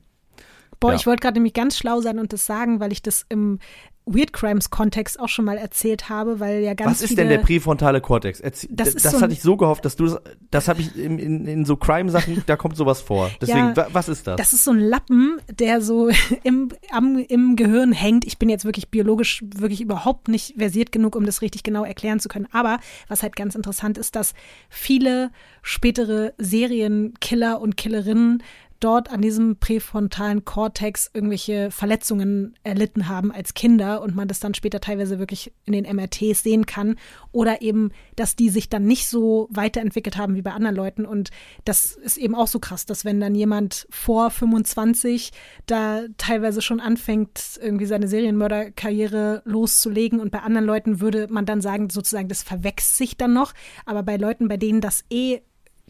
[0.80, 0.96] Boah, Ja.
[0.96, 3.58] ich wollte gerade nämlich ganz schlau sein und das sagen, weil ich das im
[4.06, 7.38] Weird Crimes Kontext auch schon mal erzählt habe, weil ja ganz Was ist denn der
[7.38, 8.40] präfrontale Kortex?
[8.40, 10.20] Erzie Das das ist so hatte ich so gehofft, dass du das,
[10.50, 13.30] das habe ich in, in, in so Crime-Sachen, da kommt sowas vor.
[13.40, 14.36] Deswegen, Ja, wa- was ist das?
[14.36, 16.08] Das ist so ein Lappen, der so
[16.42, 18.24] im, am, im Gehirn hängt.
[18.26, 22.18] Ich bin jetzt wirklich biologisch wirklich überhaupt nicht versiert genug, um das richtig genau erklären
[22.18, 22.48] zu können.
[22.52, 24.32] Aber was halt ganz interessant ist, dass
[24.70, 25.30] viele
[25.62, 28.42] spätere Serienkiller und Killerinnen
[28.80, 34.54] dort an diesem präfrontalen Kortex irgendwelche Verletzungen erlitten haben als Kinder und man das dann
[34.54, 36.96] später teilweise wirklich in den MRTs sehen kann
[37.32, 41.04] oder eben, dass die sich dann nicht so weiterentwickelt haben wie bei anderen Leuten.
[41.04, 41.30] Und
[41.64, 45.32] das ist eben auch so krass, dass wenn dann jemand vor 25
[45.66, 51.60] da teilweise schon anfängt, irgendwie seine Serienmörderkarriere loszulegen und bei anderen Leuten würde man dann
[51.60, 53.52] sagen, sozusagen, das verwächst sich dann noch,
[53.84, 55.40] aber bei Leuten, bei denen das eh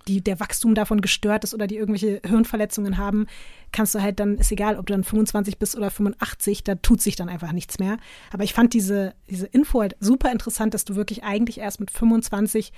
[0.09, 3.27] die, der Wachstum davon gestört ist oder die irgendwelche Hirnverletzungen haben,
[3.73, 7.01] kannst du halt dann, ist egal, ob du dann 25 bist oder 85, da tut
[7.01, 7.99] sich dann einfach nichts mehr.
[8.33, 11.91] Aber ich fand diese, diese Info halt super interessant, dass du wirklich eigentlich erst mit
[11.91, 12.73] 25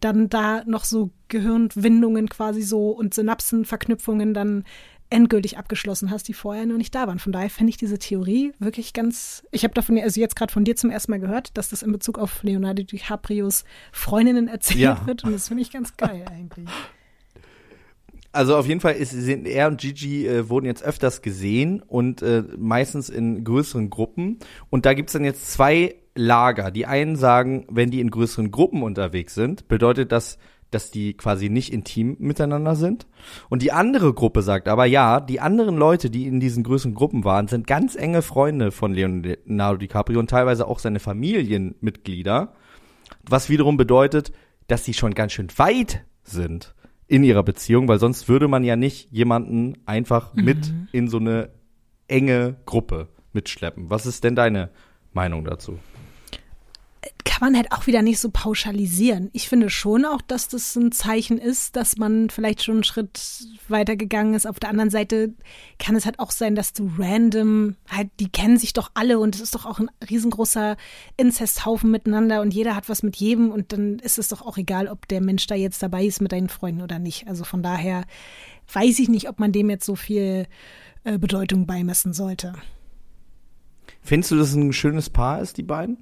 [0.00, 4.64] dann da noch so Gehirnwindungen quasi so und Synapsenverknüpfungen dann
[5.10, 7.18] endgültig abgeschlossen hast, die vorher noch nicht da waren.
[7.18, 9.44] Von daher finde ich diese Theorie wirklich ganz.
[9.52, 11.92] Ich habe davon, also jetzt gerade von dir zum ersten Mal gehört, dass das in
[11.92, 15.06] Bezug auf Leonardo DiCaprios Freundinnen erzählt Ja.
[15.06, 16.68] wird und das finde ich ganz geil eigentlich.
[18.32, 22.20] Also auf jeden Fall ist, sind er und Gigi äh, wurden jetzt öfters gesehen und
[22.20, 24.40] äh, meistens in größeren Gruppen.
[24.68, 26.70] Und da gibt's dann jetzt zwei Lager.
[26.70, 30.36] Die einen sagen, wenn die in größeren Gruppen unterwegs sind, bedeutet das,
[30.70, 33.06] dass die quasi nicht intim miteinander sind.
[33.48, 37.24] Und die andere Gruppe sagt aber, ja, die anderen Leute, die in diesen größeren Gruppen
[37.24, 42.52] waren, sind ganz enge Freunde von Leonardo DiCaprio und teilweise auch seine Familienmitglieder.
[43.28, 44.32] Was wiederum bedeutet,
[44.66, 46.74] dass sie schon ganz schön weit sind
[47.06, 51.50] in ihrer Beziehung, weil sonst würde man ja nicht jemanden einfach mit in so eine
[52.08, 53.90] enge Gruppe mitschleppen.
[53.90, 54.70] Was ist denn deine
[55.12, 55.78] Meinung dazu?
[57.36, 59.28] Kann man halt auch wieder nicht so pauschalisieren.
[59.34, 63.46] Ich finde schon auch, dass das ein Zeichen ist, dass man vielleicht schon einen Schritt
[63.68, 64.46] weiter gegangen ist.
[64.46, 65.34] Auf der anderen Seite
[65.78, 69.34] kann es halt auch sein, dass du random, halt, die kennen sich doch alle und
[69.34, 70.78] es ist doch auch ein riesengroßer
[71.18, 74.88] Inzesthaufen miteinander und jeder hat was mit jedem und dann ist es doch auch egal,
[74.88, 77.28] ob der Mensch da jetzt dabei ist mit deinen Freunden oder nicht.
[77.28, 78.06] Also von daher
[78.72, 80.46] weiß ich nicht, ob man dem jetzt so viel
[81.04, 82.54] äh, Bedeutung beimessen sollte.
[84.00, 85.98] Findest du, dass es ein schönes Paar ist, die beiden?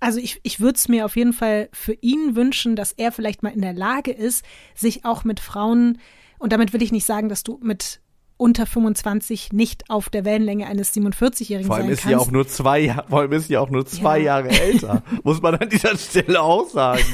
[0.00, 3.42] Also ich, ich würde es mir auf jeden Fall für ihn wünschen, dass er vielleicht
[3.42, 4.44] mal in der Lage ist,
[4.74, 5.98] sich auch mit Frauen,
[6.38, 8.00] und damit will ich nicht sagen, dass du mit
[8.36, 12.26] unter 25 nicht auf der Wellenlänge eines 47-Jährigen Vor allem sein ist sie kannst.
[12.26, 14.24] auch nur zwei, Jahre- vor allem ist sie auch nur zwei Ja.
[14.24, 15.02] Jahre älter.
[15.22, 17.04] Muss man an dieser Stelle auch sagen.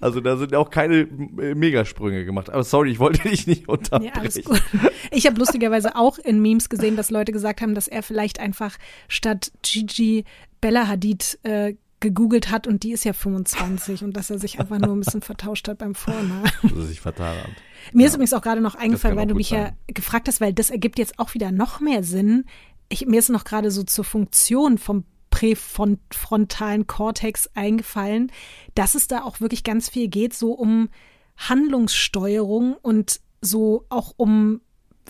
[0.00, 2.50] Also da sind auch keine Megasprünge gemacht.
[2.50, 4.44] Aber sorry, ich wollte dich nicht unterbrechen.
[4.48, 4.90] Ja.
[5.10, 8.76] Ich habe lustigerweise auch in Memes gesehen, dass Leute gesagt haben, dass er vielleicht einfach
[9.08, 10.24] statt Gigi
[10.60, 14.78] Bella Hadid äh, gegoogelt hat und die ist ja 25 und dass er sich einfach
[14.78, 16.50] nur ein bisschen vertauscht hat beim Vornamen.
[16.62, 17.50] Dass er sich vertan hat.
[17.92, 19.76] Mir ist übrigens auch gerade noch eingefallen, weil du mich ja sein.
[19.88, 22.44] gefragt hast, weil das ergibt jetzt auch wieder noch mehr Sinn.
[22.88, 28.32] Ich, mir ist noch gerade so zur Funktion vom präfrontalen Kortex eingefallen,
[28.74, 30.88] dass es da auch wirklich ganz viel geht, so um
[31.36, 34.60] Handlungssteuerung und so auch um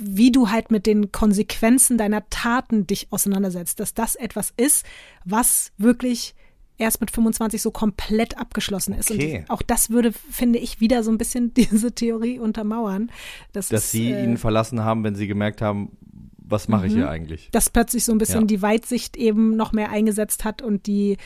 [0.00, 4.86] wie du halt mit den Konsequenzen deiner Taten dich auseinandersetzt, dass das etwas ist,
[5.24, 6.34] was wirklich
[6.78, 9.10] erst mit 25 so komplett abgeschlossen ist.
[9.10, 9.40] Okay.
[9.40, 13.10] Und auch das würde, finde ich, wieder so ein bisschen diese Theorie untermauern.
[13.52, 15.90] Dass, Dass es, sie äh, ihn verlassen haben, wenn sie gemerkt haben,
[16.38, 17.50] was mache ich hier eigentlich?
[17.52, 18.46] dass plötzlich so ein bisschen Ja.
[18.46, 21.18] die Weitsicht eben noch mehr eingesetzt hat und die,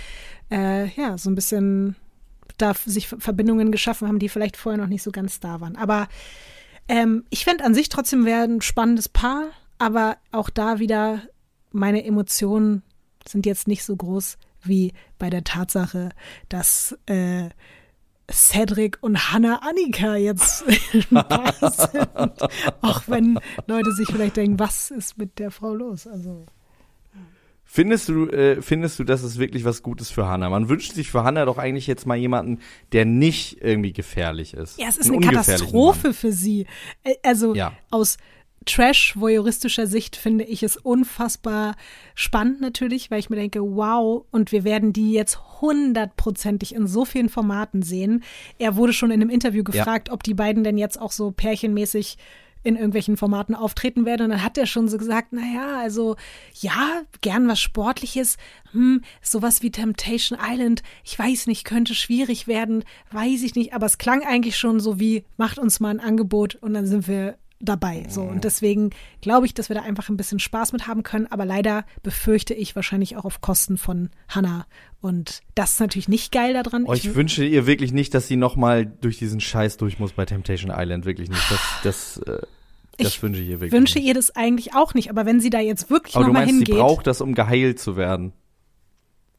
[0.50, 1.94] äh, ja, so ein bisschen
[2.58, 5.76] da sich Verbindungen geschaffen haben, die vielleicht vorher noch nicht so ganz da waren.
[5.76, 6.08] Aber
[6.88, 11.22] ähm, ich fände an sich trotzdem wäre ein spannendes Paar, aber auch da wieder
[11.70, 12.82] meine Emotionen
[13.26, 16.10] sind jetzt nicht so groß wie bei der Tatsache,
[16.48, 17.48] dass äh,
[18.30, 22.42] Cedric und Hannah Annika jetzt ein Paar sind.
[22.80, 26.06] Auch wenn Leute sich vielleicht denken, was ist mit der Frau los?
[26.06, 26.46] Also
[27.64, 30.50] Findest du, äh, findest du, das ist wirklich was Gutes für Hannah?
[30.50, 32.58] Man wünscht sich für Hannah doch eigentlich jetzt mal jemanden,
[32.92, 34.78] der nicht irgendwie gefährlich ist.
[34.78, 36.66] Ja, es ist Einen eine Katastrophe für sie.
[37.02, 37.72] Äh, Also Ja.
[37.90, 38.18] aus
[38.64, 41.74] Trash-voyeuristischer Sicht finde ich es unfassbar
[42.14, 47.04] spannend natürlich, weil ich mir denke, wow, und wir werden die jetzt hundertprozentig in so
[47.04, 48.22] vielen Formaten sehen.
[48.58, 49.70] Er wurde schon in einem Interview Ja.
[49.70, 52.18] gefragt, ob die beiden denn jetzt auch so pärchenmäßig
[52.64, 54.22] in irgendwelchen Formaten auftreten werden.
[54.22, 56.16] Und dann hat er schon so gesagt, na ja, also
[56.60, 58.36] ja, gern was Sportliches,
[58.70, 63.86] hm, sowas wie Temptation Island, ich weiß nicht, könnte schwierig werden, weiß ich nicht, aber
[63.86, 67.36] es klang eigentlich schon so wie, macht uns mal ein Angebot und dann sind wir
[67.62, 68.04] dabei.
[68.08, 68.90] So, und deswegen
[69.20, 72.52] glaube ich, dass wir da einfach ein bisschen Spaß mit haben können, aber leider befürchte
[72.54, 74.66] ich wahrscheinlich auch auf Kosten von Hannah.
[75.00, 76.84] Und das ist natürlich nicht geil daran.
[76.86, 80.24] Oh, ich wünsche ihr wirklich nicht, dass sie nochmal durch diesen Scheiß durch muss bei
[80.26, 81.04] Temptation Island.
[81.04, 81.42] Wirklich nicht.
[81.50, 82.42] Das, das, äh,
[82.98, 84.08] das Ich wünsche ich ihr wirklich wünsche nicht.
[84.08, 86.58] ihr das eigentlich auch nicht, aber wenn sie da jetzt wirklich Aber du nochmal meinst,
[86.58, 86.74] hingeht.
[86.74, 88.32] sie braucht das, um geheilt zu werden.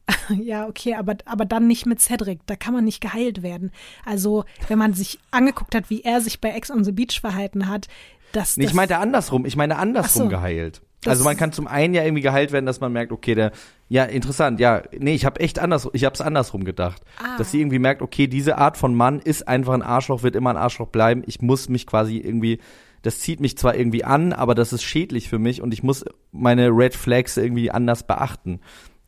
[0.42, 2.40] Ja, okay, aber, aber dann nicht mit Cedric.
[2.46, 3.70] Da kann man nicht geheilt werden.
[4.04, 7.68] Also, wenn man sich angeguckt hat, wie er sich bei Ex on the Beach verhalten
[7.68, 7.88] hat,
[8.32, 8.56] das.
[8.56, 9.44] Nee, ich meinte andersrum.
[9.46, 10.28] Ich meine andersrum so.
[10.28, 10.82] geheilt.
[11.06, 13.52] Also man kann zum einen ja irgendwie geheilt werden, dass man merkt, okay, der,
[13.88, 17.02] ja, interessant, ja, nee, ich habe echt anders, ich habe es andersrum gedacht.
[17.18, 17.36] Ah.
[17.36, 20.50] Dass sie irgendwie merkt, okay, diese Art von Mann ist einfach ein Arschloch, wird immer
[20.50, 21.22] ein Arschloch bleiben.
[21.26, 22.58] Ich muss mich quasi irgendwie,
[23.02, 26.04] das zieht mich zwar irgendwie an, aber das ist schädlich für mich und ich muss
[26.32, 28.60] meine Red Flags irgendwie anders beachten.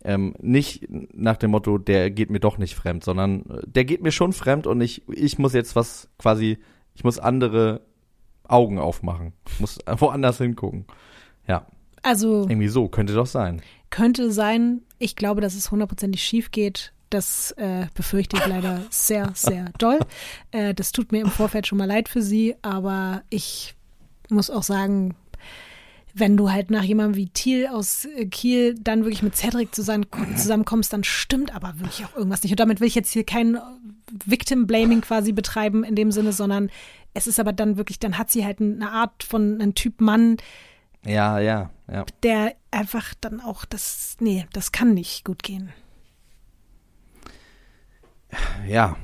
[0.07, 4.03] Ähm, nicht nach dem Motto, der geht mir doch nicht fremd, sondern äh, der geht
[4.03, 6.59] mir schon fremd und ich, ich muss jetzt was quasi,
[6.95, 7.81] ich muss andere
[8.45, 9.33] Augen aufmachen.
[9.49, 10.85] Ich muss woanders hingucken.
[11.49, 11.67] Ja,
[12.03, 13.61] also, irgendwie so, könnte doch sein.
[13.91, 14.83] könnte sein.
[15.01, 16.93] Ich glaube, dass es hundertprozentig schief geht.
[17.11, 19.99] Das äh, befürchte ich leider sehr, sehr doll.
[20.53, 23.75] Äh, das tut mir im Vorfeld schon mal leid für sie, aber ich
[24.29, 25.17] muss auch sagen,
[26.19, 30.07] wenn du halt nach jemandem wie Thiel aus äh, Kiel dann wirklich mit Cedric zusammen,
[30.37, 32.53] zusammenkommst, dann stimmt aber wirklich auch irgendwas nicht.
[32.53, 33.61] Und damit will ich jetzt hier kein äh,
[34.25, 36.71] Victim-Blaming quasi betreiben in dem Sinne, sondern
[37.13, 40.39] es ist aber dann wirklich, dann hat sie halt eine Art von einem Typ Mann,
[41.05, 42.05] Ja, ja, ja.
[42.23, 45.73] der einfach dann auch das, nee, das kann nicht gut gehen.
[48.67, 48.97] Ja.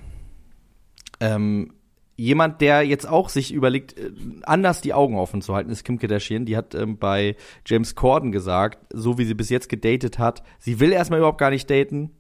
[1.20, 1.74] Ähm,
[2.23, 4.12] jemand, der jetzt auch sich überlegt, äh,
[4.43, 6.47] anders die Augen offen zu halten, ist Kim Kardashian.
[6.47, 10.81] Die hat ähm, bei James Corden gesagt, so wie sie bis jetzt gedatet hat, sie
[10.81, 12.11] will erstmal überhaupt gar nicht daten.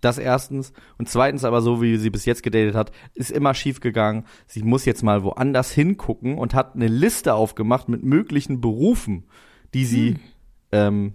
[0.00, 0.72] Das erstens.
[0.98, 4.24] Und zweitens aber so, wie sie bis jetzt gedatet hat, ist immer schief gegangen.
[4.46, 9.24] Sie muss jetzt mal woanders hingucken und hat eine Liste aufgemacht mit möglichen Berufen,
[9.72, 10.16] die sie
[10.72, 11.14] ähm,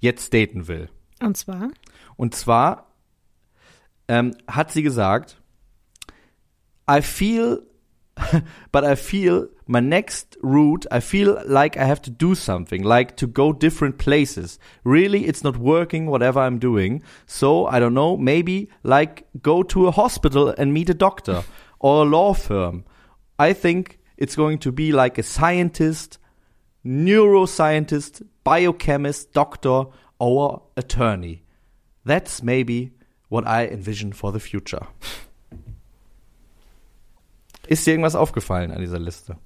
[0.00, 0.90] jetzt daten will.
[1.22, 1.70] Und zwar,
[2.16, 2.92] Und zwar
[4.08, 5.40] ähm, hat sie gesagt,
[6.88, 7.65] I feel,
[8.72, 13.16] but I feel my next route, I feel like I have to do something, like
[13.18, 14.58] to go different places.
[14.84, 17.02] Really, it's not working, whatever I'm doing.
[17.26, 21.44] So, I don't know, maybe like go to a hospital and meet a doctor
[21.80, 22.84] or a law firm.
[23.38, 26.18] I think it's going to be like a scientist,
[26.84, 29.84] neuroscientist, biochemist, doctor,
[30.18, 31.42] or attorney.
[32.04, 32.92] That's maybe
[33.28, 34.86] what I envision for the future.
[37.68, 39.36] Ist dir irgendwas aufgefallen an dieser Liste?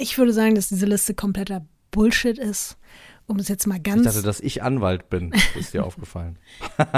[0.00, 2.76] ich würde sagen, dass diese Liste kompletter Bullshit ist,
[3.30, 5.32] um es jetzt mal Ich ganz dachte, dass ich Anwalt bin.
[5.56, 6.38] Ist dir aufgefallen.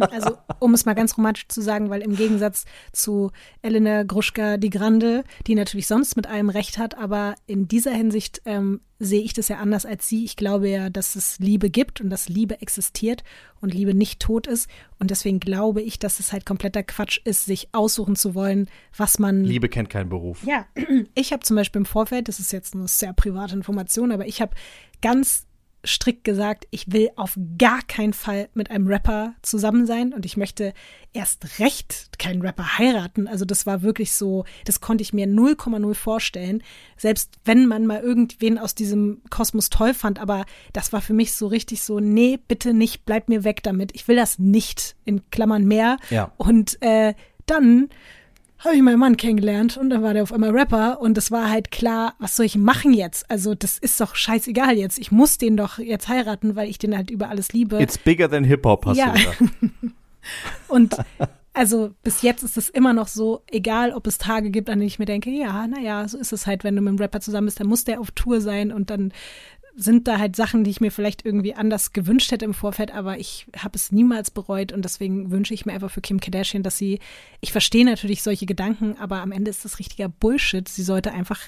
[0.00, 3.30] Also, um es mal ganz romantisch zu sagen, weil im Gegensatz zu
[3.60, 8.40] Elena Gruschka die Grande, die natürlich sonst mit allem recht hat, aber in dieser Hinsicht
[8.46, 10.24] ähm, sehe ich das ja anders als sie.
[10.24, 13.24] Ich glaube ja, dass es Liebe gibt und dass Liebe existiert
[13.60, 14.70] und Liebe nicht tot ist.
[14.98, 19.18] Und deswegen glaube ich, dass es halt kompletter Quatsch ist, sich aussuchen zu wollen, was
[19.18, 20.44] man Liebe kennt keinen Beruf.
[20.44, 20.66] ja,
[21.14, 24.40] ich habe zum Beispiel im Vorfeld, das ist jetzt eine sehr private Information, aber ich
[24.40, 24.54] habe
[25.02, 25.46] ganz
[25.86, 30.36] strikt gesagt, ich will auf gar keinen Fall mit einem Rapper zusammen sein und ich
[30.36, 30.72] möchte
[31.12, 33.28] erst recht keinen Rapper heiraten.
[33.28, 36.62] Also das war wirklich so, das konnte ich mir 0,0 vorstellen.
[36.96, 41.32] Selbst wenn man mal irgendwen aus diesem Kosmos toll fand, aber das war für mich
[41.32, 43.92] so richtig so, nee, bitte nicht, bleib mir weg damit.
[43.94, 45.98] Ich will das nicht, in Klammern mehr.
[46.10, 46.32] Ja.
[46.36, 47.14] Und äh,
[47.46, 47.90] dann
[48.64, 51.50] habe ich meinen Mann kennengelernt und dann war der auf einmal Rapper und es war
[51.50, 53.30] halt klar, was soll ich machen jetzt?
[53.30, 54.98] Also das ist doch scheißegal jetzt.
[54.98, 57.80] Ich muss den doch jetzt heiraten, weil ich den halt über alles liebe.
[57.80, 59.12] It's bigger than Hip-Hop, hast Ja.
[59.12, 59.38] du gesagt.
[60.68, 60.96] Und
[61.52, 64.88] also bis jetzt ist es immer noch so, egal ob es Tage gibt, an denen
[64.88, 67.46] ich mir denke, ja, naja, so ist es halt, wenn du mit einem Rapper zusammen
[67.46, 69.12] bist, dann muss der auf Tour sein und dann
[69.76, 73.18] sind da halt Sachen, die ich mir vielleicht irgendwie anders gewünscht hätte im Vorfeld, aber
[73.18, 76.78] ich habe es niemals bereut und deswegen wünsche ich mir einfach für Kim Kardashian, dass
[76.78, 77.00] sie,
[77.40, 80.68] ich verstehe natürlich solche Gedanken, aber am Ende ist das richtiger Bullshit.
[80.68, 81.40] Sie sollte einfach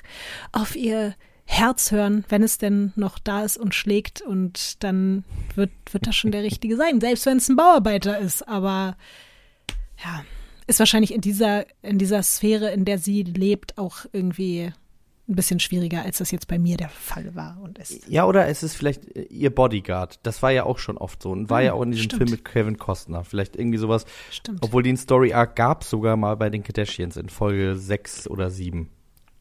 [0.53, 1.14] auf ihr
[1.45, 5.24] Herz hören, wenn es denn noch da ist und schlägt und dann
[5.55, 8.97] wird, wird das schon der Richtige sein, selbst wenn es ein Bauarbeiter ist, aber
[10.05, 10.24] ja,
[10.66, 14.72] ist wahrscheinlich in dieser, in dieser Sphäre, in der sie lebt, auch irgendwie
[15.29, 18.09] ein bisschen schwieriger, als das jetzt bei mir der Fall war und ist.
[18.09, 20.20] Ja, oder es ist vielleicht äh, ihr Bodyguard.
[20.22, 21.31] Das war ja auch schon oft so.
[21.31, 22.18] Und war ja auch in diesem stimmt.
[22.18, 23.24] Film mit Kevin Costner.
[23.24, 24.05] Vielleicht irgendwie sowas.
[24.31, 24.61] Stimmt.
[24.62, 28.51] Obwohl den Story Arc gab es sogar mal bei den Kardashians in Folge 6 oder
[28.51, 28.89] 7.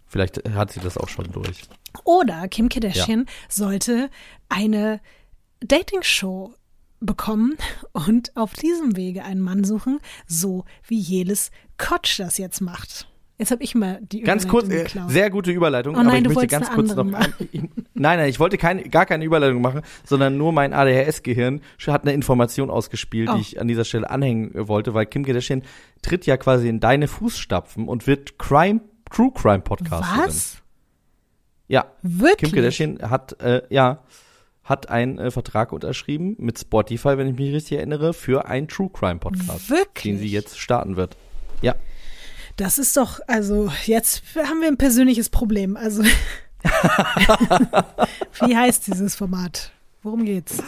[0.08, 1.64] Vielleicht hat sie das auch schon durch.
[2.04, 4.10] Oder Kim Kardashian sollte
[4.50, 5.02] eine
[5.60, 6.54] Dating-Show
[7.00, 7.58] bekommen
[7.92, 13.08] und auf diesem Wege einen Mann suchen, so wie Jelis Kotsch das jetzt macht.
[13.38, 16.18] Jetzt habe ich mal die Ganz kurz, Überleitung äh, sehr gute Überleitung, Oh nein, aber
[16.18, 17.04] ich du möchte ganz kurz noch.
[17.98, 22.14] Nein, nein, ich wollte keine, gar keine Überleitung machen, sondern nur mein ADHS-Gehirn hat eine
[22.14, 23.36] Information ausgespielt, Oh.
[23.36, 25.64] die ich an dieser Stelle anhängen wollte, weil Kim Kardashian
[26.02, 28.82] tritt ja quasi in deine Fußstapfen und wird Crime,
[29.12, 30.26] True Crime Podcasterin.
[30.28, 30.58] Was?
[31.68, 31.86] Ja.
[32.02, 32.52] Wirklich?
[32.52, 34.04] Kim Kardashian hat, äh, ja,
[34.64, 38.90] hat einen äh, Vertrag unterschrieben mit Spotify, wenn ich mich richtig erinnere, für einen True
[38.94, 40.04] Crime Podcast, Wirklich?
[40.04, 41.16] den sie jetzt starten wird.
[41.62, 41.76] Ja.
[42.56, 45.76] Das ist doch, also jetzt haben wir ein persönliches Problem.
[45.76, 46.04] Also,
[48.46, 49.72] wie heißt dieses Format?
[50.04, 50.62] Worum geht's?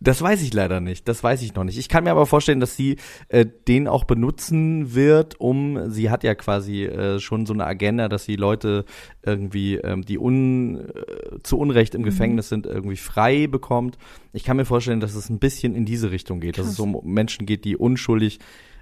[0.00, 1.08] Das weiß ich leider nicht.
[1.08, 1.78] Das weiß ich noch nicht.
[1.78, 2.96] Ich kann mir aber vorstellen, dass sie
[3.28, 8.10] äh, den auch benutzen wird, um, sie hat ja quasi äh, schon so eine Agenda,
[8.10, 8.84] dass sie Leute
[9.22, 12.06] irgendwie, ähm, die un, äh, zu Unrecht im Mhm.
[12.06, 13.96] Gefängnis sind, irgendwie frei bekommt.
[14.34, 16.80] Ich kann mir vorstellen, dass es ein bisschen in diese Richtung geht, dass es Krass.
[16.86, 18.40] um Menschen geht, die unschuldig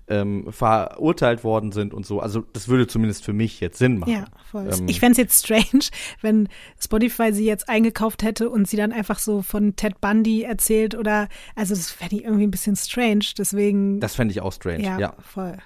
[0.09, 2.21] ähm, verurteilt worden sind und so.
[2.21, 4.13] Also das würde zumindest für mich jetzt Sinn machen.
[4.13, 4.69] Ja, voll.
[4.73, 5.85] Ähm, ich fände es jetzt strange,
[6.21, 6.49] wenn
[6.81, 11.29] Spotify sie jetzt eingekauft hätte und sie dann einfach so von Ted Bundy erzählt oder,
[11.55, 14.83] also das fände ich irgendwie ein bisschen strange, deswegen, Das fände ich auch strange.
[14.83, 15.15] ja, ja.
[15.21, 15.57] voll.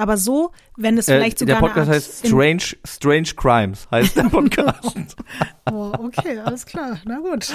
[0.00, 4.22] Aber so, wenn es Äh, vielleicht sogar der Podcast heißt Strange, Strange Crimes, heißt der
[4.30, 4.96] Podcast.
[5.70, 6.98] Oh, okay, alles klar.
[7.04, 7.52] Na gut.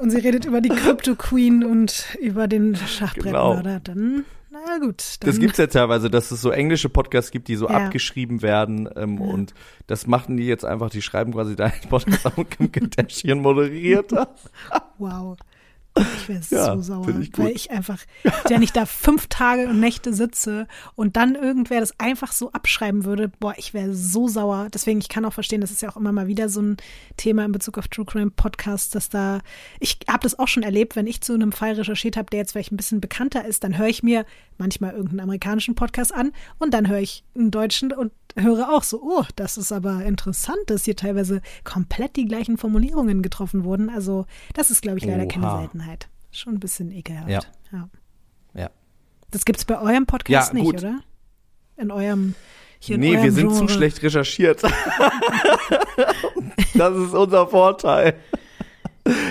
[0.00, 3.80] Und sie redet über die Crypto Queen und über den Schachbrettmörder.
[3.80, 4.24] Dann,
[4.66, 5.02] na gut.
[5.20, 7.76] Dann, Das gibt's ja teilweise, dass es so englische Podcasts gibt, die so Ja.
[7.86, 8.88] abgeschrieben werden.
[8.96, 9.54] Ähm, Und
[9.86, 14.12] das machen die jetzt einfach, die schreiben quasi deinen Podcast auf und Kim Kardashian moderiert
[14.12, 14.28] das.
[14.98, 15.36] Wow.
[15.96, 17.98] Ich wäre Ja, so sauer, ich weil ich einfach,
[18.48, 23.04] wenn ich da fünf Tage und Nächte sitze und dann irgendwer das einfach so abschreiben
[23.04, 24.68] würde, boah, ich wäre so sauer.
[24.72, 26.76] Deswegen, ich kann auch verstehen, das ist ja auch immer mal wieder so ein
[27.16, 29.40] Thema in Bezug auf True Crime Podcasts, dass da,
[29.80, 32.52] ich habe das auch schon erlebt, wenn ich zu einem Fall recherchiert habe, der jetzt
[32.52, 34.24] vielleicht ein bisschen bekannter ist, dann höre ich mir
[34.58, 39.02] manchmal irgendeinen amerikanischen Podcast an und dann höre ich einen deutschen und höre auch so,
[39.02, 43.90] oh, das ist aber interessant, dass hier teilweise komplett die gleichen Formulierungen getroffen wurden.
[43.90, 45.58] Also das ist, glaube ich, leider keine Oha.
[45.60, 46.08] Seltenheit.
[46.30, 47.28] Schon ein bisschen ekelhaft.
[47.28, 47.40] Ja.
[47.72, 47.88] ja.
[48.54, 48.70] Ja.
[49.30, 51.00] Das gibt's bei eurem Podcast Ja, nicht, oder?
[51.76, 52.34] In eurem
[52.78, 53.72] hier in Nee, eurem wir sind zu Genre.
[53.74, 54.62] schlecht recherchiert.
[56.74, 58.14] das ist unser Vorteil.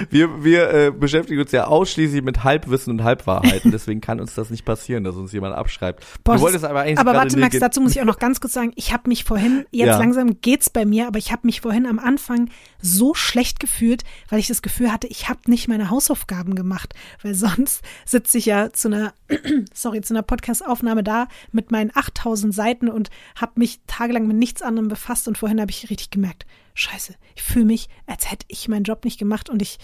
[0.09, 4.49] Wir, wir äh, beschäftigen uns ja ausschließlich mit Halbwissen und Halbwahrheiten, deswegen kann uns das
[4.49, 6.03] nicht passieren, dass uns jemand abschreibt.
[6.24, 8.53] Boah, du wolltest aber eigentlich Aber warte, Max, dazu muss ich auch noch ganz kurz
[8.53, 9.97] sagen, ich habe mich vorhin, jetzt Ja.
[9.99, 12.49] langsam geht's bei mir, aber ich habe mich vorhin am Anfang
[12.82, 17.36] so schlecht gefühlt, weil ich das Gefühl hatte, ich habe nicht meine Hausaufgaben gemacht, weil
[17.36, 19.13] sonst sitze ich ja zu einer,
[19.74, 24.62] sorry, zu einer Podcast-Aufnahme da mit meinen 8000 Seiten und habe mich tagelang mit nichts
[24.62, 28.68] anderem befasst und vorhin habe ich richtig gemerkt, scheiße, ich fühle mich, als hätte ich
[28.68, 29.80] meinen Job nicht gemacht und ich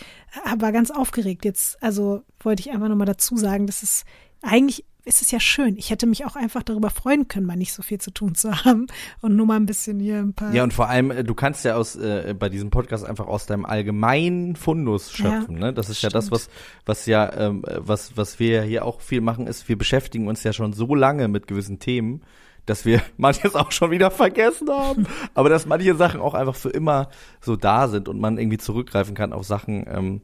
[0.45, 1.45] äh, war ganz aufgeregt.
[1.45, 4.05] Jetzt, also wollte ich einfach nochmal dazu sagen, dass es
[4.41, 5.77] eigentlich ist es ja schön.
[5.77, 8.65] Ich hätte mich auch einfach darüber freuen können, mal nicht so viel zu tun zu
[8.65, 8.87] haben
[9.21, 10.53] und nur mal ein bisschen hier ein paar.
[10.53, 13.45] Ja, und vor allem, äh, du kannst ja aus äh, bei diesem Podcast einfach aus
[13.45, 15.55] deinem allgemeinen Fundus schöpfen.
[15.57, 15.73] Ja, ne?
[15.73, 16.13] Das ist stimmt.
[16.13, 16.49] ja das, was,
[16.85, 20.53] was ja, ähm, was, was wir hier auch viel machen, ist, wir beschäftigen uns ja
[20.53, 22.21] schon so lange mit gewissen Themen,
[22.65, 25.05] dass wir manches auch schon wieder vergessen haben.
[25.35, 27.09] Aber dass manche Sachen auch einfach für immer
[27.41, 30.21] so da sind und man irgendwie zurückgreifen kann auf Sachen, ähm,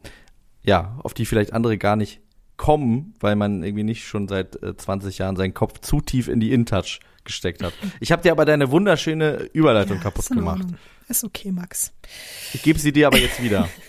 [0.64, 2.22] ja, auf die vielleicht andere gar nicht
[2.62, 6.40] kommen, weil man irgendwie nicht schon seit äh, 20 Jahren seinen Kopf zu tief in
[6.40, 7.74] die InTouch gesteckt hat.
[8.00, 10.68] Ich habe dir aber deine wunderschöne Überleitung Ja, kaputt ist gemacht.
[11.08, 11.92] Ist okay, Max.
[12.54, 13.68] Ich gebe sie dir aber jetzt wieder.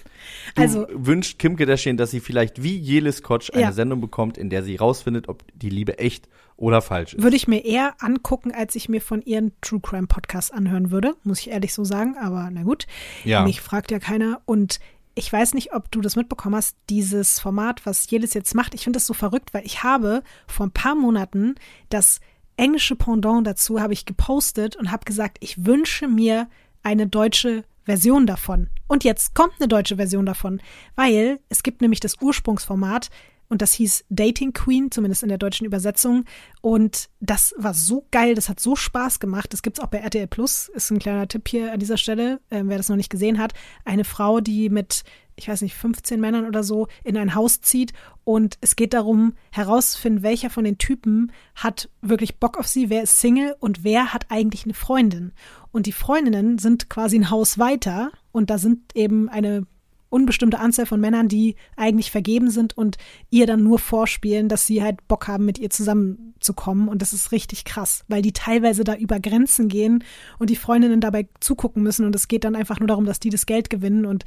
[0.54, 3.72] Du Also- wünscht Kim Kardashian, dass sie vielleicht wie Jelis Kotsch eine Ja.
[3.72, 7.22] Sendung bekommt, in der sie rausfindet, ob die Liebe echt oder falsch ist.
[7.22, 11.14] Würde ich mir eher angucken, als ich mir von ihren True Crime Podcasts anhören würde,
[11.24, 12.86] muss ich ehrlich so sagen, aber na gut.
[13.24, 13.44] Ja.
[13.44, 14.78] Mich fragt ja keiner und
[15.14, 18.74] ich weiß nicht, ob du das mitbekommen hast, dieses Format, was Jelis jetzt macht.
[18.74, 21.54] Ich finde das so verrückt, weil ich habe vor ein paar Monaten
[21.90, 22.20] das
[22.56, 26.48] englische Pendant dazu habe ich gepostet und habe gesagt, ich wünsche mir
[26.82, 28.68] eine deutsche Version davon.
[28.86, 30.60] Und jetzt kommt eine deutsche Version davon,
[30.94, 33.10] weil es gibt nämlich das Ursprungsformat
[33.53, 36.24] und das hieß Dating Queen, zumindest in der deutschen Übersetzung.
[36.62, 39.53] Und das war so geil, das hat so Spaß gemacht.
[39.53, 42.62] Das gibt's auch bei RTL Plus, ist ein kleiner Tipp hier an dieser Stelle, äh,
[42.64, 43.53] wer das noch nicht gesehen hat.
[43.84, 45.05] Eine Frau, die mit,
[45.36, 47.92] ich weiß nicht, 15 Männern oder so in ein Haus zieht
[48.24, 53.03] und es geht darum, herauszufinden, welcher von den Typen hat wirklich Bock auf sie, wer
[53.03, 55.32] ist Single und wer hat eigentlich eine Freundin.
[55.72, 59.66] Und die Freundinnen sind quasi ein Haus weiter und da sind eben eine
[60.12, 62.98] unbestimmte Anzahl von Männern, die eigentlich vergeben sind und
[63.30, 66.88] ihr dann nur vorspielen, dass sie halt Bock haben, mit ihr zusammenzukommen.
[66.88, 70.04] Und das ist richtig krass, weil die teilweise da über Grenzen gehen
[70.38, 72.04] und die Freundinnen dabei zugucken müssen.
[72.04, 74.04] Und es geht dann einfach nur darum, dass die das Geld gewinnen.
[74.04, 74.24] Und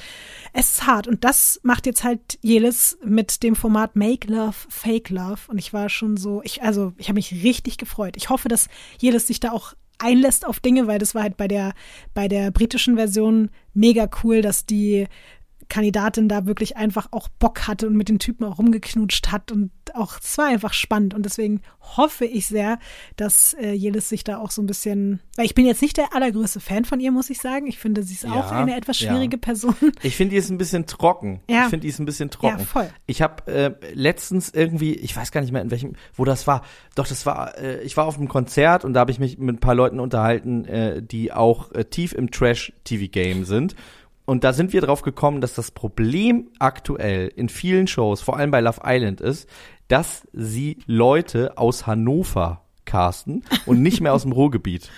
[0.54, 1.08] es ist hart.
[1.08, 5.42] Und das macht jetzt halt Jelis mit dem Format Make Love, Fake Love.
[5.48, 8.16] Und ich war schon so, ich, also ich habe mich richtig gefreut.
[8.18, 8.70] Ich hoffe, dass
[9.00, 11.74] Jelis sich da auch einlässt auf Dinge, weil das war halt bei der,
[12.14, 15.08] bei der britischen Version mega cool, dass die
[15.70, 19.72] Kandidatin da wirklich einfach auch Bock hatte und mit den Typen auch rumgeknutscht hat und
[19.94, 21.62] auch, es war einfach spannend und deswegen
[21.98, 22.80] hoffe ich sehr,
[23.16, 26.14] dass äh, Jelis sich da auch so ein bisschen, weil ich bin jetzt nicht der
[26.16, 27.68] allergrößte Fan von ihr, muss ich sagen.
[27.68, 29.10] Ich finde, sie ist auch Ja, eine etwas ja.
[29.12, 29.76] schwierige Person.
[30.02, 31.42] Ich finde, die ist ein bisschen trocken.
[31.50, 31.64] Ja.
[31.64, 32.60] Ich finde, die ist ein bisschen trocken.
[32.60, 32.90] Ja, voll.
[33.06, 36.64] Ich habe äh, letztens irgendwie, ich weiß gar nicht mehr in welchem, wo das war.
[36.96, 39.56] Doch, das war, äh, ich war auf einem Konzert und da habe ich mich mit
[39.58, 43.76] ein paar Leuten unterhalten, äh, die auch äh, tief im Trash-TV-Game sind.
[44.26, 48.52] Und da sind wir drauf gekommen, dass das Problem aktuell in vielen Shows, vor allem
[48.52, 49.48] bei Love Island, ist,
[49.88, 54.90] dass sie Leute aus Hannover casten und nicht mehr aus dem Ruhrgebiet.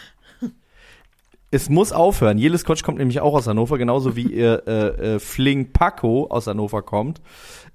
[1.50, 2.38] Es muss aufhören.
[2.38, 6.48] Jelis Kotsch kommt nämlich auch aus Hannover, genauso wie ihr äh, äh, Fling Paco aus
[6.48, 7.22] Hannover kommt.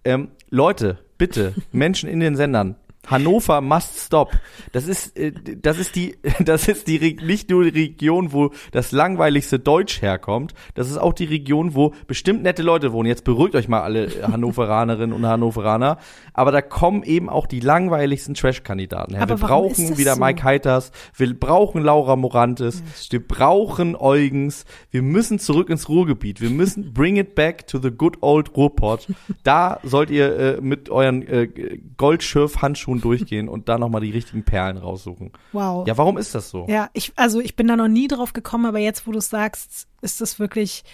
[0.05, 2.76] Ähm, Leute, bitte, Menschen in den Sendern,
[3.07, 4.32] Hannover must stop.
[4.72, 8.92] Das ist, äh, das ist die, das ist die nicht nur die Region, wo das
[8.92, 10.55] langweiligste Deutsch herkommt.
[10.74, 13.09] Das ist auch die Region, wo bestimmt nette Leute wohnen.
[13.09, 15.98] Jetzt beruhigt euch mal alle Hannoveranerinnen und Hannoveraner.
[16.32, 19.22] Aber da kommen eben auch die langweiligsten Trash-Kandidaten her.
[19.22, 20.20] Aber wir brauchen wieder so?
[20.20, 20.92] Mike Heiters.
[21.16, 22.82] Wir brauchen Laura Morantes.
[23.11, 24.64] wir brauchen Eugens.
[24.90, 26.40] Wir müssen zurück ins Ruhrgebiet.
[26.40, 29.09] Wir müssen bring it back to the good old Ruhrpott.
[29.42, 31.48] Da sollt ihr äh, mit euren äh,
[31.96, 35.32] Goldschürf-Handschuhen durchgehen und da nochmal die richtigen Perlen raussuchen.
[35.53, 35.86] Wow.
[35.86, 36.66] Ja, warum ist das so?
[36.68, 39.30] Ja, ich, also ich bin da noch nie drauf gekommen, aber jetzt, wo du es
[39.30, 40.84] sagst, ist das wirklich.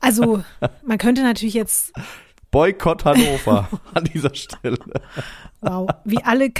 [0.00, 0.42] Also,
[0.86, 1.92] man könnte natürlich jetzt,
[2.50, 4.78] Boykott Hannover an dieser Stelle.
[5.60, 6.50] wow, wie alle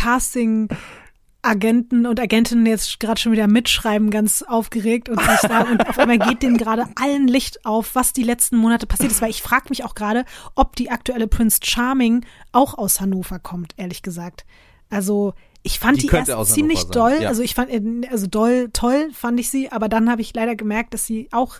[1.42, 5.98] Casting-Agenten und Agentinnen jetzt gerade schon wieder mitschreiben, ganz aufgeregt und sich sagen, und auf
[5.98, 9.42] einmal geht denen gerade allen Licht auf, was die letzten Monate passiert ist, weil ich
[9.42, 10.24] frage mich auch gerade,
[10.54, 14.44] ob die aktuelle Prince Charming auch aus Hannover kommt, ehrlich gesagt.
[14.88, 17.28] Also, ich fand Die die, erst ziemlich sein, doll, ja.
[17.28, 20.54] also ich fand, äh, also doll, toll fand ich sie, aber dann habe ich leider
[20.56, 21.56] gemerkt, dass sie auch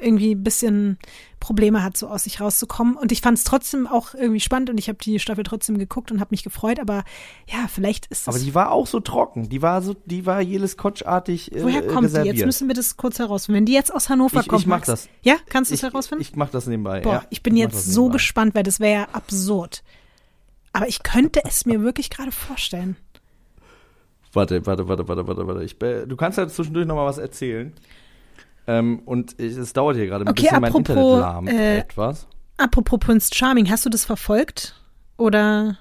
[0.00, 0.98] irgendwie ein bisschen
[1.40, 2.96] Probleme hat, so aus sich rauszukommen.
[2.96, 6.12] Und ich fand es trotzdem auch irgendwie spannend und ich habe die Staffel trotzdem geguckt
[6.12, 7.04] und habe mich gefreut, aber
[7.48, 8.34] ja, vielleicht ist das.
[8.34, 9.48] Aber die war auch so trocken.
[9.48, 12.34] Die war so, die war Jelis Kotschartig äh, woher kommt reserviert.
[12.34, 12.40] die?
[12.40, 13.56] Jetzt müssen wir das kurz herausfinden.
[13.58, 14.60] Wenn die jetzt aus Hannover Ich- kommt.
[14.62, 15.08] ich mach Max, das.
[15.22, 16.22] Ja, kannst du es ich, herausfinden?
[16.22, 17.00] ich mach das nebenbei.
[17.00, 17.24] Boah, ja.
[17.30, 19.82] ich bin mach jetzt so gespannt, weil das wäre ja absurd.
[20.72, 22.96] Aber ich könnte es mir wirklich gerade vorstellen.
[24.32, 25.64] Warte, warte, warte, warte, warte, warte.
[25.64, 27.72] Ich, du kannst ja zwischendurch noch mal was erzählen.
[28.66, 31.78] Ähm, und ich, es dauert hier gerade ein Okay, bisschen mein apropos, Internet lahm äh,
[31.78, 32.26] etwas.
[32.56, 34.74] Apropos Prince Charming, hast du das verfolgt?
[35.16, 35.78] Oder?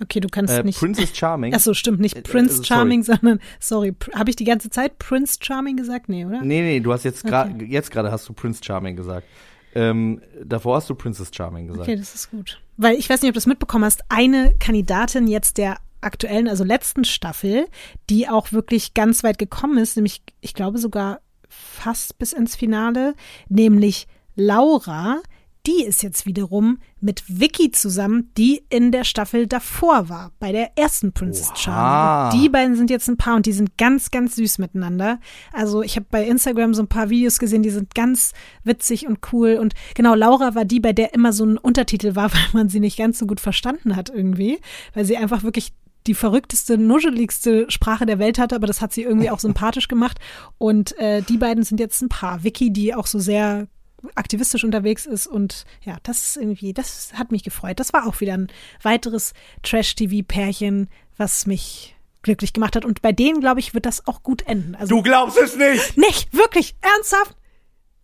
[0.00, 0.78] Okay, du kannst Äh, nicht.
[0.78, 1.54] Princess Charming.
[1.56, 2.66] Ach so, stimmt, nicht Äh, Prince äh, sorry.
[2.66, 6.08] Charming, sondern, sorry, habe ich die ganze Zeit Prince Charming gesagt?
[6.08, 6.40] Nee, oder?
[6.42, 9.26] Nee, nee, du hast jetzt gerade, jetzt gerade hast du Prince Charming gesagt.
[9.74, 11.88] Ähm, davor hast du Princess Charming gesagt.
[11.88, 12.60] Okay, das ist gut.
[12.76, 16.64] Weil ich weiß nicht, ob du das mitbekommen hast, eine Kandidatin jetzt der aktuellen, also
[16.64, 17.66] letzten Staffel,
[18.10, 23.14] die auch wirklich ganz weit gekommen ist, nämlich, ich glaube sogar fast bis ins Finale,
[23.48, 25.20] nämlich Laura,
[25.66, 30.76] die ist jetzt wiederum mit Vicky zusammen, die in der Staffel davor war, bei der
[30.76, 31.52] ersten Princess.
[31.56, 32.40] Charming.
[32.40, 35.20] Die beiden sind jetzt ein Paar und die sind ganz, ganz süß miteinander.
[35.52, 38.32] Also ich habe bei Instagram so ein paar Videos gesehen, die sind ganz
[38.64, 39.58] witzig und cool.
[39.60, 42.80] Und genau, Laura war die, bei der immer so ein Untertitel war, weil man sie
[42.80, 44.58] nicht ganz so gut verstanden hat irgendwie,
[44.94, 45.72] weil sie einfach wirklich
[46.06, 50.18] die verrückteste, nuscheligste Sprache der Welt hatte, aber das hat sie irgendwie auch sympathisch gemacht.
[50.58, 52.42] Und äh, die beiden sind jetzt ein Paar.
[52.44, 53.68] Vicky, die auch so sehr
[54.16, 57.78] aktivistisch unterwegs ist und ja, das ist irgendwie, das hat mich gefreut.
[57.78, 58.48] Das war auch wieder ein
[58.82, 59.32] weiteres
[59.62, 62.84] Trash-TV-Pärchen, was mich glücklich gemacht hat.
[62.84, 64.74] Und bei denen, glaube ich, wird das auch gut enden.
[64.74, 65.96] Also Du glaubst es nicht!
[65.96, 67.36] nicht, wirklich, ernsthaft?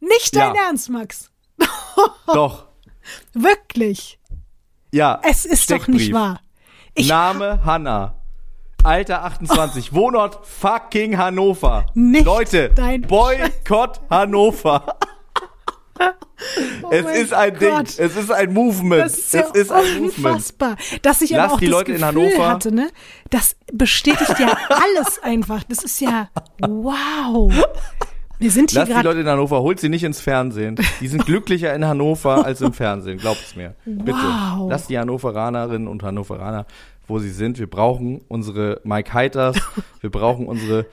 [0.01, 0.67] Nicht dein Ja.
[0.67, 1.31] Ernst, Max.
[2.29, 2.69] Doch.
[3.33, 4.19] Wirklich.
[4.93, 5.21] Ja.
[5.25, 6.41] Es ist doch nicht wahr.
[6.99, 8.15] Ich Name Hanna.
[8.83, 9.93] Alter 28.
[9.95, 11.87] Wohnort fucking Hannover.
[11.95, 14.85] Nicht Leute, dein Boykott Hannover.
[16.91, 17.71] es mein ist ein Ding.
[17.71, 17.99] Gott.
[17.99, 19.05] Es ist ein Movement.
[19.05, 20.17] Das ist ja es ist ein Movement.
[20.27, 20.77] unfassbar.
[21.03, 22.91] Dass ich Lass aber auch die das Leute in Gefühl Hannover- hatte, ne?
[23.31, 25.63] Das bestätigt ja alles einfach.
[25.65, 26.29] Das ist ja
[26.61, 27.53] wow.
[28.39, 30.77] Wir sind hier Lass die Leute in Hannover, holt sie nicht ins Fernsehen.
[31.01, 33.75] Die sind glücklicher in Hannover als im Fernsehen, glaubt es mir.
[33.85, 34.13] Bitte.
[34.19, 34.71] Wow.
[34.71, 36.67] Lass die Hannoveranerinnen und Hannoveraner,
[37.09, 37.59] wo sie sind.
[37.59, 39.57] Wir brauchen unsere Mike Heiters,
[40.01, 40.87] wir brauchen unsere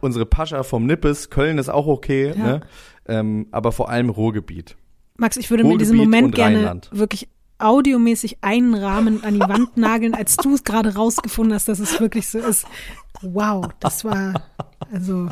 [0.00, 1.30] unsere Pascha vom Nippes.
[1.30, 2.44] Köln ist auch okay, Ja.
[2.44, 2.60] ne?
[3.06, 4.76] Ähm, aber vor allem Ruhrgebiet.
[5.16, 6.88] Max, ich würde mir diesen Ruhrgebiet Moment gerne Rheinland.
[6.92, 7.28] wirklich
[7.58, 12.00] audiomäßig einen Rahmen an die Wand nageln, als du es gerade rausgefunden hast, dass es
[12.00, 12.64] wirklich so ist.
[13.20, 14.42] Wow, das war
[14.92, 15.28] also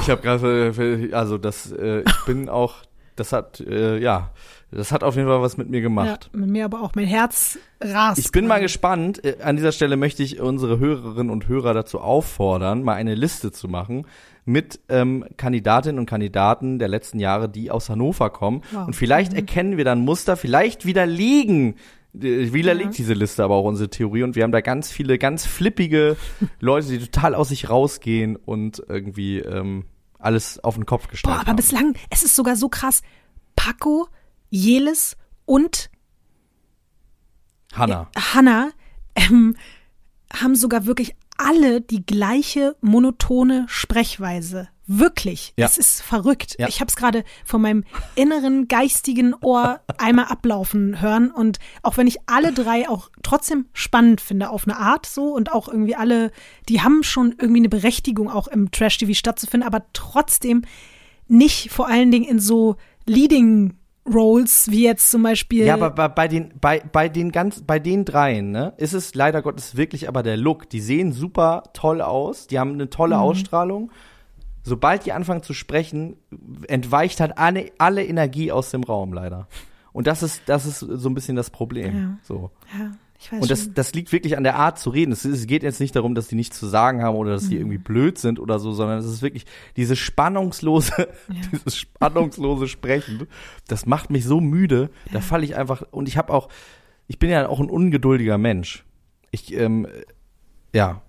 [0.00, 2.76] Ich habe gerade, also das, äh, ich bin auch,
[3.16, 4.30] das hat, äh, ja,
[4.70, 6.30] das hat auf jeden Fall was mit mir ja, gemacht.
[6.32, 8.18] mit mir aber auch mein Herz rast.
[8.18, 9.24] Ich bin mal gespannt.
[9.24, 13.52] Äh, An dieser Stelle möchte ich unsere Hörerinnen und Hörer dazu auffordern, mal eine Liste
[13.52, 14.06] zu machen
[14.44, 18.62] mit ähm, Kandidatinnen und Kandidaten der letzten Jahre, die aus Hannover kommen.
[18.72, 18.88] Wow.
[18.88, 21.76] Und vielleicht erkennen wir dann Muster, vielleicht widerlegen
[22.14, 25.46] äh, widerlegt diese Liste aber auch unsere Theorie und wir haben da ganz viele ganz
[25.46, 26.16] flippige
[26.60, 29.84] Leute, die total aus sich rausgehen und irgendwie ähm,
[30.18, 31.56] alles auf den Kopf gestellt Boah, aber haben.
[31.56, 33.02] bislang, es ist sogar so krass.
[33.56, 34.08] Paco,
[34.50, 35.90] Jelis und
[37.74, 38.08] Hanna.
[38.16, 38.70] Hannah
[39.14, 39.56] ähm,
[40.32, 44.68] haben sogar wirklich alle die gleiche monotone Sprechweise.
[44.86, 45.54] Wirklich.
[45.56, 45.66] Ja.
[45.66, 46.56] Es ist verrückt.
[46.58, 46.68] Ja.
[46.68, 47.84] Ich habe es gerade von meinem
[48.16, 51.30] inneren geistigen Ohr einmal ablaufen hören.
[51.30, 55.52] Und auch wenn ich alle drei auch trotzdem spannend finde auf eine Art so und
[55.52, 56.32] auch irgendwie alle,
[56.68, 60.62] die haben schon irgendwie eine Berechtigung auch im Trash-TV stattzufinden, aber trotzdem
[61.28, 62.76] nicht vor allen Dingen in so
[63.06, 65.64] Leading Roles wie jetzt zum Beispiel.
[65.64, 69.14] Ja, aber bei, bei den bei bei den ganz bei den dreien, ne, ist es
[69.14, 70.68] leider Gottes wirklich aber der Look.
[70.68, 73.90] Die sehen super toll aus, die haben eine tolle Ausstrahlung.
[74.64, 76.16] Sobald die anfangen zu sprechen,
[76.68, 79.46] entweicht halt alle, alle Energie aus dem Raum leider.
[79.92, 81.96] Und das ist das ist so ein bisschen das Problem.
[81.96, 82.18] Ja.
[82.22, 82.50] So.
[82.76, 83.74] ja, ich weiß Und das, schon.
[83.74, 85.12] das liegt wirklich an der Art zu reden.
[85.12, 87.56] Es, es geht jetzt nicht darum, dass die nichts zu sagen haben oder dass die
[87.56, 89.46] irgendwie blöd sind oder so, sondern es ist wirklich
[89.76, 91.08] dieses spannungslose,
[91.52, 93.28] dieses spannungslose Sprechen.
[93.68, 94.90] Das macht mich so müde.
[95.12, 96.48] Da falle ich einfach und ich habe auch,
[97.06, 98.84] ich bin ja auch ein ungeduldiger Mensch.
[99.30, 99.86] Ich, ähm,
[100.72, 101.02] ja,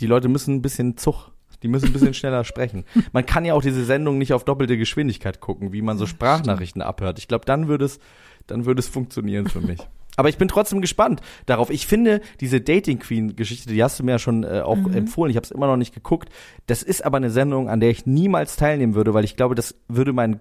[0.00, 1.32] die Leute müssen ein bisschen Zug.
[1.62, 2.84] Die müssen ein bisschen schneller sprechen.
[3.12, 6.82] Man kann ja auch diese Sendung nicht auf doppelte Geschwindigkeit gucken, wie man so Sprachnachrichten
[6.82, 7.18] abhört.
[7.18, 7.98] Ich glaube, dann würde es,
[8.46, 9.80] dann würde es funktionieren für mich.
[10.18, 11.70] Aber ich bin trotzdem gespannt darauf.
[11.70, 15.30] Ich finde diese Dating Queen Geschichte, die hast du mir ja schon äh, auch empfohlen.
[15.30, 16.28] Ich habe es immer noch nicht geguckt.
[16.66, 19.76] Das ist aber eine Sendung, an der ich niemals teilnehmen würde, weil ich glaube, das
[19.86, 20.40] würde mein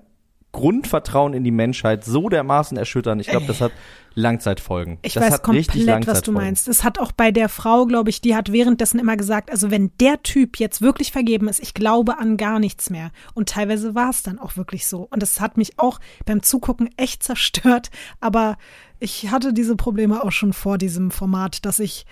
[0.51, 3.19] Grundvertrauen in die Menschheit so dermaßen erschüttern.
[3.19, 3.71] Ich glaube, das hat
[4.15, 4.97] Langzeitfolgen.
[5.03, 6.67] Ich das weiß hat richtig komplett, was du meinst.
[6.67, 9.91] Es hat auch bei der Frau, glaube ich, die hat währenddessen immer gesagt, also wenn
[9.99, 13.11] der Typ jetzt wirklich vergeben ist, ich glaube an gar nichts mehr.
[13.35, 15.07] Und teilweise war es dann auch wirklich so.
[15.11, 17.91] Und es hat mich auch beim Zugucken echt zerstört.
[18.19, 18.57] Aber
[18.99, 22.07] ich hatte diese Probleme auch schon vor diesem Format, dass ich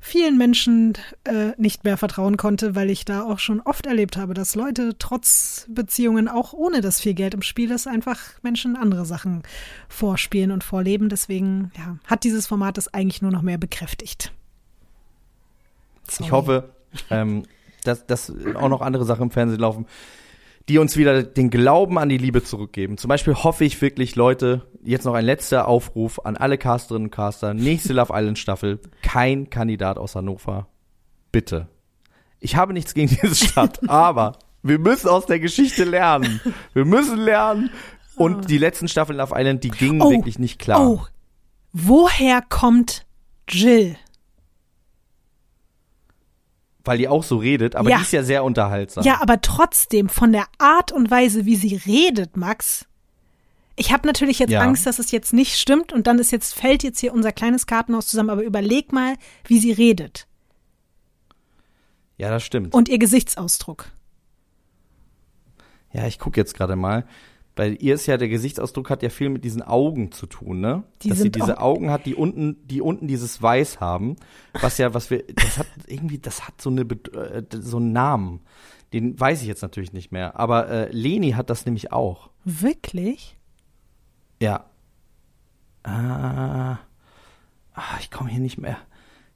[0.00, 0.94] vielen Menschen
[1.24, 4.96] äh, nicht mehr vertrauen konnte, weil ich da auch schon oft erlebt habe, dass Leute
[4.98, 9.42] trotz Beziehungen, auch ohne dass viel Geld im Spiel ist, einfach Menschen andere Sachen
[9.88, 11.08] vorspielen und vorleben.
[11.10, 14.32] Deswegen ja, hat dieses Format das eigentlich nur noch mehr bekräftigt.
[16.18, 16.70] Ich hoffe,
[17.10, 17.44] ähm,
[17.84, 19.86] dass, dass auch noch andere Sachen im Fernsehen laufen,
[20.70, 22.96] die uns wieder den Glauben an die Liebe zurückgeben.
[22.96, 27.10] Zum Beispiel hoffe ich wirklich, Leute, jetzt noch ein letzter Aufruf an alle Casterinnen und
[27.10, 30.68] Caster, nächste Love Island Staffel, kein Kandidat aus Hannover.
[31.32, 31.66] Bitte.
[32.38, 36.40] Ich habe nichts gegen diese Stadt, aber wir müssen aus der Geschichte lernen.
[36.72, 37.70] Wir müssen lernen.
[38.14, 40.88] Und die letzten Staffeln Love Island, die gingen Oh, wirklich nicht klar.
[40.88, 41.00] Oh,
[41.72, 43.06] woher kommt
[43.48, 43.96] Jill?
[46.84, 47.96] Weil die auch so redet, aber Ja.
[47.98, 49.04] die ist ja sehr unterhaltsam.
[49.04, 52.86] Ja, aber trotzdem von der Art und Weise, wie sie redet, Max.
[53.76, 54.60] Ich habe natürlich jetzt Ja.
[54.60, 57.66] Angst, dass es jetzt nicht stimmt und dann ist jetzt fällt jetzt hier unser kleines
[57.66, 58.30] Kartenhaus zusammen.
[58.30, 59.14] Aber überleg mal,
[59.46, 60.26] wie sie redet
[62.18, 62.74] ja das stimmt.
[62.74, 63.86] und ihr Gesichtsausdruck.
[65.92, 67.06] Ja, ich gucke jetzt gerade mal.
[67.54, 70.84] Bei ihr ist ja der Gesichtsausdruck hat ja viel mit diesen Augen zu tun, ne?
[71.02, 74.16] Die Dass sie diese Augen hat, die unten, die unten dieses Weiß haben,
[74.60, 78.40] was ja, was wir, das hat irgendwie, das hat so eine, äh, so einen Namen.
[78.92, 80.38] Den weiß ich jetzt natürlich nicht mehr.
[80.38, 82.30] Aber äh, Leni hat das nämlich auch.
[82.44, 83.36] Wirklich?
[84.40, 84.64] Ja.
[85.82, 86.78] Ah,
[87.74, 88.78] ah ich komme hier nicht mehr.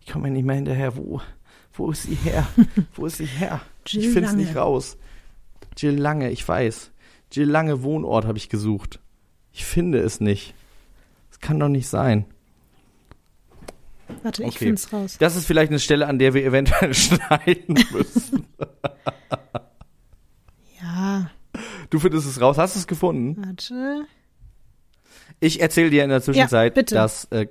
[0.01, 0.97] Ich komme hier nicht mehr hinterher.
[0.97, 1.21] Wo,
[1.73, 2.47] wo ist sie her?
[2.95, 3.61] Wo ist sie her?
[3.87, 4.97] Jill ich finde es nicht raus.
[5.77, 6.91] Jill Lange, ich weiß.
[7.35, 9.01] Jill Lange Wohnort habe ich gesucht.
[9.53, 10.55] Ich finde es nicht.
[11.31, 12.27] Es kann doch nicht sein.
[14.23, 14.67] Warte, ich Okay.
[14.67, 15.17] find's raus.
[15.19, 18.47] Das ist vielleicht eine Stelle, an der wir eventuell schneiden müssen.
[20.81, 21.31] Ja,
[21.91, 22.59] Du findest es raus.
[22.59, 23.43] Hast du es gefunden?
[23.47, 24.07] warte.
[25.41, 26.95] Ich erzähle dir in der Zwischenzeit, bitte.
[26.95, 27.47] dass äh,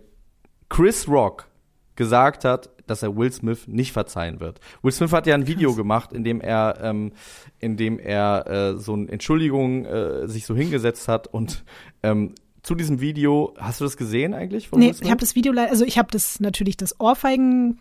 [0.69, 1.47] Chris Rock
[1.95, 4.59] gesagt hat, dass er Will Smith nicht verzeihen wird.
[4.81, 7.13] Will Smith hat ja ein Video gemacht, in dem er, ähm,
[7.59, 11.63] in dem er äh, so eine Entschuldigung äh, sich so hingesetzt hat und
[12.01, 14.69] ähm, zu diesem Video, hast du das gesehen eigentlich?
[14.69, 17.79] Von Nee, ich habe das Video leider, also ich habe das natürlich das Ohrfeigen,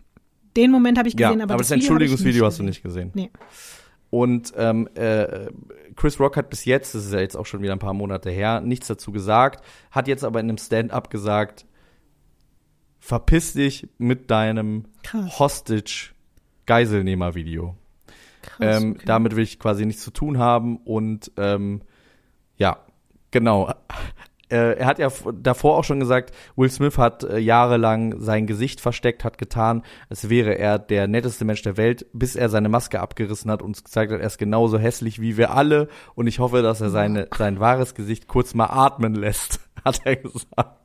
[0.57, 3.11] den Moment habe ich ja, gesehen, aber, aber, das, ich Entschuldigungsvideo hast du nicht gesehen.
[3.14, 3.30] Nee.
[4.11, 5.46] Und ähm, äh,
[5.96, 8.30] Chris Rock hat bis jetzt, das ist ja jetzt auch schon wieder ein paar Monate
[8.30, 11.64] her, nichts dazu gesagt, hat jetzt aber in einem Stand-up gesagt,
[13.03, 14.86] verpiss dich mit deinem.
[15.12, 17.76] Hostage-Geiselnehmer-Video.
[18.42, 19.03] Krass, Ähm, okay.
[19.05, 21.82] Damit will ich quasi nichts zu tun haben und ähm,
[22.57, 22.78] ja,
[23.32, 23.74] genau.
[24.48, 28.80] Äh, er hat ja davor auch schon gesagt, Will Smith hat äh, jahrelang sein Gesicht
[28.80, 33.00] versteckt, hat getan, als wäre er der netteste Mensch der Welt, bis er seine Maske
[33.00, 36.38] abgerissen hat und uns gezeigt hat, er ist genauso hässlich wie wir alle und ich
[36.38, 40.78] hoffe, dass er seine, sein wahres Gesicht kurz mal atmen lässt, hat er gesagt.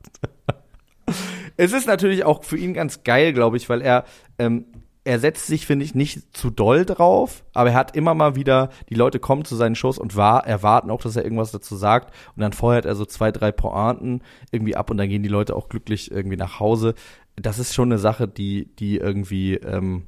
[1.58, 4.06] Es ist natürlich auch für ihn ganz geil, glaube ich, weil er
[4.38, 4.66] ähm,
[5.08, 8.72] er setzt sich, finde ich, nicht zu doll drauf, aber er hat immer mal wieder,
[8.90, 12.14] die Leute kommen zu seinen Shows und war, erwarten auch, dass er irgendwas dazu sagt
[12.36, 15.56] und dann feuert er so zwei, drei Pointen irgendwie ab und dann gehen die Leute
[15.56, 16.94] auch glücklich irgendwie nach Hause.
[17.38, 20.08] Das ist schon eine Sache, die, die irgendwie ähm,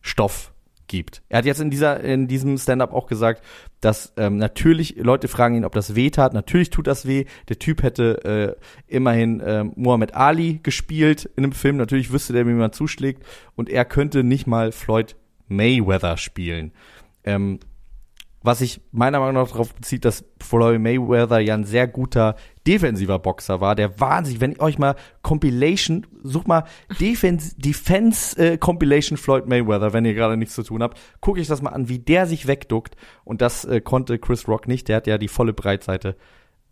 [0.00, 0.52] Stoff
[0.88, 1.22] gibt.
[1.28, 3.42] Er hat jetzt in dieser in diesem Stand-up auch gesagt,
[3.80, 6.34] dass ähm, natürlich Leute fragen ihn, ob das weh tat.
[6.34, 7.24] Natürlich tut das weh.
[7.48, 8.56] Der Typ hätte
[8.88, 11.76] äh, immerhin äh, Muhammad Ali gespielt in einem Film.
[11.76, 13.22] Natürlich wüsste der, wie man zuschlägt.
[13.54, 15.16] Und er könnte nicht mal Floyd
[15.48, 16.72] Mayweather spielen.
[17.24, 17.60] Ähm,
[18.42, 23.18] was sich meiner Meinung nach darauf bezieht, dass Floyd Mayweather ja ein sehr guter defensiver
[23.18, 26.64] Boxer war, der wahnsinnig, wenn ihr euch mal Compilation, sucht mal
[27.00, 31.48] Defense, Defense äh, Compilation Floyd Mayweather, wenn ihr gerade nichts zu tun habt, guckt euch
[31.48, 34.96] das mal an, wie der sich wegduckt und das äh, konnte Chris Rock nicht, der
[34.96, 36.16] hat ja die volle Breitseite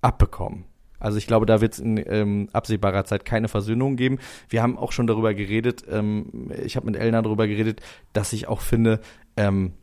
[0.00, 0.66] abbekommen.
[1.00, 4.18] Also ich glaube, da wird es in ähm, absehbarer Zeit keine Versöhnung geben.
[4.48, 7.80] Wir haben auch schon darüber geredet, ähm, ich habe mit Elna darüber geredet,
[8.12, 9.00] dass ich auch finde,
[9.36, 9.74] ähm,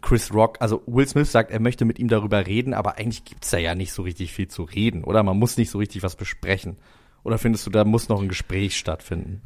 [0.00, 3.50] Chris Rock, also Will Smith sagt, er möchte mit ihm darüber reden, aber eigentlich gibt's
[3.50, 5.22] da ja nicht so richtig viel zu reden, oder?
[5.22, 6.76] Man muss nicht so richtig was besprechen.
[7.22, 9.40] Oder findest du, da muss noch ein Gespräch stattfinden?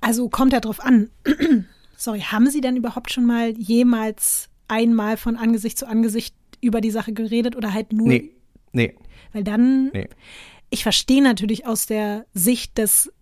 [0.00, 1.10] Also kommt ja drauf an.
[1.96, 6.90] Sorry, haben Sie denn überhaupt schon mal jemals einmal von Angesicht zu Angesicht über die
[6.90, 8.08] Sache geredet oder halt nur?
[8.08, 8.30] Nee,
[8.72, 8.94] nee,
[9.32, 10.08] Weil dann, nee.
[10.70, 13.12] ich verstehe natürlich aus der Sicht des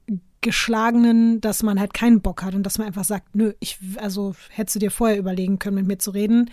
[0.46, 4.36] Geschlagenen, dass man halt keinen Bock hat und dass man einfach sagt, nö, ich, also
[4.48, 6.52] hättest du dir vorher überlegen können, mit mir zu reden.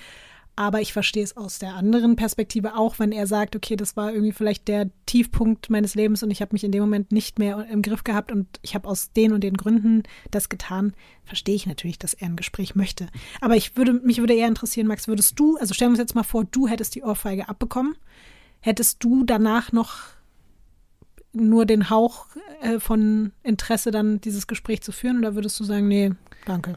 [0.55, 4.11] Aber ich verstehe es aus der anderen Perspektive auch, wenn er sagt, okay, das war
[4.11, 7.67] irgendwie vielleicht der Tiefpunkt meines Lebens und ich habe mich in dem Moment nicht mehr
[7.69, 11.67] im Griff gehabt und ich habe aus den und den Gründen das getan, verstehe ich
[11.67, 13.09] natürlich, dass er ein Gespräch möchte.
[13.41, 16.15] Aber ich würde, mich würde eher interessieren, Max, würdest du, also stellen wir uns jetzt
[16.15, 17.95] mal vor, du hättest die Ohrfeige abbekommen,
[18.59, 20.12] hättest du danach noch
[21.33, 22.27] nur den Hauch
[22.61, 26.11] äh, von Interesse, dann dieses Gespräch zu führen oder würdest du sagen, nee,
[26.45, 26.75] danke?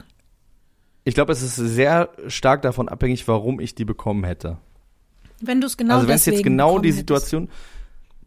[1.05, 4.59] Ich glaube, es ist sehr stark davon abhängig, warum ich die bekommen hätte.
[5.41, 7.49] Wenn du es genau also wenn es jetzt genau die Situation,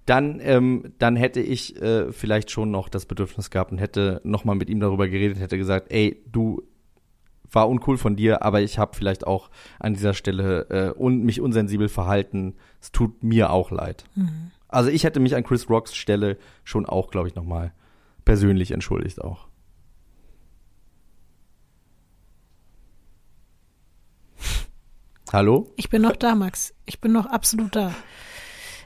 [0.06, 4.56] dann, ähm, dann hätte ich äh, vielleicht schon noch das Bedürfnis gehabt und hätte nochmal
[4.56, 6.64] mit ihm darüber geredet, hätte gesagt, ey, du,
[7.52, 9.50] war uncool von dir, aber ich habe vielleicht auch
[9.80, 12.56] an dieser Stelle äh, un mich unsensibel verhalten.
[12.82, 14.06] Es tut mir auch leid.
[14.70, 17.74] Also ich hätte mich an Chris Rocks Stelle schon auch, glaube ich, nochmal
[18.24, 19.48] persönlich entschuldigt auch.
[25.32, 25.72] Hallo?
[25.76, 26.74] Ich bin noch da, Max.
[26.86, 27.94] Ich bin noch absolut da.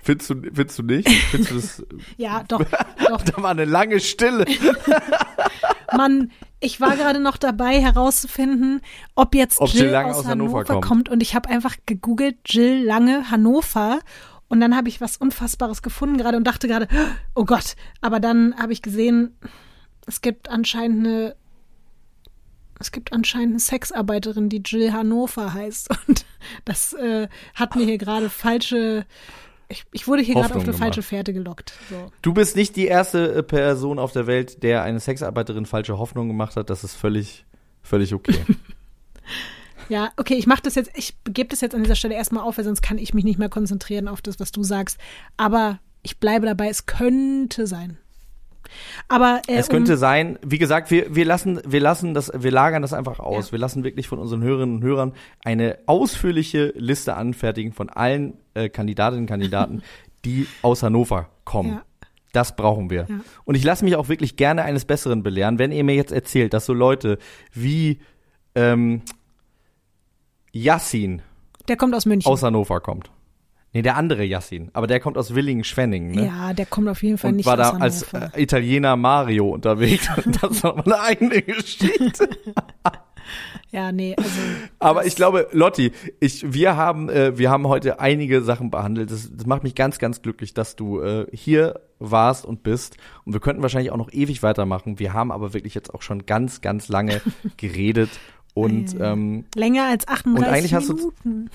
[0.01, 1.09] Findest du, findest du nicht?
[1.09, 1.83] Findest du das?
[2.17, 2.61] Ja, doch,
[3.07, 3.21] doch.
[3.21, 4.45] da war eine lange Stille.
[5.95, 8.81] Mann, ich war gerade noch dabei herauszufinden,
[9.15, 10.85] ob jetzt Ob Jill, Jill Lange aus, aus Hannover, Hannover kommt.
[10.85, 11.09] kommt.
[11.09, 13.99] Und ich habe einfach gegoogelt, Jill Lange Hannover.
[14.53, 16.87] Und dann habe ich was Unfassbares gefunden gerade und dachte gerade,
[17.33, 17.75] oh Gott.
[18.01, 19.35] Aber dann habe ich gesehen,
[20.05, 21.35] es gibt anscheinend eine,
[22.79, 25.89] es gibt anscheinend eine Sexarbeiterin, die Jill Hannover heißt.
[26.07, 26.27] Und
[26.65, 29.07] das äh, hat mir hier gerade falsche,
[29.69, 31.01] ich, ich wurde hier gerade auf eine falsche.
[31.01, 31.73] Fährte gelockt.
[31.89, 32.11] So.
[32.21, 36.27] Du bist nicht die erste äh, Person auf der Welt, der eine Sexarbeiterin falsche Hoffnung
[36.27, 36.69] gemacht hat.
[36.69, 37.43] Das ist völlig,
[37.81, 38.37] völlig okay.
[39.89, 42.57] Ja, okay, ich mache das jetzt, ich gebe das jetzt an dieser Stelle erstmal auf,
[42.57, 44.97] weil sonst kann ich mich nicht mehr konzentrieren auf das, was du sagst.
[45.37, 47.97] Aber ich bleibe dabei, es könnte sein.
[49.07, 52.51] Aber äh, es könnte um, sein, wie gesagt, wir, wir lassen, wir lassen das, wir
[52.51, 53.47] lagern das einfach aus.
[53.47, 53.51] Ja.
[53.53, 58.69] Wir lassen wirklich von unseren Hörerinnen und Hörern eine ausführliche Liste anfertigen von allen äh,
[58.69, 59.83] Kandidatinnen und Kandidaten,
[60.25, 61.71] die aus Hannover kommen.
[61.71, 61.83] Ja.
[62.31, 63.05] Das brauchen wir.
[63.07, 63.19] Ja.
[63.45, 66.53] Und ich lasse mich auch wirklich gerne eines Besseren belehren, wenn ihr mir jetzt erzählt,
[66.53, 67.19] dass so Leute
[67.53, 67.99] wie
[68.55, 69.03] ähm,
[70.53, 71.21] Yassin
[71.67, 72.31] der kommt aus München.
[72.31, 73.09] aus Hannover kommt.
[73.73, 76.27] Nee, der andere Yassin, aber der kommt aus Willingen-Schwenningen, ne?
[76.27, 79.49] Ja, der kommt auf jeden Fall und nicht war aus da als äh, Italiener Mario
[79.49, 80.07] unterwegs.
[80.41, 82.29] das war eine eigene Geschichte.
[83.71, 84.29] ja, nee, also.
[84.77, 89.09] Aber ich glaube, Lotti, ich, wir haben, äh, wir haben heute einige Sachen behandelt.
[89.09, 92.97] Das, das macht mich ganz, ganz glücklich, dass du äh, hier warst und bist.
[93.25, 94.99] Und wir könnten wahrscheinlich auch noch ewig weitermachen.
[94.99, 97.21] Wir haben aber wirklich jetzt auch schon ganz, ganz lange
[97.57, 98.11] geredet
[98.53, 100.93] und ähm, Länger als 38 Und eigentlich hast du-
[101.23, 101.49] Minuten.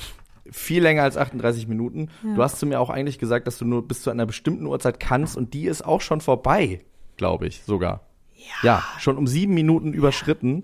[0.51, 2.09] viel länger als 38 Minuten.
[2.23, 4.99] Du hast zu mir auch eigentlich gesagt, dass du nur bis zu einer bestimmten Uhrzeit
[5.01, 6.81] kannst und die ist auch schon vorbei,
[7.17, 8.01] glaube ich sogar.
[8.63, 8.83] Ja.
[8.99, 10.63] schon um sieben Minuten überschritten.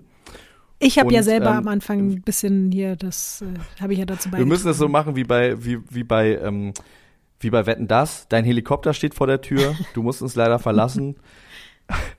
[0.79, 4.05] Ich habe ja selber ähm, am Anfang ein bisschen hier, das äh, habe ich ja
[4.05, 4.49] dazu Wir beigetragen.
[4.49, 6.73] müssen es so machen wie bei wie wie bei ähm,
[7.39, 8.27] wie bei Wetten das.
[8.27, 9.75] Dein Helikopter steht vor der Tür.
[9.93, 11.15] Du musst uns leider verlassen.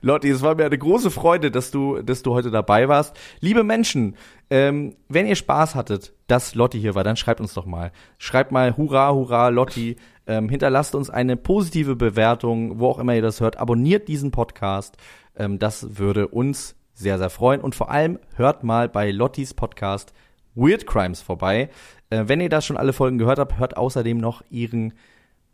[0.01, 3.17] Lotti, es war mir eine große Freude, dass du, dass du heute dabei warst.
[3.39, 4.15] Liebe Menschen,
[4.49, 7.91] ähm, wenn ihr Spaß hattet, dass Lotti hier war, dann schreibt uns doch mal.
[8.17, 9.97] Schreibt mal Hurra, Hurra, Lotti.
[10.25, 13.57] Ähm, hinterlasst uns eine positive Bewertung, wo auch immer ihr das hört.
[13.57, 14.97] Abonniert diesen Podcast.
[15.35, 17.61] Ähm, das würde uns sehr, sehr freuen.
[17.61, 20.13] Und vor allem hört mal bei Lottis Podcast
[20.55, 21.69] Weird Crimes vorbei.
[22.09, 24.93] Äh, wenn ihr da schon alle Folgen gehört habt, hört außerdem noch ihren,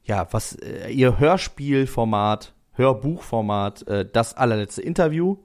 [0.03, 5.38] ja, was, äh, ihr Hörspielformat, Hörbuchformat, äh, das allerletzte Interview.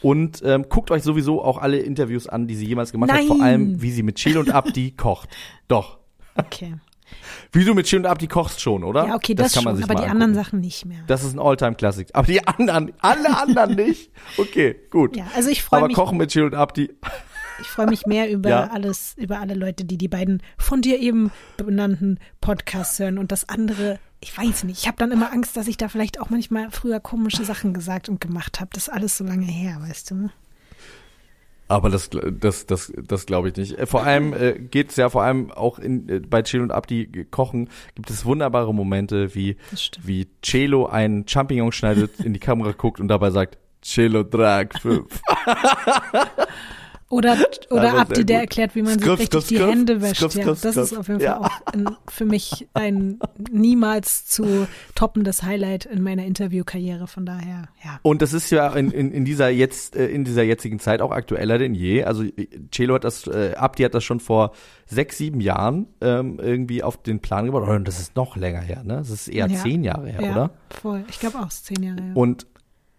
[0.00, 3.24] Und ähm, guckt euch sowieso auch alle Interviews an, die sie jemals gemacht hat.
[3.24, 3.46] Vor Nein.
[3.46, 5.28] allem, wie sie mit Chill und Abdi kocht.
[5.66, 5.98] Doch.
[6.36, 6.74] Okay.
[7.52, 9.06] Wie du mit Chill und Abdi kochst schon, oder?
[9.06, 10.22] Ja, okay, das, kann man schon, sich aber die angucken.
[10.22, 11.00] anderen Sachen nicht mehr.
[11.06, 12.08] Das ist ein Alltime-Klassik.
[12.12, 14.10] Aber die anderen, alle anderen nicht.
[14.36, 15.16] Okay, gut.
[15.16, 16.90] ja, also ich freue aber mich, Kochen mit Chill und Abdi.
[17.60, 18.64] ich freue mich mehr über Ja.
[18.70, 23.48] alles, über alle Leute, die die beiden von dir eben benannten Podcasts hören und das
[23.48, 23.98] andere.
[24.20, 24.80] Ich weiß nicht.
[24.80, 28.08] Ich habe dann immer Angst, dass ich da vielleicht auch manchmal früher komische Sachen gesagt
[28.08, 28.70] und gemacht habe.
[28.72, 30.30] Das ist alles so lange her, weißt du?
[31.68, 33.78] Aber das, das, das, das glaube ich nicht.
[33.78, 37.26] Äh, Vor allem äh, geht's ja vor allem auch in, äh, bei Celo und Abdi
[37.30, 39.56] kochen, gibt es wunderbare Momente, wie,
[40.02, 45.04] wie Celo einen Champignon schneidet, in die Kamera guckt und dabei sagt, Celo Drag 5.
[47.10, 47.38] Oder,
[47.70, 49.58] oder Also Abdi, der erklärt, wie man sich richtig skriff, die.
[49.58, 50.16] Hände wäscht.
[50.20, 51.36] Skriff, ja, das ist auf jeden Ja.
[51.40, 53.18] Fall auch ein, für mich ein
[53.50, 57.06] niemals zu toppendes Highlight in meiner Interviewkarriere.
[57.06, 57.98] Von daher, ja.
[58.02, 61.10] Und das ist ja in, in, in dieser jetzt äh, in dieser jetzigen Zeit auch
[61.10, 62.04] aktueller denn je.
[62.04, 64.52] Also äh, Celo hat das, äh, Abdi hat das schon vor
[64.86, 67.68] sechs, sieben Jahren ähm, irgendwie auf den Plan gebracht.
[67.70, 68.96] Und das ist noch länger her, ne?
[68.98, 69.58] Das ist eher Ja.
[69.62, 70.50] zehn Jahre her, ja, oder?
[70.68, 71.04] Voll.
[71.08, 72.16] Ich glaube auch, es ist zehn Jahre her.
[72.16, 72.46] Und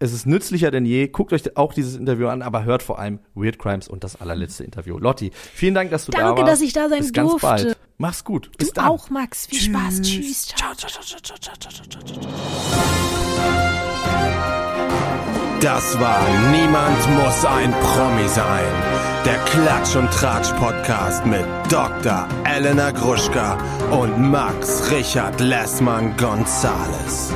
[0.00, 1.08] es ist nützlicher denn je.
[1.08, 4.64] Guckt euch auch dieses Interview an, aber hört vor allem Weird Crimes und das allerletzte
[4.64, 4.98] Interview.
[4.98, 6.38] Lotti, vielen Dank, dass du da warst.
[6.38, 7.46] Danke, dass ich da sein Bis ganz durfte.
[7.46, 7.76] bald.
[7.98, 8.50] Mach's gut.
[8.56, 8.86] Bis du dann.
[8.86, 9.46] auch, Max.
[9.46, 10.00] Viel Spaß.
[10.00, 10.48] Tschüss.
[10.48, 10.70] Ciao.
[15.60, 18.64] Das war Niemand muss ein Promi sein.
[19.26, 22.26] Der Klatsch und Tratsch Podcast mit Dr.
[22.44, 23.58] Elena Gruschka
[23.90, 27.34] und Max Richard Lessmann Gonzales.